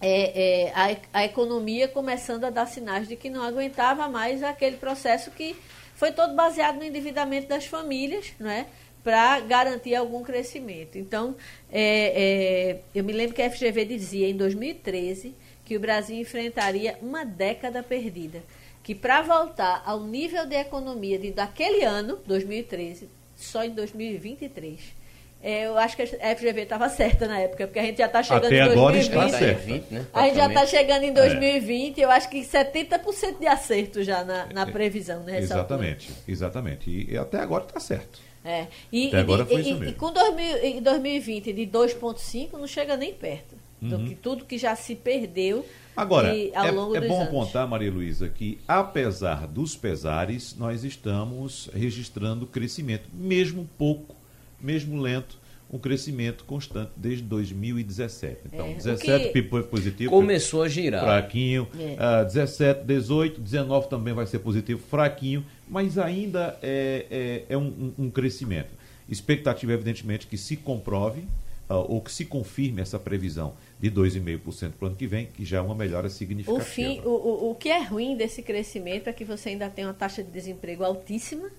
é, 0.00 0.68
é, 0.68 0.72
a, 0.74 1.20
a 1.20 1.24
economia 1.26 1.86
começando 1.86 2.44
a 2.44 2.50
dar 2.50 2.66
sinais 2.66 3.06
de 3.06 3.16
que 3.16 3.28
não 3.28 3.42
aguentava 3.42 4.08
mais 4.08 4.42
aquele 4.42 4.78
processo 4.78 5.30
que 5.30 5.54
foi 5.94 6.10
todo 6.12 6.34
baseado 6.34 6.76
no 6.76 6.84
endividamento 6.84 7.46
das 7.46 7.66
famílias, 7.66 8.32
não 8.38 8.48
é? 8.48 8.66
Para 9.02 9.40
garantir 9.40 9.94
algum 9.94 10.22
crescimento. 10.22 10.98
Então, 10.98 11.34
é, 11.72 11.82
é, 11.82 12.80
eu 12.94 13.02
me 13.02 13.12
lembro 13.12 13.34
que 13.34 13.42
a 13.42 13.50
FGV 13.50 13.84
dizia 13.84 14.28
em 14.28 14.36
2013 14.36 15.34
que 15.64 15.76
o 15.76 15.80
Brasil 15.80 16.16
enfrentaria 16.16 16.98
uma 17.00 17.24
década 17.24 17.82
perdida, 17.82 18.42
que 18.82 18.94
para 18.94 19.22
voltar 19.22 19.82
ao 19.86 20.02
nível 20.02 20.46
de 20.46 20.56
economia 20.56 21.18
de, 21.18 21.30
daquele 21.30 21.84
ano, 21.84 22.18
2013, 22.26 23.08
só 23.36 23.64
em 23.64 23.70
2023. 23.70 25.00
É, 25.42 25.66
eu 25.66 25.78
acho 25.78 25.96
que 25.96 26.02
a 26.02 26.36
FGV 26.36 26.62
estava 26.62 26.88
certa 26.90 27.26
na 27.26 27.38
época, 27.38 27.66
porque 27.66 27.78
a 27.78 27.82
gente 27.82 27.96
já 27.96 28.06
está 28.06 28.22
chegando 28.22 28.46
Até 28.46 28.56
em 28.56 28.74
2020. 28.74 28.76
agora 28.76 28.98
está 28.98 29.38
certo. 29.38 29.92
Né? 29.92 30.06
A 30.12 30.26
gente 30.26 30.36
já 30.36 30.48
está 30.48 30.66
chegando 30.66 31.04
em 31.04 31.12
2020, 31.14 31.98
é. 31.98 32.04
eu 32.04 32.10
acho 32.10 32.28
que 32.28 32.40
70% 32.42 33.38
de 33.38 33.46
acerto 33.46 34.02
já 34.02 34.22
na, 34.22 34.46
na 34.46 34.66
previsão. 34.66 35.20
Né, 35.22 35.38
exatamente, 35.38 36.12
exatamente. 36.28 36.90
E, 36.90 37.14
e 37.14 37.16
até 37.16 37.38
agora 37.38 37.64
está 37.64 37.80
certo. 37.80 38.29
É. 38.44 38.66
E, 38.90 39.08
Até 39.08 39.18
agora 39.18 39.44
foi 39.44 39.56
e, 39.56 39.60
isso 39.60 39.74
mesmo. 39.74 39.88
E, 39.88 39.92
com 39.92 40.12
2000, 40.12 40.56
em 40.64 40.82
2020 40.82 41.52
de 41.52 41.66
2,5 41.66 42.52
não 42.52 42.66
chega 42.66 42.96
nem 42.96 43.12
perto 43.12 43.54
uhum. 43.82 43.88
do 43.88 44.04
que 44.04 44.14
tudo 44.14 44.44
que 44.44 44.58
já 44.58 44.74
se 44.76 44.94
perdeu 44.94 45.64
Agora, 45.96 46.32
de, 46.32 46.50
ao 46.54 46.66
é, 46.66 46.70
longo 46.70 46.94
é, 46.94 46.98
é 46.98 47.06
bom 47.06 47.16
anos. 47.16 47.28
apontar, 47.28 47.68
Maria 47.68 47.90
Luísa, 47.90 48.28
que 48.28 48.58
apesar 48.66 49.46
dos 49.46 49.76
pesares, 49.76 50.56
nós 50.56 50.84
estamos 50.84 51.68
registrando 51.74 52.46
crescimento, 52.46 53.08
mesmo 53.12 53.68
pouco, 53.76 54.16
mesmo 54.60 55.00
lento, 55.00 55.38
um 55.72 55.78
crescimento 55.78 56.44
constante 56.44 56.90
desde 56.96 57.22
2017. 57.22 58.40
Então, 58.46 58.66
é, 58.66 58.74
17 58.74 59.28
PIB 59.32 59.62
positivo. 59.64 60.10
Começou 60.10 60.62
a 60.62 60.68
girar. 60.68 61.04
Fraquinho. 61.04 61.68
É. 61.78 62.22
Uh, 62.22 62.24
17, 62.24 62.84
18, 62.84 63.40
19 63.40 63.88
também 63.88 64.12
vai 64.12 64.26
ser 64.26 64.40
positivo, 64.40 64.80
fraquinho, 64.90 65.44
mas 65.70 65.96
ainda 65.96 66.58
é, 66.62 67.06
é, 67.10 67.54
é 67.54 67.56
um, 67.56 67.92
um, 67.98 68.10
crescimento. 68.10 68.70
Expectativa, 69.08 69.72
evidentemente, 69.72 70.26
que 70.26 70.36
se 70.36 70.56
comprove 70.56 71.20
uh, 71.68 71.74
ou 71.88 72.00
que 72.00 72.12
se 72.12 72.24
confirme 72.24 72.82
essa 72.82 72.98
previsão 72.98 73.54
de 73.80 73.90
2,5% 73.90 74.72
para 74.72 74.84
o 74.84 74.88
ano 74.88 74.96
que 74.96 75.06
vem, 75.06 75.26
que 75.26 75.44
já 75.44 75.58
é 75.58 75.60
uma 75.60 75.74
melhora 75.74 76.10
significativa. 76.10 76.62
O, 76.62 76.64
fim, 76.64 77.00
o, 77.04 77.10
o, 77.10 77.50
o 77.52 77.54
que 77.54 77.68
é 77.68 77.82
ruim 77.82 78.16
desse 78.16 78.42
crescimento 78.42 79.08
é 79.08 79.12
que 79.12 79.24
você 79.24 79.50
ainda 79.50 79.70
tem 79.70 79.84
uma 79.84 79.94
taxa 79.94 80.22
de 80.22 80.30
desemprego 80.30 80.84
altíssima 80.84 81.50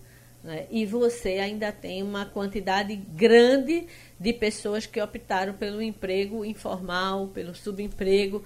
né? 0.43 0.66
E 0.72 0.86
você 0.86 1.34
ainda 1.34 1.72
tem 1.72 2.01
uma 2.01 2.26
quantidade 2.26 2.95
grande 2.95 3.86
de 4.22 4.32
pessoas 4.32 4.86
que 4.86 5.01
optaram 5.01 5.51
pelo 5.51 5.82
emprego 5.82 6.45
informal, 6.45 7.30
pelo 7.30 7.55
subemprego, 7.55 8.43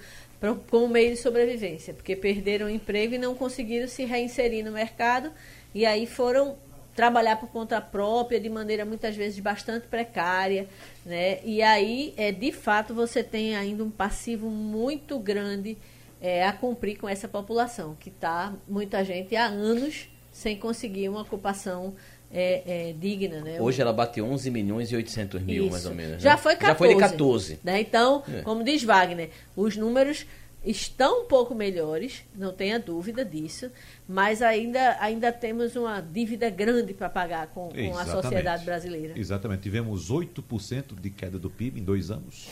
como 0.69 0.87
meio 0.87 1.11
de 1.11 1.17
sobrevivência, 1.17 1.93
porque 1.93 2.15
perderam 2.15 2.67
o 2.67 2.69
emprego 2.69 3.15
e 3.15 3.17
não 3.17 3.35
conseguiram 3.35 3.85
se 3.85 4.05
reinserir 4.05 4.63
no 4.63 4.71
mercado 4.71 5.33
e 5.73 5.85
aí 5.85 6.07
foram 6.07 6.55
trabalhar 6.95 7.35
por 7.35 7.49
conta 7.49 7.81
própria 7.81 8.39
de 8.39 8.49
maneira 8.49 8.85
muitas 8.85 9.17
vezes 9.17 9.37
bastante 9.39 9.85
precária, 9.87 10.69
né? 11.05 11.39
E 11.43 11.61
aí, 11.61 12.13
é, 12.15 12.31
de 12.31 12.53
fato, 12.53 12.93
você 12.93 13.21
tem 13.21 13.53
ainda 13.53 13.83
um 13.83 13.91
passivo 13.91 14.49
muito 14.49 15.19
grande 15.19 15.77
é, 16.21 16.45
a 16.45 16.53
cumprir 16.53 16.97
com 16.97 17.09
essa 17.09 17.27
população, 17.27 17.97
que 17.99 18.07
está 18.07 18.53
muita 18.65 19.03
gente 19.03 19.35
há 19.35 19.45
anos 19.45 20.07
sem 20.31 20.57
conseguir 20.57 21.09
uma 21.09 21.21
ocupação 21.21 21.95
é, 22.31 22.89
é, 22.89 22.93
digna. 22.93 23.41
Né? 23.41 23.61
Hoje 23.61 23.81
ela 23.81 23.93
bateu 23.93 24.25
11 24.25 24.49
milhões 24.51 24.91
e 24.91 24.95
800 24.95 25.41
mil, 25.41 25.63
Isso. 25.63 25.71
mais 25.71 25.85
ou 25.85 25.93
menos. 25.93 26.11
Né? 26.13 26.19
Já 26.19 26.37
foi 26.37 26.55
14. 26.55 26.67
Já 26.67 26.75
foi 26.75 26.87
de 26.89 26.99
14. 26.99 27.59
Né? 27.63 27.81
Então, 27.81 28.23
é. 28.27 28.41
como 28.41 28.63
diz 28.63 28.83
Wagner, 28.83 29.29
os 29.55 29.75
números 29.75 30.25
estão 30.65 31.21
um 31.21 31.25
pouco 31.25 31.53
melhores, 31.53 32.23
não 32.35 32.51
tenha 32.51 32.79
dúvida 32.79 33.23
disso, 33.23 33.69
mas 34.07 34.41
ainda, 34.41 34.97
ainda 34.99 35.31
temos 35.31 35.75
uma 35.75 36.01
dívida 36.01 36.49
grande 36.49 36.93
para 36.93 37.07
pagar 37.07 37.47
com, 37.47 37.69
com 37.69 37.97
a 37.97 38.05
sociedade 38.05 38.65
brasileira. 38.65 39.13
Exatamente. 39.17 39.61
Tivemos 39.61 40.11
8% 40.11 40.99
de 40.99 41.09
queda 41.11 41.37
do 41.37 41.49
PIB 41.49 41.79
em 41.79 41.83
dois 41.83 42.09
anos 42.09 42.47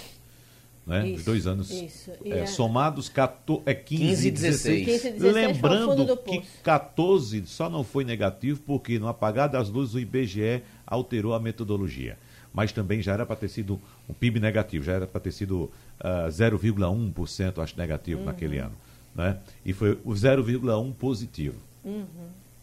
né? 0.86 1.08
Isso, 1.08 1.20
Os 1.20 1.26
dois 1.26 1.48
anos 1.48 1.72
é, 1.72 2.40
é, 2.40 2.46
somados 2.46 3.08
14, 3.08 3.64
é 3.66 3.74
15, 3.74 4.04
15 4.04 4.28
e 4.28 4.32
16. 4.32 4.86
15 4.86 5.12
16 5.12 5.34
Lembrando 5.34 6.18
que 6.18 6.42
14 6.62 7.46
só 7.46 7.70
não 7.70 7.84
foi 7.84 8.04
negativo 8.04 8.62
porque 8.66 9.00
no 9.00 9.08
apagar 9.08 9.48
das 9.48 9.70
luzes 9.70 9.96
o 9.96 10.00
IBGE 10.00 10.62
alterou 10.86 11.34
a 11.34 11.40
metodologia. 11.40 12.18
Mas 12.54 12.72
também 12.72 13.02
já 13.02 13.14
era 13.14 13.26
para 13.26 13.36
ter 13.36 13.48
sido 13.48 13.82
um 14.08 14.14
PIB 14.14 14.40
negativo, 14.40 14.84
já 14.84 14.94
era 14.94 15.08
para 15.08 15.20
ter 15.20 15.32
sido 15.32 15.64
uh, 15.64 15.72
ah, 16.00 16.28
0,1% 16.30 17.64
acho 17.64 17.78
negativo 17.78 18.20
uhum. 18.20 18.26
naquele 18.26 18.60
ano. 18.60 18.76
Né? 19.16 19.38
E 19.66 19.74
foi 19.74 19.94
o 20.04 20.12
0,1 20.12 20.94
positivo 20.94 21.58
uhum. 21.84 22.06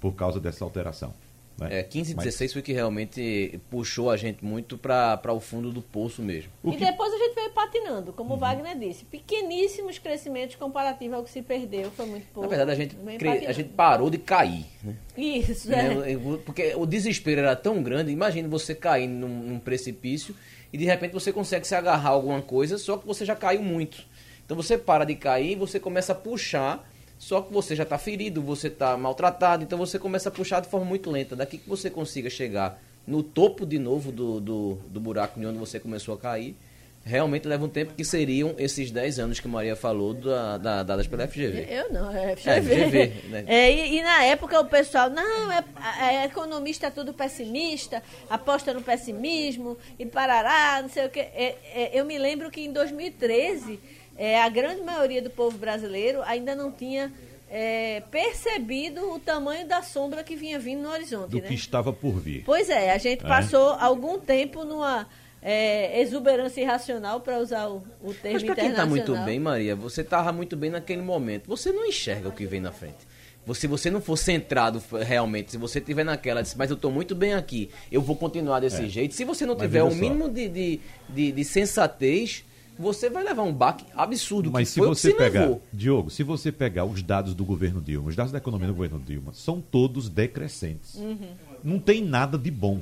por 0.01 0.13
causa 0.13 0.39
dessa 0.39 0.65
alteração. 0.65 1.13
Né? 1.61 1.81
É, 1.81 1.83
15 1.83 2.13
e 2.13 2.15
16 2.15 2.53
foi 2.55 2.63
que 2.63 2.73
realmente 2.73 3.61
puxou 3.69 4.11
a 4.11 4.17
gente 4.17 4.43
muito 4.43 4.79
para 4.79 5.21
o 5.33 5.41
fundo 5.41 5.71
do 5.71 5.83
poço 5.83 6.23
mesmo. 6.23 6.51
e 6.65 6.71
que... 6.71 6.85
depois 6.85 7.13
a 7.13 7.19
gente 7.19 7.35
veio 7.35 7.51
patinando, 7.51 8.13
como 8.15 8.31
uhum. 8.31 8.37
o 8.37 8.39
Wagner 8.39 8.79
disse. 8.79 9.05
Pequeníssimos 9.05 9.99
crescimentos 9.99 10.57
comparativo 10.57 11.17
ao 11.17 11.23
que 11.23 11.31
se 11.31 11.43
perdeu, 11.43 11.91
foi 11.91 12.07
muito 12.07 12.27
pouco. 12.33 12.49
Na 12.49 12.57
verdade, 12.57 12.71
a 12.71 12.75
gente, 12.75 12.97
cre... 13.19 13.47
a 13.47 13.53
gente 13.53 13.69
parou 13.71 14.09
de 14.09 14.19
cair. 14.19 14.65
Né? 14.83 14.97
Isso, 15.17 15.69
né? 15.69 16.13
é. 16.13 16.17
Porque 16.45 16.75
o 16.75 16.87
desespero 16.87 17.41
era 17.43 17.55
tão 17.55 17.83
grande, 17.83 18.11
imagine 18.11 18.49
você 18.49 18.75
cair 18.75 19.07
num, 19.07 19.29
num 19.29 19.59
precipício 19.59 20.35
e 20.73 20.79
de 20.79 20.85
repente 20.85 21.13
você 21.13 21.33
consegue 21.33 21.67
se 21.67 21.75
agarrar 21.75 22.09
a 22.09 22.13
alguma 22.13 22.41
coisa, 22.41 22.79
só 22.79 22.97
que 22.97 23.07
você 23.07 23.25
já 23.25 23.37
caiu 23.37 23.63
muito. 23.63 24.07
Então 24.45 24.57
você 24.57 24.79
para 24.79 25.05
de 25.05 25.15
cair, 25.15 25.57
você 25.57 25.79
começa 25.79 26.13
a 26.13 26.15
puxar 26.15 26.90
só 27.21 27.43
que 27.43 27.53
você 27.53 27.77
já 27.77 27.83
está 27.83 27.99
ferido, 27.99 28.41
você 28.41 28.69
está 28.69 28.97
maltratado, 28.97 29.63
então 29.63 29.77
você 29.77 29.99
começa 29.99 30.31
a 30.31 30.33
puxar 30.33 30.61
de 30.61 30.69
forma 30.69 30.87
muito 30.87 31.11
lenta. 31.11 31.37
Daqui 31.37 31.59
que 31.59 31.69
você 31.69 31.91
consiga 31.91 32.31
chegar 32.31 32.83
no 33.07 33.23
topo 33.23 33.67
de 33.67 33.79
novo 33.79 34.11
do, 34.11 34.41
do, 34.41 34.79
do 34.89 34.99
buraco 34.99 35.39
de 35.39 35.45
onde 35.45 35.59
você 35.59 35.79
começou 35.79 36.15
a 36.15 36.19
cair, 36.19 36.57
realmente 37.05 37.47
leva 37.47 37.63
um 37.67 37.69
tempo 37.69 37.93
que 37.93 38.07
seriam 38.07 38.55
esses 38.57 38.91
10 38.91 39.19
anos 39.19 39.39
que 39.39 39.47
Maria 39.47 39.77
falou 39.77 40.15
da, 40.15 40.57
da, 40.57 40.83
dadas 40.83 41.07
pela 41.07 41.29
FGV. 41.29 41.67
Eu 41.69 41.93
não, 41.93 42.11
é 42.11 42.35
FGV. 42.35 42.51
É, 42.51 42.63
FGV 42.63 43.29
né? 43.29 43.45
é, 43.47 43.71
e, 43.71 43.99
e, 43.99 44.03
na 44.03 44.25
época 44.25 44.59
o 44.59 44.65
pessoal, 44.65 45.11
não, 45.11 45.53
é, 45.53 45.63
é, 46.01 46.25
economista 46.25 46.87
é 46.87 46.91
tudo 46.91 47.13
pessimista, 47.13 48.03
aposta 48.31 48.73
no 48.73 48.81
pessimismo 48.81 49.77
e 49.99 50.07
parará, 50.07 50.81
não 50.81 50.89
sei 50.89 51.05
o 51.05 51.11
que. 51.11 51.21
É, 51.21 51.59
é, 51.75 51.91
eu 51.93 52.07
me 52.07 52.17
lembro 52.17 52.51
que 52.51 52.63
em 52.63 52.73
2013 52.73 53.79
é, 54.21 54.39
a 54.39 54.51
grande 54.51 54.83
maioria 54.83 55.23
do 55.23 55.31
povo 55.31 55.57
brasileiro 55.57 56.21
ainda 56.25 56.55
não 56.55 56.71
tinha 56.71 57.11
é, 57.51 58.03
percebido 58.11 59.15
o 59.15 59.19
tamanho 59.19 59.67
da 59.67 59.81
sombra 59.81 60.23
que 60.23 60.37
vinha 60.37 60.59
vindo 60.59 60.83
no 60.83 60.91
horizonte. 60.91 61.31
Do 61.31 61.39
né? 61.39 61.49
que 61.49 61.55
estava 61.55 61.91
por 61.91 62.21
vir. 62.21 62.43
Pois 62.45 62.69
é, 62.69 62.93
a 62.93 62.99
gente 62.99 63.25
é. 63.25 63.27
passou 63.27 63.71
algum 63.71 64.19
tempo 64.19 64.63
numa 64.63 65.09
é, 65.41 66.03
exuberância 66.03 66.61
irracional, 66.61 67.23
para 67.23 67.39
usar 67.39 67.69
o, 67.69 67.83
o 68.03 68.13
termo 68.13 68.35
Mas 68.35 68.43
para 68.45 68.57
quem 68.57 68.69
está 68.69 68.85
muito 68.85 69.17
bem, 69.25 69.41
Maria, 69.41 69.75
você 69.75 70.03
estava 70.03 70.31
muito 70.33 70.55
bem 70.55 70.69
naquele 70.69 71.01
momento. 71.01 71.49
Você 71.49 71.73
não 71.73 71.87
enxerga 71.87 72.29
o 72.29 72.33
que 72.33 72.45
vem 72.45 72.61
na 72.61 72.73
frente. 72.73 73.09
Se 73.55 73.67
você 73.67 73.91
não 73.91 74.03
for 74.03 74.19
centrado 74.19 74.83
realmente, 75.03 75.53
se 75.53 75.57
você 75.57 75.79
estiver 75.79 76.05
naquela, 76.05 76.43
mas 76.57 76.69
eu 76.69 76.77
estou 76.77 76.91
muito 76.91 77.15
bem 77.15 77.33
aqui, 77.33 77.71
eu 77.91 78.03
vou 78.03 78.15
continuar 78.15 78.61
desse 78.61 78.85
é. 78.85 78.89
jeito. 78.89 79.15
Se 79.15 79.25
você 79.25 79.47
não 79.47 79.57
tiver 79.57 79.83
o 79.83 79.95
mínimo 79.95 80.29
de, 80.29 80.47
de, 80.47 80.81
de, 81.09 81.33
de 81.33 81.45
sensatez, 81.45 82.45
você 82.81 83.11
vai 83.11 83.23
levar 83.23 83.43
um 83.43 83.53
baque 83.53 83.85
absurdo. 83.95 84.51
Mas 84.51 84.71
se 84.71 84.81
você 84.81 85.13
pegar, 85.13 85.41
levou. 85.43 85.63
Diogo, 85.71 86.09
se 86.11 86.23
você 86.23 86.51
pegar 86.51 86.87
os 86.87 87.03
dados 87.03 87.35
do 87.35 87.45
governo 87.45 87.81
Dilma, 87.81 88.09
os 88.09 88.17
dados 88.17 88.33
da 88.33 88.39
economia 88.39 88.69
do 88.69 88.75
governo 88.75 88.99
Dilma, 88.99 89.35
são 89.35 89.61
todos 89.61 90.09
decrescentes. 90.09 90.95
Uhum. 90.95 91.29
Não 91.63 91.79
tem 91.79 92.03
nada 92.03 92.39
de 92.39 92.51
bom. 92.51 92.81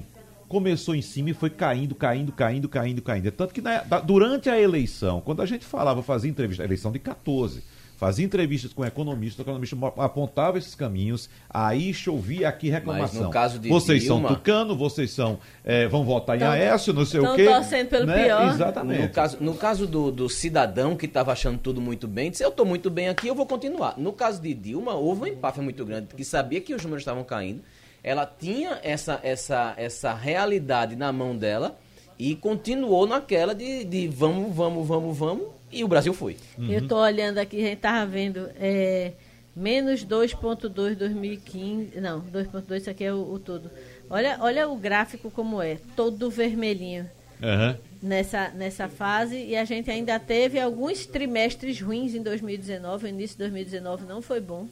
Começou 0.48 0.94
em 0.94 1.02
cima 1.02 1.30
e 1.30 1.34
foi 1.34 1.50
caindo, 1.50 1.94
caindo, 1.94 2.32
caindo, 2.32 2.68
caindo, 2.68 3.02
caindo. 3.02 3.26
É 3.26 3.30
tanto 3.30 3.52
que 3.52 3.60
na, 3.60 3.80
durante 4.00 4.48
a 4.48 4.58
eleição, 4.58 5.20
quando 5.20 5.42
a 5.42 5.46
gente 5.46 5.64
falava, 5.64 6.02
fazia 6.02 6.30
entrevista, 6.30 6.62
a 6.62 6.66
eleição 6.66 6.92
de 6.92 7.00
14, 7.00 7.62
fazia 7.98 8.24
entrevistas 8.24 8.72
com 8.72 8.84
economistas, 8.84 9.40
o 9.40 9.42
economista 9.42 9.76
apontava 9.98 10.56
esses 10.56 10.72
caminhos, 10.76 11.28
aí 11.50 11.92
chovia 11.92 12.48
aqui 12.48 12.70
reclamação. 12.70 13.16
Mas 13.18 13.26
no 13.26 13.30
caso 13.30 13.58
de 13.58 13.68
vocês 13.68 14.04
Dilma, 14.04 14.28
são 14.28 14.36
tucano, 14.36 14.76
vocês 14.76 15.10
são 15.10 15.40
é, 15.64 15.88
vão 15.88 16.04
votar 16.04 16.36
em 16.36 16.38
Tão- 16.38 16.50
Aécio, 16.50 16.94
não 16.94 17.04
sei 17.04 17.18
o 17.18 17.34
quê. 17.34 17.44
torcendo 17.44 17.88
pelo 17.88 18.06
pior. 18.06 18.54
Exatamente. 18.54 19.02
No 19.02 19.08
caso, 19.08 19.36
no 19.40 19.54
caso 19.54 19.86
do, 19.86 20.12
do 20.12 20.28
cidadão 20.28 20.96
que 20.96 21.06
estava 21.06 21.32
achando 21.32 21.58
tudo 21.58 21.80
muito 21.80 22.06
bem, 22.06 22.30
disse, 22.30 22.44
eu 22.44 22.50
estou 22.50 22.64
muito 22.64 22.88
bem 22.88 23.08
aqui, 23.08 23.26
eu 23.26 23.34
vou 23.34 23.46
continuar. 23.46 23.94
No 23.98 24.12
caso 24.12 24.40
de 24.40 24.54
Dilma, 24.54 24.94
houve 24.94 25.22
um 25.22 25.26
empáfia 25.26 25.62
muito 25.62 25.84
grande, 25.84 26.06
porque 26.06 26.22
sabia 26.22 26.60
que 26.60 26.72
os 26.72 26.82
números 26.84 27.02
estavam 27.02 27.24
caindo, 27.24 27.62
ela 28.04 28.24
tinha 28.24 28.78
essa, 28.84 29.18
essa, 29.24 29.74
essa 29.76 30.14
realidade 30.14 30.94
na 30.94 31.12
mão 31.12 31.36
dela 31.36 31.76
e 32.16 32.36
continuou 32.36 33.08
naquela 33.08 33.56
de, 33.56 33.84
de 33.84 34.06
vamos, 34.06 34.54
vamos, 34.54 34.86
vamos, 34.86 35.18
vamos, 35.18 35.46
e 35.70 35.84
o 35.84 35.88
Brasil 35.88 36.12
foi. 36.14 36.36
Eu 36.58 36.80
estou 36.80 36.98
olhando 36.98 37.38
aqui, 37.38 37.56
a 37.58 37.64
gente 37.64 37.74
estava 37.76 38.06
vendo 38.06 38.48
é, 38.58 39.12
menos 39.54 40.04
2.2 40.04 40.94
2015. 40.94 42.00
Não, 42.00 42.20
2.2 42.22 42.76
isso 42.78 42.90
aqui 42.90 43.04
é 43.04 43.12
o, 43.12 43.32
o 43.34 43.38
todo. 43.38 43.70
Olha, 44.10 44.38
olha 44.40 44.68
o 44.68 44.76
gráfico 44.76 45.30
como 45.30 45.60
é, 45.60 45.78
todo 45.94 46.30
vermelhinho 46.30 47.08
Aham. 47.42 47.76
nessa, 48.02 48.48
nessa 48.50 48.88
fase. 48.88 49.36
E 49.36 49.56
a 49.56 49.64
gente 49.64 49.90
ainda 49.90 50.18
teve 50.18 50.58
alguns 50.58 51.04
trimestres 51.06 51.80
ruins 51.80 52.14
em 52.14 52.22
2019. 52.22 53.04
O 53.06 53.08
início 53.08 53.36
de 53.36 53.42
2019 53.44 54.06
não 54.06 54.22
foi 54.22 54.40
bom. 54.40 54.66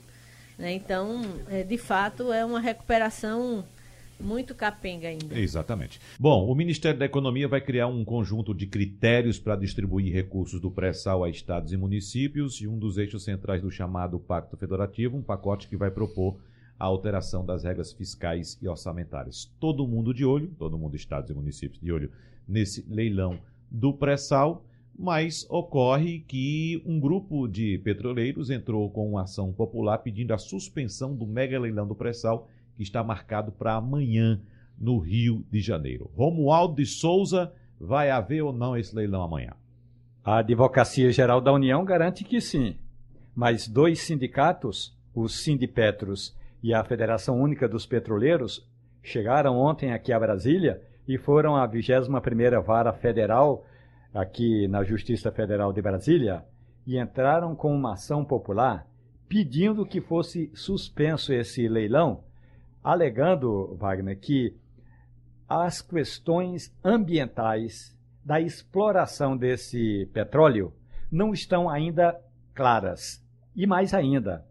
né? 0.59 0.72
Então, 0.72 1.22
é, 1.51 1.62
de 1.62 1.76
fato, 1.76 2.32
é 2.32 2.44
uma 2.44 2.61
recuperação 2.61 3.64
muito 4.21 4.55
capenga 4.55 5.09
ainda. 5.09 5.39
Exatamente. 5.39 6.01
Bom, 6.19 6.47
o 6.51 6.55
Ministério 6.55 6.99
da 6.99 7.07
Economia 7.07 7.49
vai 7.49 7.61
criar 7.61 7.87
um 7.87 8.05
conjunto 8.05 8.55
de 8.55 8.67
critérios 8.67 9.39
para 9.39 9.57
distribuir 9.57 10.12
recursos 10.12 10.61
do 10.61 10.71
pré-sal 10.71 11.25
a 11.25 11.31
estados 11.31 11.73
e 11.73 11.77
municípios 11.77 12.61
e 12.61 12.67
um 12.67 12.79
dos 12.79 12.99
eixos 12.99 13.25
centrais 13.25 13.62
do 13.62 13.71
chamado 13.71 14.19
Pacto 14.19 14.57
Federativo, 14.57 15.17
um 15.17 15.23
pacote 15.23 15.69
que 15.69 15.77
vai 15.77 15.91
propor 15.91 16.39
a 16.79 16.85
alteração 16.85 17.45
das 17.45 17.64
regras 17.64 17.93
fiscais 17.93 18.59
e 18.61 18.69
orçamentárias. 18.69 19.51
Todo 19.59 19.87
mundo 19.87 20.12
de 20.12 20.25
olho, 20.25 20.51
todo 20.59 20.79
mundo, 20.79 20.95
estados 20.95 21.31
e 21.31 21.35
municípios, 21.35 21.81
de 21.81 21.91
olho 21.91 22.11
nesse 22.47 22.85
leilão 22.89 23.39
do 23.71 23.93
pré-sal, 23.93 24.64
mas 24.99 25.47
ocorre 25.51 26.21
que 26.21 26.83
um 26.87 26.99
grupo 26.99 27.47
de 27.47 27.79
petroleiros 27.79 28.51
entrou 28.51 28.89
com 28.91 29.11
uma 29.11 29.23
ação 29.23 29.53
popular 29.53 29.99
pedindo 29.99 30.33
a 30.33 30.39
suspensão 30.39 31.14
do 31.14 31.27
mega 31.27 31.59
leilão 31.59 31.87
do 31.87 31.95
pré-sal 31.95 32.49
que 32.77 32.83
está 32.83 33.03
marcado 33.03 33.51
para 33.53 33.74
amanhã 33.74 34.41
no 34.79 34.99
Rio 34.99 35.45
de 35.51 35.61
Janeiro. 35.61 36.11
Romualdo 36.14 36.77
de 36.77 36.87
Souza, 36.87 37.53
vai 37.81 38.11
haver 38.11 38.43
ou 38.43 38.53
não 38.53 38.77
esse 38.77 38.95
leilão 38.95 39.22
amanhã? 39.22 39.53
A 40.24 40.39
Advocacia 40.39 41.11
Geral 41.12 41.41
da 41.41 41.53
União 41.53 41.85
garante 41.85 42.24
que 42.24 42.41
sim, 42.41 42.77
mas 43.35 43.68
dois 43.68 44.01
sindicatos, 44.01 44.97
o 45.14 45.29
Sindipetros 45.29 46.37
e 46.62 46.74
a 46.74 46.83
Federação 46.83 47.41
Única 47.41 47.68
dos 47.68 47.87
Petroleiros, 47.87 48.68
chegaram 49.03 49.57
ontem 49.57 49.93
aqui 49.93 50.12
a 50.12 50.18
Brasília 50.18 50.83
e 51.07 51.16
foram 51.16 51.55
à 51.57 51.68
21ª 51.68 52.61
Vara 52.62 52.93
Federal 52.93 53.64
aqui 54.12 54.66
na 54.66 54.83
Justiça 54.83 55.31
Federal 55.31 55.72
de 55.72 55.81
Brasília 55.81 56.45
e 56.87 56.99
entraram 56.99 57.55
com 57.55 57.74
uma 57.74 57.93
ação 57.93 58.24
popular 58.24 58.87
pedindo 59.29 59.87
que 59.87 60.01
fosse 60.01 60.51
suspenso 60.55 61.33
esse 61.33 61.68
leilão, 61.68 62.24
alegando, 62.87 63.74
Wagner, 63.74 64.16
que 64.16 64.55
as 65.49 65.82
questões 65.82 66.72
ambientais 66.84 67.93
da 68.24 68.41
exploração 68.41 69.37
desse 69.37 70.09
petróleo 70.12 70.72
não 71.11 71.32
estão 71.32 71.68
ainda 71.68 72.16
claras. 72.55 73.20
E 73.57 73.66
mais 73.66 73.93
ainda, 73.93 74.45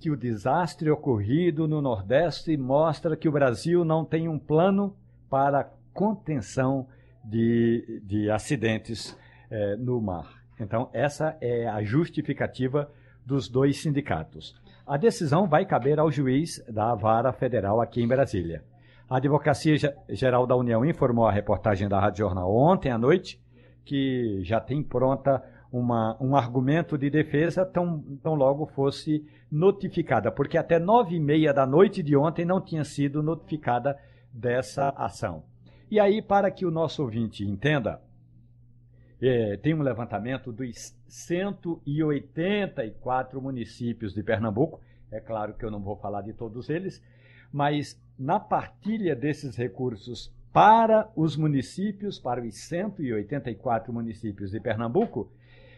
que 0.00 0.10
o 0.10 0.16
desastre 0.16 0.90
ocorrido 0.90 1.68
no 1.68 1.82
Nordeste 1.82 2.56
mostra 2.56 3.14
que 3.14 3.28
o 3.28 3.32
Brasil 3.32 3.84
não 3.84 4.06
tem 4.06 4.26
um 4.26 4.38
plano 4.38 4.96
para 5.28 5.70
contenção 5.92 6.88
de, 7.22 8.00
de 8.02 8.30
acidentes 8.30 9.14
eh, 9.50 9.76
no 9.76 10.00
mar. 10.00 10.42
Então, 10.58 10.88
essa 10.94 11.36
é 11.42 11.68
a 11.68 11.82
justificativa 11.82 12.90
dos 13.24 13.50
dois 13.50 13.82
sindicatos. 13.82 14.54
A 14.86 14.96
decisão 14.96 15.48
vai 15.48 15.66
caber 15.66 15.98
ao 15.98 16.10
juiz 16.12 16.64
da 16.68 16.94
vara 16.94 17.32
federal 17.32 17.80
aqui 17.80 18.02
em 18.02 18.06
Brasília. 18.06 18.62
A 19.10 19.16
Advocacia 19.16 19.76
Ge- 19.76 19.94
Geral 20.10 20.46
da 20.46 20.54
União 20.56 20.84
informou 20.84 21.26
a 21.26 21.32
reportagem 21.32 21.88
da 21.88 21.98
Rádio 21.98 22.20
Jornal 22.20 22.54
ontem 22.54 22.90
à 22.90 22.98
noite 22.98 23.40
que 23.84 24.40
já 24.42 24.60
tem 24.60 24.82
pronta 24.82 25.42
uma, 25.72 26.16
um 26.20 26.36
argumento 26.36 26.96
de 26.96 27.10
defesa 27.10 27.64
tão, 27.64 28.00
tão 28.22 28.34
logo 28.34 28.66
fosse 28.66 29.24
notificada, 29.50 30.30
porque 30.30 30.56
até 30.56 30.78
nove 30.78 31.16
e 31.16 31.20
meia 31.20 31.52
da 31.52 31.66
noite 31.66 32.02
de 32.02 32.16
ontem 32.16 32.44
não 32.44 32.60
tinha 32.60 32.84
sido 32.84 33.22
notificada 33.22 33.96
dessa 34.32 34.90
ação. 34.90 35.42
E 35.90 36.00
aí, 36.00 36.20
para 36.20 36.50
que 36.50 36.66
o 36.66 36.70
nosso 36.70 37.02
ouvinte 37.02 37.44
entenda, 37.44 38.00
é, 39.20 39.56
tem 39.56 39.74
um 39.74 39.82
levantamento 39.82 40.52
dos 40.52 40.96
184 41.08 43.40
municípios 43.40 44.14
de 44.14 44.22
Pernambuco. 44.22 44.80
É 45.10 45.18
claro 45.20 45.54
que 45.54 45.64
eu 45.64 45.70
não 45.70 45.80
vou 45.80 45.96
falar 45.96 46.22
de 46.22 46.32
todos 46.32 46.68
eles, 46.68 47.02
mas 47.52 48.00
na 48.18 48.40
partilha 48.40 49.14
desses 49.14 49.56
recursos 49.56 50.34
para 50.52 51.10
os 51.14 51.36
municípios, 51.36 52.18
para 52.18 52.42
os 52.42 52.54
184 52.54 53.92
municípios 53.92 54.50
de 54.50 54.60
Pernambuco, 54.60 55.30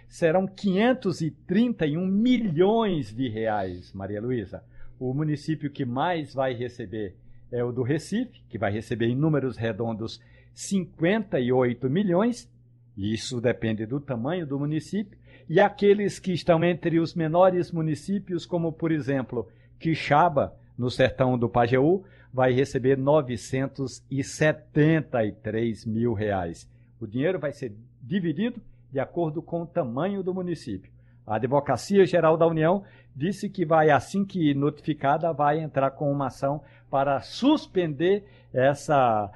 serão 0.08 0.46
531 0.46 2.06
milhões 2.06 3.12
de 3.12 3.28
reais, 3.28 3.92
Maria 3.92 4.20
Luísa. 4.20 4.62
O 4.98 5.12
município 5.12 5.70
que 5.70 5.84
mais 5.84 6.32
vai 6.32 6.54
receber 6.54 7.16
é 7.50 7.62
o 7.62 7.72
do 7.72 7.82
Recife, 7.82 8.42
que 8.48 8.58
vai 8.58 8.72
receber 8.72 9.06
em 9.06 9.16
números 9.16 9.56
redondos 9.56 10.20
58 10.54 11.90
milhões, 11.90 12.50
isso 12.98 13.40
depende 13.40 13.86
do 13.86 13.98
tamanho 14.00 14.44
do 14.44 14.58
município, 14.58 15.16
e 15.48 15.60
aqueles 15.60 16.18
que 16.18 16.32
estão 16.32 16.64
entre 16.64 16.98
os 16.98 17.14
menores 17.14 17.70
municípios, 17.70 18.44
como 18.44 18.72
por 18.72 18.90
exemplo 18.90 19.46
Quixaba, 19.78 20.52
no 20.76 20.90
sertão 20.90 21.38
do 21.38 21.48
Pajeú, 21.48 22.02
vai 22.32 22.52
receber 22.52 22.98
973 22.98 25.86
mil 25.86 26.12
reais. 26.12 26.68
O 27.00 27.06
dinheiro 27.06 27.38
vai 27.38 27.52
ser 27.52 27.72
dividido 28.02 28.60
de 28.90 28.98
acordo 28.98 29.40
com 29.40 29.62
o 29.62 29.66
tamanho 29.66 30.20
do 30.22 30.34
município. 30.34 30.90
A 31.26 31.36
Advocacia 31.36 32.04
Geral 32.06 32.36
da 32.36 32.46
União 32.46 32.84
disse 33.14 33.48
que 33.50 33.64
vai, 33.64 33.90
assim 33.90 34.24
que 34.24 34.54
notificada, 34.54 35.32
vai 35.32 35.60
entrar 35.60 35.90
com 35.90 36.10
uma 36.10 36.28
ação 36.28 36.62
para 36.90 37.20
suspender 37.20 38.24
essa, 38.52 39.30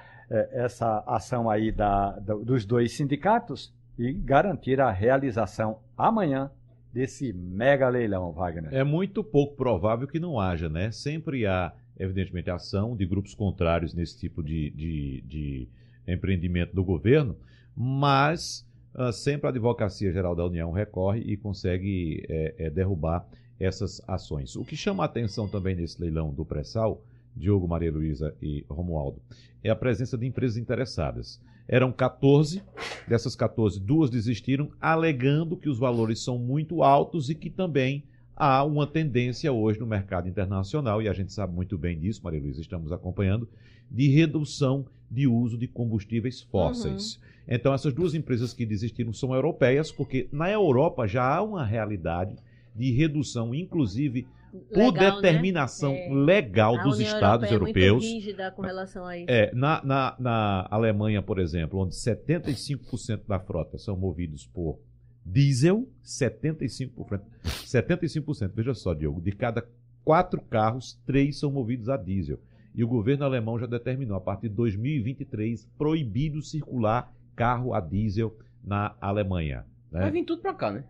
essa 0.53 1.03
ação 1.07 1.51
aí 1.51 1.71
da, 1.71 2.11
dos 2.19 2.65
dois 2.65 2.93
sindicatos 2.93 3.73
e 3.99 4.13
garantir 4.13 4.81
a 4.81 4.91
realização 4.91 5.79
amanhã 5.97 6.51
desse 6.93 7.33
mega 7.33 7.89
leilão, 7.89 8.33
Wagner. 8.33 8.73
É 8.75 8.85
muito 8.85 9.25
pouco 9.25 9.57
provável 9.57 10.07
que 10.07 10.21
não 10.21 10.39
haja, 10.39 10.69
né? 10.69 10.91
Sempre 10.91 11.47
há, 11.47 11.73
evidentemente, 11.99 12.51
ação 12.51 12.97
de 12.97 13.07
grupos 13.07 13.35
contrários 13.35 13.95
nesse 13.95 14.19
tipo 14.19 14.43
de, 14.43 14.71
de, 14.71 15.25
de 15.27 15.69
empreendimento 16.07 16.75
do 16.75 16.85
governo, 16.85 17.37
mas 17.75 18.67
ah, 18.95 19.11
sempre 19.11 19.47
a 19.47 19.51
Advocacia 19.51 20.13
Geral 20.13 20.35
da 20.35 20.45
União 20.45 20.71
recorre 20.71 21.21
e 21.21 21.37
consegue 21.37 22.25
eh, 22.29 22.55
eh, 22.59 22.71
derrubar 22.71 23.27
essas 23.59 24.03
ações. 24.07 24.55
O 24.55 24.65
que 24.65 24.77
chama 24.77 25.03
a 25.03 25.07
atenção 25.07 25.49
também 25.49 25.75
nesse 25.75 26.01
leilão 26.01 26.33
do 26.33 26.45
pré-sal, 26.45 27.03
Diogo, 27.37 27.67
Maria 27.67 27.93
Luísa 27.93 28.35
e 28.41 28.65
Romualdo, 28.69 29.21
é 29.63 29.71
a 29.71 29.77
presença 29.77 30.17
de 30.19 30.27
empresas 30.27 30.57
interessadas. 30.57 31.41
Eram 31.69 31.93
14, 31.93 32.63
dessas 33.07 33.37
14, 33.37 33.81
duas 33.81 34.11
desistiram, 34.11 34.71
alegando 34.81 35.57
que 35.57 35.69
os 35.69 35.79
valores 35.79 36.23
são 36.23 36.39
muito 36.39 36.83
altos 36.83 37.31
e 37.31 37.35
que 37.35 37.49
também 37.49 38.05
há 38.37 38.65
uma 38.65 38.87
tendência 38.87 39.53
hoje 39.53 39.79
no 39.79 39.87
mercado 39.87 40.29
internacional, 40.29 41.01
e 41.01 41.09
a 41.09 41.13
gente 41.13 41.33
sabe 41.33 41.55
muito 41.55 41.79
bem 41.79 41.99
disso, 41.99 42.23
Maria 42.25 42.41
Luísa, 42.41 42.61
estamos 42.61 42.91
acompanhando, 42.91 43.49
de 43.91 44.09
redução 44.09 44.87
de 45.11 45.27
uso 45.27 45.59
de 45.59 45.69
combustíveis 45.69 46.41
fósseis. 46.41 47.21
Então, 47.47 47.75
essas 47.75 47.93
duas 47.93 48.15
empresas 48.15 48.53
que 48.53 48.65
desistiram 48.65 49.13
são 49.13 49.35
europeias, 49.35 49.93
porque 49.93 50.29
na 50.33 50.51
Europa 50.51 51.07
já 51.07 51.37
há 51.37 51.43
uma 51.43 51.65
realidade 51.65 52.37
de 52.75 52.91
redução, 52.93 53.55
inclusive 53.55 54.27
por 54.53 54.77
Legal, 54.79 54.93
né? 54.93 55.11
determinação 55.23 55.93
É. 55.95 56.09
legal 56.13 56.77
dos 56.83 56.97
União 56.99 57.15
Estados 57.15 57.51
Europeia 57.51 57.85
é 57.85 57.89
europeus. 57.89 58.05
muito 58.05 58.15
rígida 58.15 58.51
com 58.51 58.63
relação 58.63 59.07
a 59.07 59.17
isso. 59.17 59.27
É, 59.31 59.51
na, 59.55 59.83
na, 59.83 60.17
na 60.19 60.69
Alemanha, 60.71 61.23
por 61.23 61.39
exemplo, 61.39 61.81
onde 61.81 61.95
75% 61.95 63.23
da 63.27 63.39
frota 63.41 63.79
são 63.79 63.97
movidos 63.97 64.47
por 64.47 64.79
diesel, 65.25 65.89
75%, 66.05 67.21
75%, 67.65 68.51
veja 68.55 68.75
só, 68.75 68.93
Diogo, 68.93 69.21
de 69.21 69.33
cada 69.33 69.65
quatro 70.05 70.41
carros, 70.43 71.01
três 71.07 71.39
são 71.39 71.51
movidos 71.51 71.89
a 71.89 71.97
diesel. 71.97 72.39
E 72.75 72.83
o 72.83 72.89
governo 72.89 73.25
alemão 73.25 73.59
já 73.59 73.67
determinou, 73.67 74.17
a 74.17 74.21
partir 74.21 74.49
de 74.49 74.55
2023, 74.55 75.67
proibido 75.79 76.43
circular 76.43 77.13
carro 77.37 77.75
a 77.75 77.81
diesel 77.81 78.37
na 78.65 78.95
Alemanha. 79.01 79.65
né? 79.91 80.01
Vai 80.01 80.11
vir 80.11 80.25
tudo 80.25 80.43
pra 80.43 80.55
cá, 80.55 80.71
né? 80.73 80.85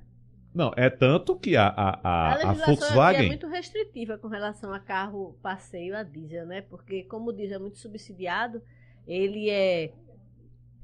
Não, 0.54 0.70
é 0.76 0.90
tanto 0.90 1.34
que 1.36 1.56
a, 1.56 1.66
a, 1.66 2.00
a, 2.02 2.32
A 2.32 2.32
a 2.32 2.50
aqui 2.50 2.62
é 2.62 2.66
Volkswagen. 2.66 3.26
muito 3.28 3.46
restritiva 3.48 4.18
com 4.18 4.28
relação 4.28 4.72
a 4.72 4.78
carro 4.78 5.36
passeio 5.42 5.96
a 5.96 6.02
diesel, 6.02 6.46
né? 6.46 6.60
Porque 6.60 7.04
como 7.04 7.30
o 7.30 7.32
diesel 7.32 7.56
é 7.56 7.58
muito 7.58 7.78
subsidiado, 7.78 8.60
ele 9.06 9.48
é, 9.48 9.92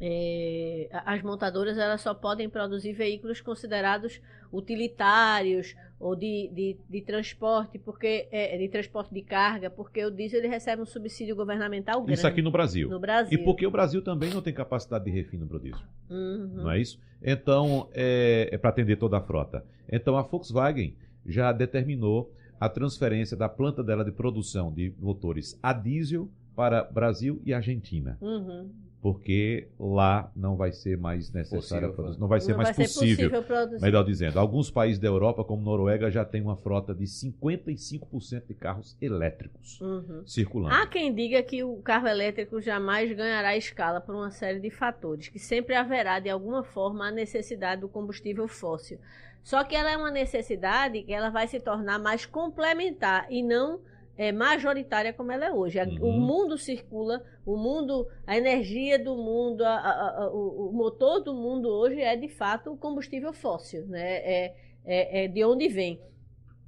é, 0.00 0.88
as 1.04 1.22
montadoras 1.22 1.76
elas 1.76 2.00
só 2.00 2.14
podem 2.14 2.48
produzir 2.48 2.92
veículos 2.94 3.40
considerados 3.40 4.20
utilitários 4.52 5.74
ou 6.00 6.14
de, 6.14 6.48
de, 6.52 6.76
de 6.88 7.00
transporte, 7.02 7.78
porque 7.78 8.28
é, 8.30 8.56
de 8.56 8.68
transporte 8.68 9.12
de 9.12 9.22
carga, 9.22 9.68
porque 9.68 10.04
o 10.04 10.10
diesel 10.10 10.38
ele 10.38 10.48
recebe 10.48 10.80
um 10.80 10.86
subsídio 10.86 11.34
governamental 11.34 12.00
grande 12.02 12.18
Isso 12.18 12.26
aqui 12.26 12.40
no 12.40 12.50
Brasil. 12.50 12.88
no 12.88 13.00
Brasil. 13.00 13.38
E 13.38 13.44
porque 13.44 13.66
o 13.66 13.70
Brasil 13.70 14.00
também 14.00 14.30
não 14.30 14.40
tem 14.40 14.52
capacidade 14.54 15.04
de 15.04 15.10
refino 15.10 15.46
para 15.46 15.56
o 15.56 15.60
diesel. 15.60 15.80
Uhum. 16.08 16.62
não 16.62 16.70
é 16.70 16.80
isso? 16.80 16.98
Então, 17.22 17.88
é, 17.92 18.56
para 18.58 18.70
atender 18.70 18.96
toda 18.96 19.18
a 19.18 19.20
frota. 19.20 19.64
Então, 19.90 20.16
a 20.16 20.22
Volkswagen 20.22 20.94
já 21.26 21.52
determinou 21.52 22.32
a 22.60 22.68
transferência 22.68 23.36
da 23.36 23.48
planta 23.48 23.82
dela 23.82 24.04
de 24.04 24.12
produção 24.12 24.72
de 24.72 24.92
motores 24.98 25.58
a 25.62 25.72
diesel 25.72 26.28
para 26.54 26.82
Brasil 26.82 27.40
e 27.44 27.52
Argentina, 27.54 28.18
Uhum. 28.20 28.68
Porque 29.00 29.68
lá 29.78 30.30
não 30.34 30.56
vai 30.56 30.72
ser 30.72 30.98
mais 30.98 31.30
necessário, 31.32 31.86
a 31.86 31.88
Possível, 31.90 31.92
produção, 31.94 32.20
não 32.20 32.28
vai 32.28 32.40
ser 32.40 32.50
Não 32.52 32.56
mais 32.58 32.76
vai 32.76 32.86
ser 32.86 32.92
possível. 32.94 33.30
possível 33.30 33.42
produzir. 33.44 33.82
Melhor 33.82 34.04
dizendo, 34.04 34.38
alguns 34.40 34.70
países 34.70 34.98
da 34.98 35.06
Europa, 35.06 35.44
como 35.44 35.62
Noruega, 35.62 36.10
já 36.10 36.24
tem 36.24 36.42
uma 36.42 36.56
frota 36.56 36.92
de 36.94 37.04
55% 37.04 38.46
de 38.48 38.54
carros 38.54 38.96
elétricos 39.00 39.80
Uhum. 39.80 40.22
circulando. 40.26 40.74
Há 40.74 40.86
quem 40.86 41.14
diga 41.14 41.42
que 41.42 41.62
o 41.62 41.76
carro 41.76 42.08
elétrico 42.08 42.60
jamais 42.60 43.12
ganhará 43.12 43.56
escala 43.56 44.00
por 44.00 44.14
uma 44.14 44.30
série 44.30 44.60
de 44.60 44.70
fatores, 44.70 45.28
que 45.28 45.38
sempre 45.38 45.74
haverá, 45.74 46.18
de 46.18 46.28
alguma 46.28 46.62
forma, 46.64 47.06
a 47.06 47.10
necessidade 47.10 47.80
do 47.80 47.88
combustível 47.88 48.48
fóssil. 48.48 48.98
Só 49.44 49.62
que 49.64 49.74
ela 49.76 49.90
é 49.90 49.96
uma 49.96 50.10
necessidade 50.10 51.02
que 51.02 51.12
ela 51.12 51.30
vai 51.30 51.46
se 51.46 51.60
tornar 51.60 51.98
mais 51.98 52.26
complementar 52.26 53.26
e 53.30 53.42
não 53.42 53.80
é, 54.18 54.32
majoritária 54.32 55.12
como 55.12 55.30
ela 55.30 55.46
é 55.46 55.52
hoje. 55.52 55.78
Uhum. 55.80 56.08
O 56.08 56.12
mundo 56.12 56.58
circula, 56.58 57.24
o 57.46 57.56
mundo, 57.56 58.06
a 58.26 58.36
energia 58.36 58.98
do 58.98 59.14
mundo, 59.16 59.62
a- 59.64 59.76
a- 59.78 60.24
a- 60.24 60.30
o, 60.30 60.72
motor 60.72 61.20
do 61.20 61.32
mundo 61.32 61.68
hoje 61.68 62.00
é 62.00 62.16
de 62.16 62.28
fato 62.28 62.72
o 62.72 62.76
combustível 62.76 63.32
fóssil, 63.32 63.86
né? 63.86 64.16
É, 64.16 64.54
é, 64.84 65.24
é 65.24 65.28
de 65.28 65.44
onde 65.44 65.68
vem. 65.68 66.00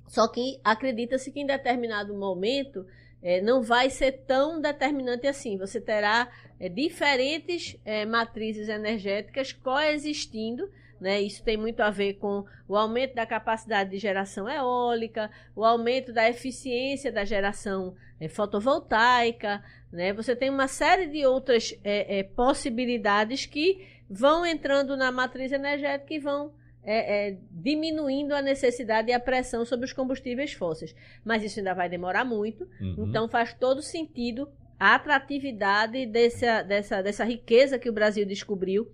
Só 0.07 0.29
que 0.29 0.61
acredita-se 0.65 1.31
que 1.33 1.41
em 1.41 1.47
determinado 1.47 2.15
momento 2.15 2.87
eh, 3.23 3.41
não 3.43 3.61
vai 3.63 3.91
ser 3.91 4.13
tão 4.27 4.61
determinante 4.61 5.27
assim. 5.27 5.59
Você 5.59 5.81
terá 5.81 6.31
eh, 6.59 6.69
diferentes 6.69 7.77
eh, 7.85 8.07
matrizes 8.07 8.69
energéticas 8.69 9.53
coexistindo. 9.53 10.69
Né? 11.01 11.21
Isso 11.21 11.43
tem 11.43 11.57
muito 11.57 11.81
a 11.81 11.91
ver 11.91 12.15
com 12.15 12.45
o 12.69 12.77
aumento 12.77 13.15
da 13.15 13.25
capacidade 13.25 13.91
de 13.91 13.99
geração 13.99 14.49
eólica, 14.49 15.31
o 15.57 15.65
aumento 15.65 16.13
da 16.13 16.29
eficiência 16.29 17.11
da 17.11 17.25
geração 17.25 17.95
eh, 18.21 18.29
fotovoltaica. 18.29 19.65
Né? 19.91 20.13
Você 20.13 20.37
tem 20.37 20.51
uma 20.51 20.69
série 20.69 21.07
de 21.07 21.25
outras 21.25 21.73
eh, 21.83 22.19
eh, 22.19 22.23
possibilidades 22.23 23.47
que 23.47 23.87
vão 24.11 24.45
entrando 24.45 24.97
na 24.97 25.11
matriz 25.11 25.53
energética 25.53 26.13
e 26.13 26.19
vão 26.19 26.53
é, 26.83 27.29
é, 27.29 27.37
diminuindo 27.51 28.35
a 28.35 28.41
necessidade 28.43 29.11
e 29.11 29.13
a 29.13 29.21
pressão 29.21 29.65
sobre 29.65 29.85
os 29.87 29.93
combustíveis 29.93 30.53
fósseis. 30.53 30.95
Mas 31.25 31.43
isso 31.43 31.59
ainda 31.61 31.75
vai 31.75 31.89
demorar 31.89 32.25
muito, 32.25 32.67
Uhum. 32.81 33.07
então 33.09 33.29
faz 33.29 33.53
todo 33.55 33.83
sentido 33.83 34.49
a 34.79 34.95
atratividade 34.95 36.07
dessa, 36.07 36.63
dessa, 36.63 37.03
dessa 37.03 37.23
riqueza 37.25 37.79
que 37.79 37.91
o 37.91 37.93
Brasil 37.93 38.25
descobriu 38.25 38.91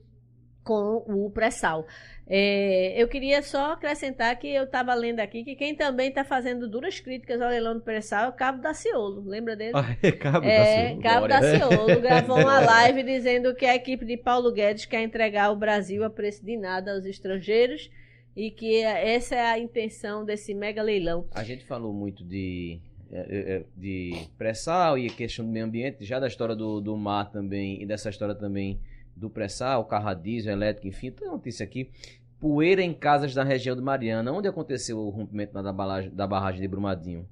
com 0.67 1.05
o 1.07 1.31
pré-sal. 1.31 1.87
É, 2.29 3.01
eu 3.01 3.07
queria 3.07 3.41
só 3.41 3.75
acrescentar 3.75 4.37
que 4.37 4.49
eu 4.49 4.65
estava 4.65 4.93
lendo 4.95 5.21
aqui 5.21 5.45
que 5.45 5.55
quem 5.55 5.77
também 5.77 6.09
está 6.09 6.25
fazendo 6.25 6.69
duras 6.69 6.99
críticas 6.99 7.41
ao 7.41 7.49
leilão 7.49 7.75
do 7.75 7.81
pré-sal 7.81 8.25
é 8.25 8.29
o 8.29 8.33
Cabo 8.33 8.61
Daciolo. 8.61 9.23
Lembra 9.25 9.55
dele? 9.55 9.71
Ah, 9.77 9.97
é 10.03 10.11
cabo 10.11 10.41
da 10.41 10.53
É, 10.53 10.89
Silva. 10.89 11.03
Cabo. 11.03 11.29
Daciolo 11.29 12.01
gravou 12.03 12.39
uma 12.41 12.59
live 12.59 13.05
dizendo 13.05 13.55
que 13.55 13.65
a 13.65 13.77
equipe 13.77 14.05
de 14.05 14.17
Paulo 14.17 14.53
Guedes 14.53 14.87
quer 14.87 15.03
entregar 15.03 15.53
o 15.53 15.57
Brasil 15.57 16.03
a 16.03 16.11
preço 16.11 16.45
de 16.45 16.57
nada 16.57 16.95
aos 16.95 17.07
estrangeiros 17.07 17.89
e 18.37 18.51
que 18.51 18.83
essa 18.83 19.37
é 19.37 19.47
a 19.47 19.59
intenção 19.61 20.25
desse 20.25 20.53
mega 20.53 20.83
leilão. 20.83 21.27
A 21.33 21.45
gente 21.45 21.65
falou 21.65 21.93
muito 21.95 22.25
de, 22.25 22.81
é, 23.13 23.55
é, 23.55 23.65
de 23.77 24.27
pré-sal 24.37 24.99
e 24.99 25.07
a 25.07 25.11
questão 25.11 25.45
do 25.45 25.53
meio 25.53 25.65
ambiente, 25.65 26.05
já 26.05 26.19
da 26.19 26.27
história 26.27 26.57
do, 26.57 26.81
do 26.81 26.97
mar 26.97 27.31
também 27.31 27.81
e 27.81 27.87
dessa 27.87 28.11
história 28.11 28.35
também 28.35 28.81
do 29.17 29.31
pré-sal, 29.31 29.85
carro 29.87 30.09
a 30.09 30.15
diesel, 30.15 30.53
elétrico, 30.53 30.87
enfim. 30.89 31.11
Tem 31.11 31.27
notícia 31.29 31.65
aqui. 31.65 31.91
Poeira 32.39 32.83
em 32.83 32.93
casas 32.93 33.35
da 33.35 33.43
região 33.43 33.75
do 33.75 33.83
Mariana, 33.83 34.31
onde 34.31 34.47
aconteceu 34.47 34.99
o 34.99 35.09
rompimento 35.09 35.55
da, 35.55 35.73
balagem- 35.73 36.11
da 36.15 36.27
barragem 36.27 36.61
de 36.61 36.69
Brumadinho. 36.69 37.27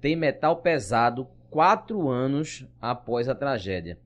Tem 0.00 0.16
metal 0.16 0.56
pesado 0.56 1.28
quatro 1.50 2.08
anos 2.08 2.66
após 2.80 3.28
a 3.28 3.34
tragédia. 3.34 3.98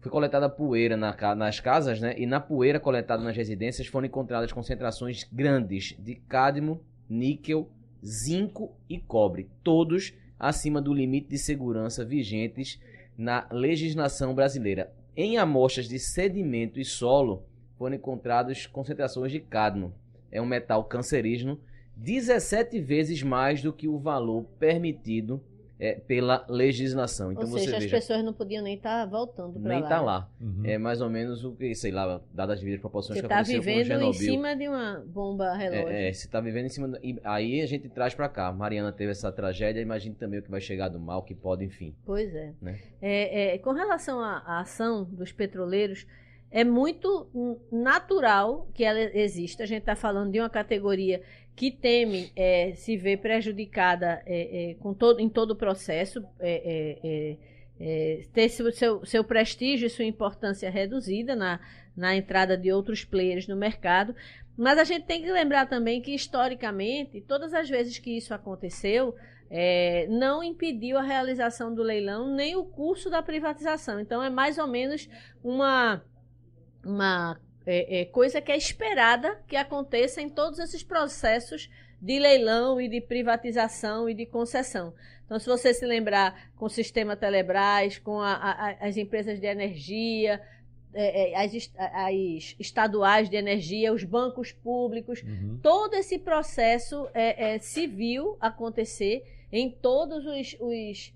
Foi 0.00 0.10
coletada 0.10 0.48
poeira 0.48 0.96
na 0.96 1.14
nas 1.34 1.60
casas, 1.60 2.00
né? 2.00 2.14
E 2.16 2.24
na 2.24 2.40
poeira 2.40 2.80
coletada 2.80 3.22
nas 3.22 3.36
residências 3.36 3.86
foram 3.88 4.06
encontradas 4.06 4.52
concentrações 4.52 5.24
grandes 5.30 5.94
de 5.98 6.14
cádmio, 6.14 6.80
níquel, 7.08 7.68
zinco 8.04 8.72
e 8.88 8.98
cobre, 8.98 9.50
todos 9.62 10.14
acima 10.38 10.80
do 10.80 10.94
limite 10.94 11.28
de 11.28 11.38
segurança 11.38 12.04
vigentes 12.04 12.80
na 13.16 13.46
legislação 13.50 14.34
brasileira. 14.34 14.92
Em 15.20 15.36
amostras 15.36 15.88
de 15.88 15.98
sedimento 15.98 16.78
e 16.78 16.84
solo 16.84 17.42
foram 17.76 17.96
encontradas 17.96 18.66
concentrações 18.66 19.32
de 19.32 19.40
cádmio. 19.40 19.92
É 20.30 20.40
um 20.40 20.46
metal 20.46 20.84
cancerígeno 20.84 21.60
17 21.96 22.78
vezes 22.78 23.20
mais 23.20 23.60
do 23.60 23.72
que 23.72 23.88
o 23.88 23.98
valor 23.98 24.44
permitido 24.60 25.42
é, 25.80 25.94
pela 25.94 26.44
legislação. 26.48 27.30
Então 27.30 27.44
Ou 27.44 27.50
você 27.50 27.64
seja, 27.66 27.76
as 27.76 27.82
veja, 27.84 27.96
pessoas 27.96 28.24
não 28.24 28.32
podiam 28.32 28.62
nem 28.64 28.74
estar 28.74 29.06
voltando 29.06 29.60
para 29.60 29.72
nem 29.72 29.82
lá. 29.82 29.88
tá 29.88 30.00
lá. 30.00 30.30
Uhum. 30.40 30.62
É 30.64 30.76
mais 30.78 31.00
ou 31.00 31.08
menos 31.08 31.44
o 31.44 31.52
que, 31.52 31.74
sei 31.74 31.92
lá, 31.92 32.20
dadas 32.34 32.54
as 32.54 32.60
devidas 32.60 32.80
proporções 32.80 33.16
Você 33.16 33.20
que 33.20 33.26
está 33.26 33.36
aconteceu 33.36 33.60
com 33.62 33.64
vivendo 33.78 34.02
em 34.02 34.12
cima 34.12 34.56
de 34.56 34.68
uma 34.68 35.04
bomba 35.06 35.54
relógio. 35.54 35.88
É, 35.88 36.08
é, 36.08 36.12
você 36.12 36.28
tá 36.28 36.40
vivendo 36.40 36.66
em 36.66 36.68
cima. 36.70 36.88
do- 36.88 36.98
e 37.02 37.18
aí 37.22 37.60
a 37.60 37.66
gente 37.66 37.88
traz 37.88 38.14
pra 38.14 38.28
cá. 38.28 38.52
Mariana 38.52 38.90
teve 38.92 39.12
essa 39.12 39.30
tragédia, 39.30 39.80
imagine 39.80 40.14
também 40.14 40.40
o 40.40 40.42
que 40.42 40.50
vai 40.50 40.60
chegar 40.60 40.88
do 40.88 40.98
mal, 40.98 41.22
que 41.22 41.34
pode, 41.34 41.64
enfim. 41.64 41.94
Pois 42.04 42.34
é. 42.34 42.52
Né? 42.60 42.78
É, 43.00 43.54
é, 43.54 43.58
com 43.58 43.72
relação 43.72 44.20
à, 44.20 44.38
à 44.38 44.60
ação 44.60 45.04
dos 45.04 45.30
petroleiros, 45.32 46.06
é 46.50 46.64
muito 46.64 47.28
natural 47.70 48.68
que 48.74 48.82
ela 48.84 48.98
exista. 48.98 49.62
A 49.62 49.66
gente 49.66 49.80
está 49.80 49.94
falando 49.94 50.32
de 50.32 50.40
uma 50.40 50.50
categoria 50.50 51.22
que 51.58 51.72
teme 51.72 52.30
é, 52.36 52.72
se 52.76 52.96
ver 52.96 53.16
prejudicada 53.16 54.22
é, 54.24 54.70
é, 54.70 54.74
com 54.74 54.94
todo, 54.94 55.18
em 55.18 55.28
todo 55.28 55.50
o 55.50 55.56
processo, 55.56 56.24
é, 56.38 57.00
é, 57.02 57.36
é, 57.80 58.22
ter 58.32 58.48
seu, 58.48 58.70
seu, 58.70 59.04
seu 59.04 59.24
prestígio 59.24 59.88
e 59.88 59.90
sua 59.90 60.04
importância 60.04 60.70
reduzida 60.70 61.34
na, 61.34 61.58
na 61.96 62.14
entrada 62.14 62.56
de 62.56 62.70
outros 62.70 63.04
players 63.04 63.48
no 63.48 63.56
mercado. 63.56 64.14
Mas 64.56 64.78
a 64.78 64.84
gente 64.84 65.04
tem 65.04 65.20
que 65.20 65.32
lembrar 65.32 65.66
também 65.66 66.00
que, 66.00 66.14
historicamente, 66.14 67.20
todas 67.22 67.52
as 67.52 67.68
vezes 67.68 67.98
que 67.98 68.16
isso 68.16 68.32
aconteceu, 68.32 69.16
não 70.08 70.42
impediu 70.42 70.98
a 70.98 71.02
realização 71.02 71.74
do 71.74 71.82
leilão 71.82 72.34
nem 72.34 72.54
o 72.54 72.64
curso 72.64 73.08
da 73.08 73.22
privatização. 73.22 73.98
Então 73.98 74.22
é 74.22 74.28
mais 74.28 74.58
ou 74.58 74.66
menos 74.66 75.08
uma, 75.42 76.02
uma 76.84 77.40
é, 77.70 78.00
é, 78.00 78.04
coisa 78.06 78.40
que 78.40 78.50
é 78.50 78.56
esperada 78.56 79.38
que 79.46 79.56
aconteça 79.56 80.22
em 80.22 80.28
todos 80.30 80.58
esses 80.58 80.82
processos 80.82 81.68
de 82.00 82.18
leilão 82.18 82.80
e 82.80 82.88
de 82.88 83.00
privatização 83.00 84.08
e 84.08 84.14
de 84.14 84.24
concessão. 84.24 84.94
Então, 85.26 85.38
se 85.38 85.46
você 85.46 85.74
se 85.74 85.84
lembrar 85.84 86.50
com 86.56 86.64
o 86.66 86.70
sistema 86.70 87.14
Telebrás, 87.16 87.98
com 87.98 88.20
a- 88.20 88.32
a- 88.34 88.76
as 88.88 88.96
empresas 88.96 89.38
de 89.38 89.46
energia, 89.46 90.40
é, 90.94 91.32
é, 91.32 91.36
as, 91.36 91.52
as 91.76 92.56
estaduais 92.58 93.28
de 93.28 93.36
energia, 93.36 93.92
os 93.92 94.04
bancos 94.04 94.52
públicos, 94.52 95.22
Uhum. 95.22 95.58
todo 95.62 95.92
esse 95.94 96.18
processo 96.18 97.06
é, 97.12 97.54
é, 97.56 97.58
viu 97.86 98.36
acontecer 98.40 99.22
em 99.52 99.70
todos 99.70 100.24
os, 100.24 100.56
os, 100.60 101.12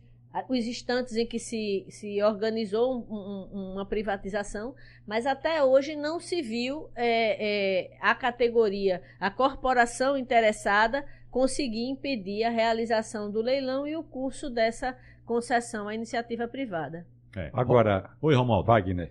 os 0.49 0.67
instantes 0.67 1.17
em 1.17 1.27
que 1.27 1.39
se, 1.39 1.85
se 1.89 2.23
organizou 2.23 2.95
um- 3.09 3.15
um- 3.53 3.73
uma 3.73 3.85
privatização, 3.87 4.75
mas 5.07 5.27
até 5.27 5.63
hoje 5.63 5.95
não 5.95 6.19
se 6.19 6.41
viu 6.41 6.89
é, 6.95 7.91
é, 7.91 7.99
a 8.01 8.15
categoria, 8.15 9.03
a 9.21 9.31
corporação 9.31 10.17
interessada 10.17 11.05
conseguir 11.31 11.89
impedir 11.89 12.45
a 12.45 12.51
realização 12.51 13.31
do 13.31 13.41
leilão 13.41 13.87
e 13.87 13.97
o 13.97 14.03
curso 14.03 14.51
dessa 14.51 14.97
concessão 15.25 15.89
à 15.89 15.95
iniciativa 15.95 16.47
privada. 16.49 17.07
É. 17.37 17.51
Agora, 17.53 18.11
Oi, 18.21 18.35
Romualdo. 18.35 18.67
Wagner, 18.67 19.11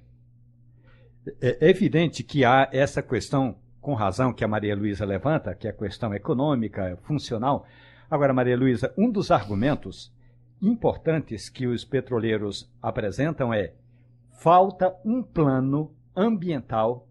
é 1.42 1.70
evidente 1.70 2.24
que 2.24 2.44
há 2.44 2.68
essa 2.72 3.02
questão, 3.02 3.56
com 3.80 3.94
razão, 3.94 4.34
que 4.34 4.44
a 4.44 4.48
Maria 4.48 4.76
Luísa 4.76 5.06
levanta, 5.06 5.56
que 5.56 5.68
é 5.68 5.72
a 5.72 5.74
questão 5.74 6.14
econômica, 6.14 6.98
funcional. 7.04 7.66
Agora, 8.10 8.34
Maria 8.34 8.58
Luísa, 8.58 8.94
um 8.98 9.10
dos 9.10 9.32
argumentos 9.32 10.12
importantes 10.62 11.50
que 11.50 11.66
os 11.66 11.84
petroleiros 11.84 12.72
apresentam 12.82 13.54
é 13.54 13.74
falta 14.40 14.96
um 15.04 15.24
plano 15.24 15.94
ambiental 16.16 17.08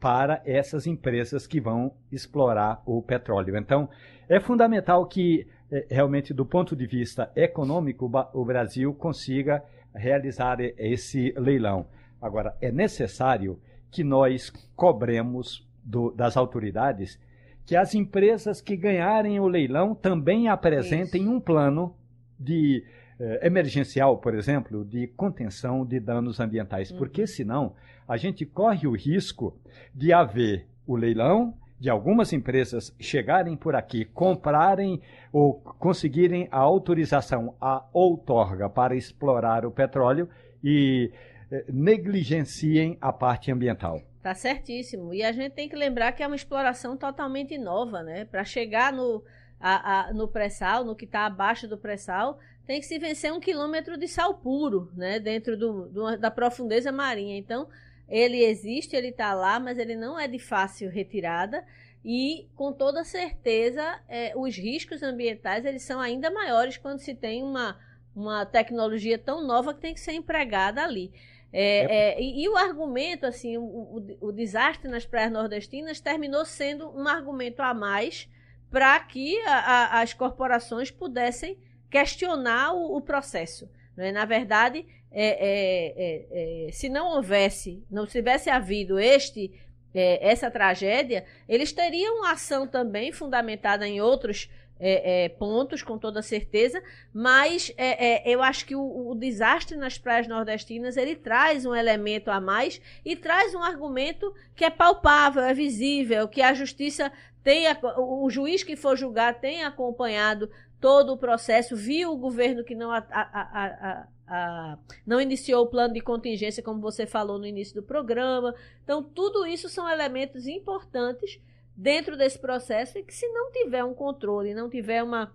para 0.00 0.42
essas 0.44 0.86
empresas 0.86 1.46
que 1.46 1.60
vão 1.60 1.94
explorar 2.10 2.82
o 2.84 3.00
petróleo. 3.00 3.56
Então, 3.56 3.88
é 4.28 4.40
fundamental 4.40 5.06
que, 5.06 5.46
é, 5.70 5.86
realmente, 5.88 6.34
do 6.34 6.44
ponto 6.44 6.74
de 6.74 6.86
vista 6.86 7.30
econômico, 7.36 8.10
o 8.32 8.44
Brasil 8.44 8.92
consiga 8.94 9.62
realizar 9.94 10.58
esse 10.60 11.32
leilão. 11.36 11.86
Agora, 12.20 12.56
é 12.60 12.72
necessário 12.72 13.60
que 13.90 14.02
nós 14.02 14.50
cobremos 14.74 15.68
do, 15.84 16.10
das 16.10 16.36
autoridades 16.36 17.18
que 17.64 17.76
as 17.76 17.94
empresas 17.94 18.60
que 18.60 18.76
ganharem 18.76 19.38
o 19.38 19.46
leilão 19.46 19.94
também 19.94 20.48
apresentem 20.48 21.22
Isso. 21.22 21.30
um 21.30 21.40
plano 21.40 21.94
de 22.42 22.84
eh, 23.20 23.46
emergencial, 23.46 24.18
por 24.18 24.34
exemplo, 24.34 24.84
de 24.84 25.06
contenção 25.06 25.86
de 25.86 26.00
danos 26.00 26.40
ambientais, 26.40 26.90
uhum. 26.90 26.98
porque 26.98 27.26
senão 27.26 27.74
a 28.08 28.16
gente 28.16 28.44
corre 28.44 28.86
o 28.86 28.92
risco 28.92 29.56
de 29.94 30.12
haver 30.12 30.66
o 30.86 30.96
leilão, 30.96 31.54
de 31.78 31.88
algumas 31.90 32.32
empresas 32.32 32.94
chegarem 32.98 33.56
por 33.56 33.74
aqui, 33.74 34.04
comprarem 34.04 35.00
ou 35.32 35.54
conseguirem 35.78 36.48
a 36.50 36.58
autorização, 36.58 37.54
a 37.60 37.84
outorga 37.92 38.68
para 38.68 38.94
explorar 38.94 39.64
o 39.64 39.70
petróleo 39.70 40.28
e 40.62 41.10
eh, 41.50 41.64
negligenciem 41.68 42.98
a 43.00 43.12
parte 43.12 43.50
ambiental. 43.50 44.00
Tá 44.22 44.34
certíssimo. 44.34 45.12
E 45.12 45.22
a 45.22 45.32
gente 45.32 45.52
tem 45.52 45.68
que 45.68 45.74
lembrar 45.74 46.12
que 46.12 46.22
é 46.22 46.26
uma 46.26 46.36
exploração 46.36 46.96
totalmente 46.96 47.58
nova, 47.58 48.02
né? 48.02 48.24
Para 48.24 48.44
chegar 48.44 48.92
no, 48.92 49.22
a, 49.62 50.00
a, 50.00 50.12
no 50.12 50.26
pré-sal, 50.26 50.84
no 50.84 50.96
que 50.96 51.04
está 51.04 51.24
abaixo 51.24 51.68
do 51.68 51.78
pré-sal, 51.78 52.38
tem 52.66 52.80
que 52.80 52.86
se 52.86 52.98
vencer 52.98 53.32
um 53.32 53.38
quilômetro 53.38 53.96
de 53.96 54.08
sal 54.08 54.34
puro, 54.34 54.90
né? 54.96 55.20
Dentro 55.20 55.56
do, 55.56 55.88
do 55.88 56.18
da 56.18 56.30
profundeza 56.30 56.90
marinha. 56.90 57.38
Então, 57.38 57.68
ele 58.08 58.44
existe, 58.44 58.96
ele 58.96 59.08
está 59.08 59.32
lá, 59.32 59.60
mas 59.60 59.78
ele 59.78 59.94
não 59.94 60.18
é 60.18 60.26
de 60.26 60.38
fácil 60.38 60.90
retirada. 60.90 61.64
E, 62.04 62.48
com 62.56 62.72
toda 62.72 63.04
certeza, 63.04 64.00
é, 64.08 64.32
os 64.36 64.56
riscos 64.56 65.02
ambientais 65.02 65.64
eles 65.64 65.82
são 65.82 66.00
ainda 66.00 66.30
maiores 66.30 66.76
quando 66.76 66.98
se 66.98 67.14
tem 67.14 67.44
uma, 67.44 67.78
uma 68.14 68.44
tecnologia 68.44 69.16
tão 69.16 69.46
nova 69.46 69.72
que 69.72 69.80
tem 69.80 69.94
que 69.94 70.00
ser 70.00 70.12
empregada 70.12 70.82
ali. 70.82 71.12
É, 71.52 72.14
é, 72.14 72.20
e, 72.20 72.42
e, 72.42 72.48
o 72.48 72.56
argumento, 72.56 73.26
assim, 73.26 73.56
o, 73.58 73.62
o, 73.62 74.16
o, 74.20 74.32
desastre 74.32 74.90
nas 74.90 75.04
praias 75.04 75.30
nordestinas 75.30 76.00
terminou 76.00 76.44
sendo 76.46 76.88
um 76.98 77.06
argumento 77.06 77.60
a 77.60 77.74
mais 77.74 78.26
para 78.72 78.98
que 79.00 79.38
a, 79.42 79.54
a, 79.54 80.00
as 80.00 80.14
corporações 80.14 80.90
pudessem 80.90 81.58
questionar 81.90 82.72
o, 82.72 82.96
o 82.96 83.00
processo. 83.02 83.70
Né? 83.94 84.10
Na 84.10 84.24
verdade, 84.24 84.86
é, 85.12 86.66
é, 86.66 86.66
é, 86.68 86.72
se 86.72 86.88
não 86.88 87.14
houvesse, 87.14 87.84
não 87.90 88.06
tivesse 88.06 88.48
havido 88.48 88.98
este 88.98 89.52
essa 89.94 90.50
tragédia, 90.50 91.22
eles 91.46 91.70
teriam 91.70 92.24
ação 92.24 92.66
também 92.66 93.12
fundamentada 93.12 93.86
em 93.86 94.00
outros 94.00 94.48
é, 94.84 95.24
é, 95.24 95.28
pontos, 95.28 95.80
com 95.80 95.96
toda 95.96 96.20
certeza, 96.22 96.82
mas 97.14 97.72
é, 97.76 98.28
é, 98.28 98.34
eu 98.34 98.42
acho 98.42 98.66
que 98.66 98.74
o, 98.74 99.10
o, 99.10 99.14
desastre 99.14 99.76
nas 99.76 99.96
praias 99.96 100.26
nordestinas 100.26 100.96
ele 100.96 101.14
traz 101.14 101.64
um 101.64 101.72
elemento 101.72 102.32
a 102.32 102.40
mais 102.40 102.80
e 103.04 103.14
traz 103.14 103.54
um 103.54 103.62
argumento 103.62 104.34
que 104.56 104.64
é 104.64 104.70
palpável, 104.70 105.44
é 105.44 105.54
visível, 105.54 106.26
que 106.26 106.42
a 106.42 106.52
justiça 106.52 107.12
tenha, 107.42 107.78
o 107.98 108.28
juiz 108.30 108.62
que 108.62 108.76
for 108.76 108.96
julgar 108.96 109.40
tenha 109.40 109.68
acompanhado 109.68 110.50
todo 110.80 111.12
o 111.12 111.16
processo, 111.16 111.76
viu 111.76 112.12
o 112.12 112.16
governo 112.16 112.64
que 112.64 112.74
não, 112.74 112.90
a, 112.90 112.98
a, 113.10 114.06
a, 114.26 114.78
não 115.06 115.20
iniciou 115.20 115.64
o 115.64 115.68
plano 115.68 115.94
de 115.94 116.00
contingência, 116.00 116.62
como 116.62 116.80
você 116.80 117.06
falou 117.06 117.38
no 117.38 117.46
início 117.46 117.74
do 117.74 117.82
programa. 117.82 118.54
Então, 118.82 119.02
tudo 119.02 119.46
isso 119.46 119.68
são 119.68 119.88
elementos 119.88 120.46
importantes 120.46 121.40
dentro 121.76 122.16
desse 122.16 122.38
processo 122.38 122.98
e 122.98 123.02
que 123.02 123.14
se 123.14 123.28
não 123.28 123.52
tiver 123.52 123.84
um 123.84 123.94
controle, 123.94 124.54
não 124.54 124.68
tiver 124.68 125.02
uma 125.02 125.32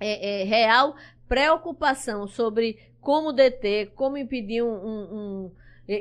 é, 0.00 0.42
é, 0.42 0.44
real 0.44 0.96
preocupação 1.28 2.26
sobre 2.26 2.78
como 3.00 3.32
deter, 3.32 3.90
como 3.94 4.16
impedir 4.16 4.62
um, 4.62 4.74
um, 4.74 5.14
um, 5.14 5.52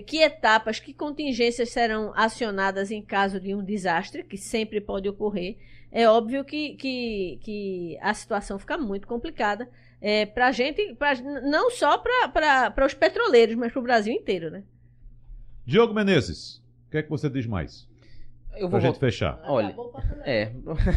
que 0.05 0.17
etapas, 0.17 0.79
que 0.79 0.93
contingências 0.93 1.69
serão 1.69 2.11
acionadas 2.15 2.91
em 2.91 3.01
caso 3.01 3.39
de 3.39 3.55
um 3.55 3.63
desastre, 3.63 4.23
que 4.23 4.37
sempre 4.37 4.81
pode 4.81 5.07
ocorrer, 5.07 5.57
é 5.91 6.09
óbvio 6.09 6.43
que, 6.43 6.75
que, 6.75 7.39
que 7.41 7.97
a 8.01 8.13
situação 8.13 8.59
fica 8.59 8.77
muito 8.77 9.07
complicada 9.07 9.69
é, 10.01 10.25
para 10.25 10.47
a 10.47 10.51
gente, 10.51 10.93
pra, 10.95 11.15
não 11.15 11.71
só 11.71 11.97
para 11.97 12.85
os 12.85 12.93
petroleiros, 12.93 13.55
mas 13.55 13.71
para 13.71 13.79
o 13.79 13.83
Brasil 13.83 14.13
inteiro, 14.13 14.51
né? 14.51 14.63
Diogo 15.65 15.93
Menezes, 15.93 16.61
o 16.87 16.91
que 16.91 16.97
é 16.97 17.03
que 17.03 17.09
você 17.09 17.29
diz 17.29 17.45
mais? 17.45 17.87
Eu 18.55 18.69
vou 18.69 18.79
pra 18.79 18.79
gente 18.79 18.99
fechar. 18.99 19.39
Olha, 19.45 19.75
é. 20.25 20.51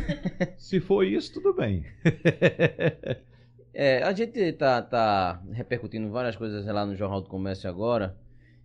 Se 0.56 0.80
for 0.80 1.04
isso, 1.04 1.32
tudo 1.34 1.52
bem. 1.52 1.84
é, 3.72 4.02
a 4.02 4.12
gente 4.12 4.52
tá, 4.54 4.82
tá 4.82 5.42
repercutindo 5.52 6.10
várias 6.10 6.36
coisas 6.36 6.64
lá 6.66 6.86
no 6.86 6.96
Jornal 6.96 7.20
do 7.20 7.28
Comércio 7.28 7.68
agora. 7.68 8.16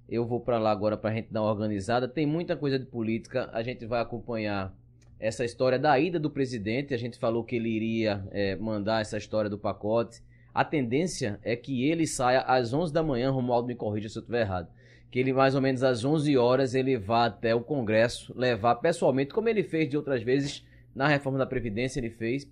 Eu 0.08 0.26
vou 0.26 0.40
para 0.40 0.60
lá 0.60 0.72
agora 0.72 0.96
pra 0.96 1.14
gente 1.14 1.32
dar 1.32 1.42
uma 1.42 1.52
organizada. 1.52 2.08
Tem 2.08 2.26
muita 2.26 2.56
coisa 2.56 2.78
de 2.78 2.86
política. 2.86 3.50
A 3.52 3.64
gente 3.64 3.86
vai 3.86 4.02
acompanhar 4.02 4.74
essa 5.20 5.44
história 5.44 5.80
da 5.80 5.98
ida 6.00 6.20
do 6.20 6.30
presidente. 6.30 6.94
A 6.94 6.98
gente 6.98 7.18
falou 7.18 7.44
que 7.44 7.56
ele 7.56 7.70
iria 7.70 8.28
é, 8.32 8.56
mandar 8.56 9.02
essa 9.02 9.18
história 9.18 9.50
do 9.50 9.58
pacote. 9.58 10.22
A 10.54 10.64
tendência 10.64 11.40
é 11.44 11.56
que 11.56 11.90
ele 11.90 12.06
saia 12.06 12.42
às 12.42 12.74
11 12.74 12.94
da 12.94 13.02
manhã. 13.02 13.32
Romualdo 13.32 13.68
me 13.68 13.76
corrija 13.76 14.10
se 14.10 14.18
eu 14.18 14.22
estiver 14.22 14.42
errado 14.42 14.70
que 15.16 15.20
ele 15.20 15.32
mais 15.32 15.56
ou 15.56 15.62
menos 15.62 15.82
às 15.82 16.04
11 16.04 16.36
horas 16.38 16.76
ele 16.76 16.98
vá 16.98 17.28
até 17.28 17.56
o 17.56 17.62
Congresso 17.62 18.38
levar 18.38 18.76
pessoalmente, 18.76 19.34
como 19.34 19.48
ele 19.48 19.64
fez 19.64 19.90
de 19.90 19.96
outras 19.96 20.22
vezes 20.22 20.66
na 20.94 21.08
reforma 21.08 21.40
da 21.40 21.46
Previdência, 21.46 22.02
ele 22.02 22.10
fez, 22.10 22.46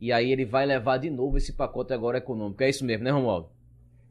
e 0.00 0.12
aí 0.12 0.30
ele 0.30 0.44
vai 0.44 0.64
levar 0.64 0.98
de 0.98 1.10
novo 1.10 1.38
esse 1.38 1.52
pacote 1.52 1.92
agora 1.92 2.18
econômico. 2.18 2.62
É 2.62 2.68
isso 2.68 2.84
mesmo, 2.84 3.02
né, 3.02 3.10
Romualdo? 3.10 3.48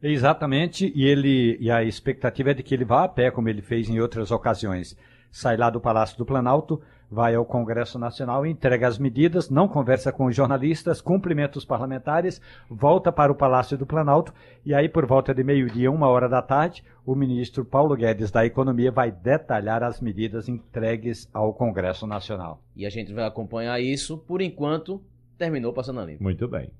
Exatamente, 0.03 0.91
e 0.93 1.05
ele 1.05 1.57
e 1.61 1.71
a 1.71 1.81
expectativa 1.81 2.51
é 2.51 2.53
de 2.53 2.61
que 2.61 2.75
ele 2.75 2.83
vá 2.83 3.05
a 3.05 3.07
pé, 3.07 3.31
como 3.31 3.47
ele 3.47 3.61
fez 3.61 3.89
em 3.89 4.01
outras 4.01 4.31
ocasiões. 4.31 4.97
Sai 5.31 5.55
lá 5.55 5.69
do 5.69 5.79
Palácio 5.79 6.17
do 6.17 6.25
Planalto, 6.25 6.81
vai 7.09 7.35
ao 7.35 7.45
Congresso 7.45 7.97
Nacional, 7.97 8.45
entrega 8.45 8.85
as 8.85 8.97
medidas, 8.97 9.49
não 9.49 9.67
conversa 9.67 10.11
com 10.11 10.25
os 10.25 10.35
jornalistas, 10.35 10.99
cumprimenta 10.99 11.57
os 11.57 11.63
parlamentares, 11.63 12.41
volta 12.69 13.13
para 13.13 13.31
o 13.31 13.35
Palácio 13.35 13.77
do 13.77 13.85
Planalto 13.85 14.33
e 14.65 14.73
aí, 14.73 14.89
por 14.89 15.05
volta 15.05 15.33
de 15.33 15.43
meio-dia, 15.43 15.89
uma 15.89 16.07
hora 16.07 16.27
da 16.27 16.41
tarde, 16.41 16.83
o 17.05 17.15
ministro 17.15 17.63
Paulo 17.63 17.95
Guedes 17.95 18.29
da 18.29 18.45
Economia 18.45 18.91
vai 18.91 19.09
detalhar 19.09 19.83
as 19.83 20.01
medidas 20.01 20.49
entregues 20.49 21.29
ao 21.33 21.53
Congresso 21.53 22.05
Nacional. 22.05 22.61
E 22.75 22.85
a 22.85 22.89
gente 22.89 23.13
vai 23.13 23.25
acompanhar 23.25 23.79
isso. 23.79 24.17
Por 24.17 24.41
enquanto, 24.41 25.01
terminou 25.37 25.71
Passando 25.71 26.01
a 26.01 26.05
Limpo. 26.05 26.23
Muito 26.23 26.47
bem. 26.47 26.71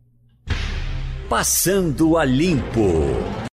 Passando 1.29 2.17
a 2.17 2.25
Limpo. 2.25 3.33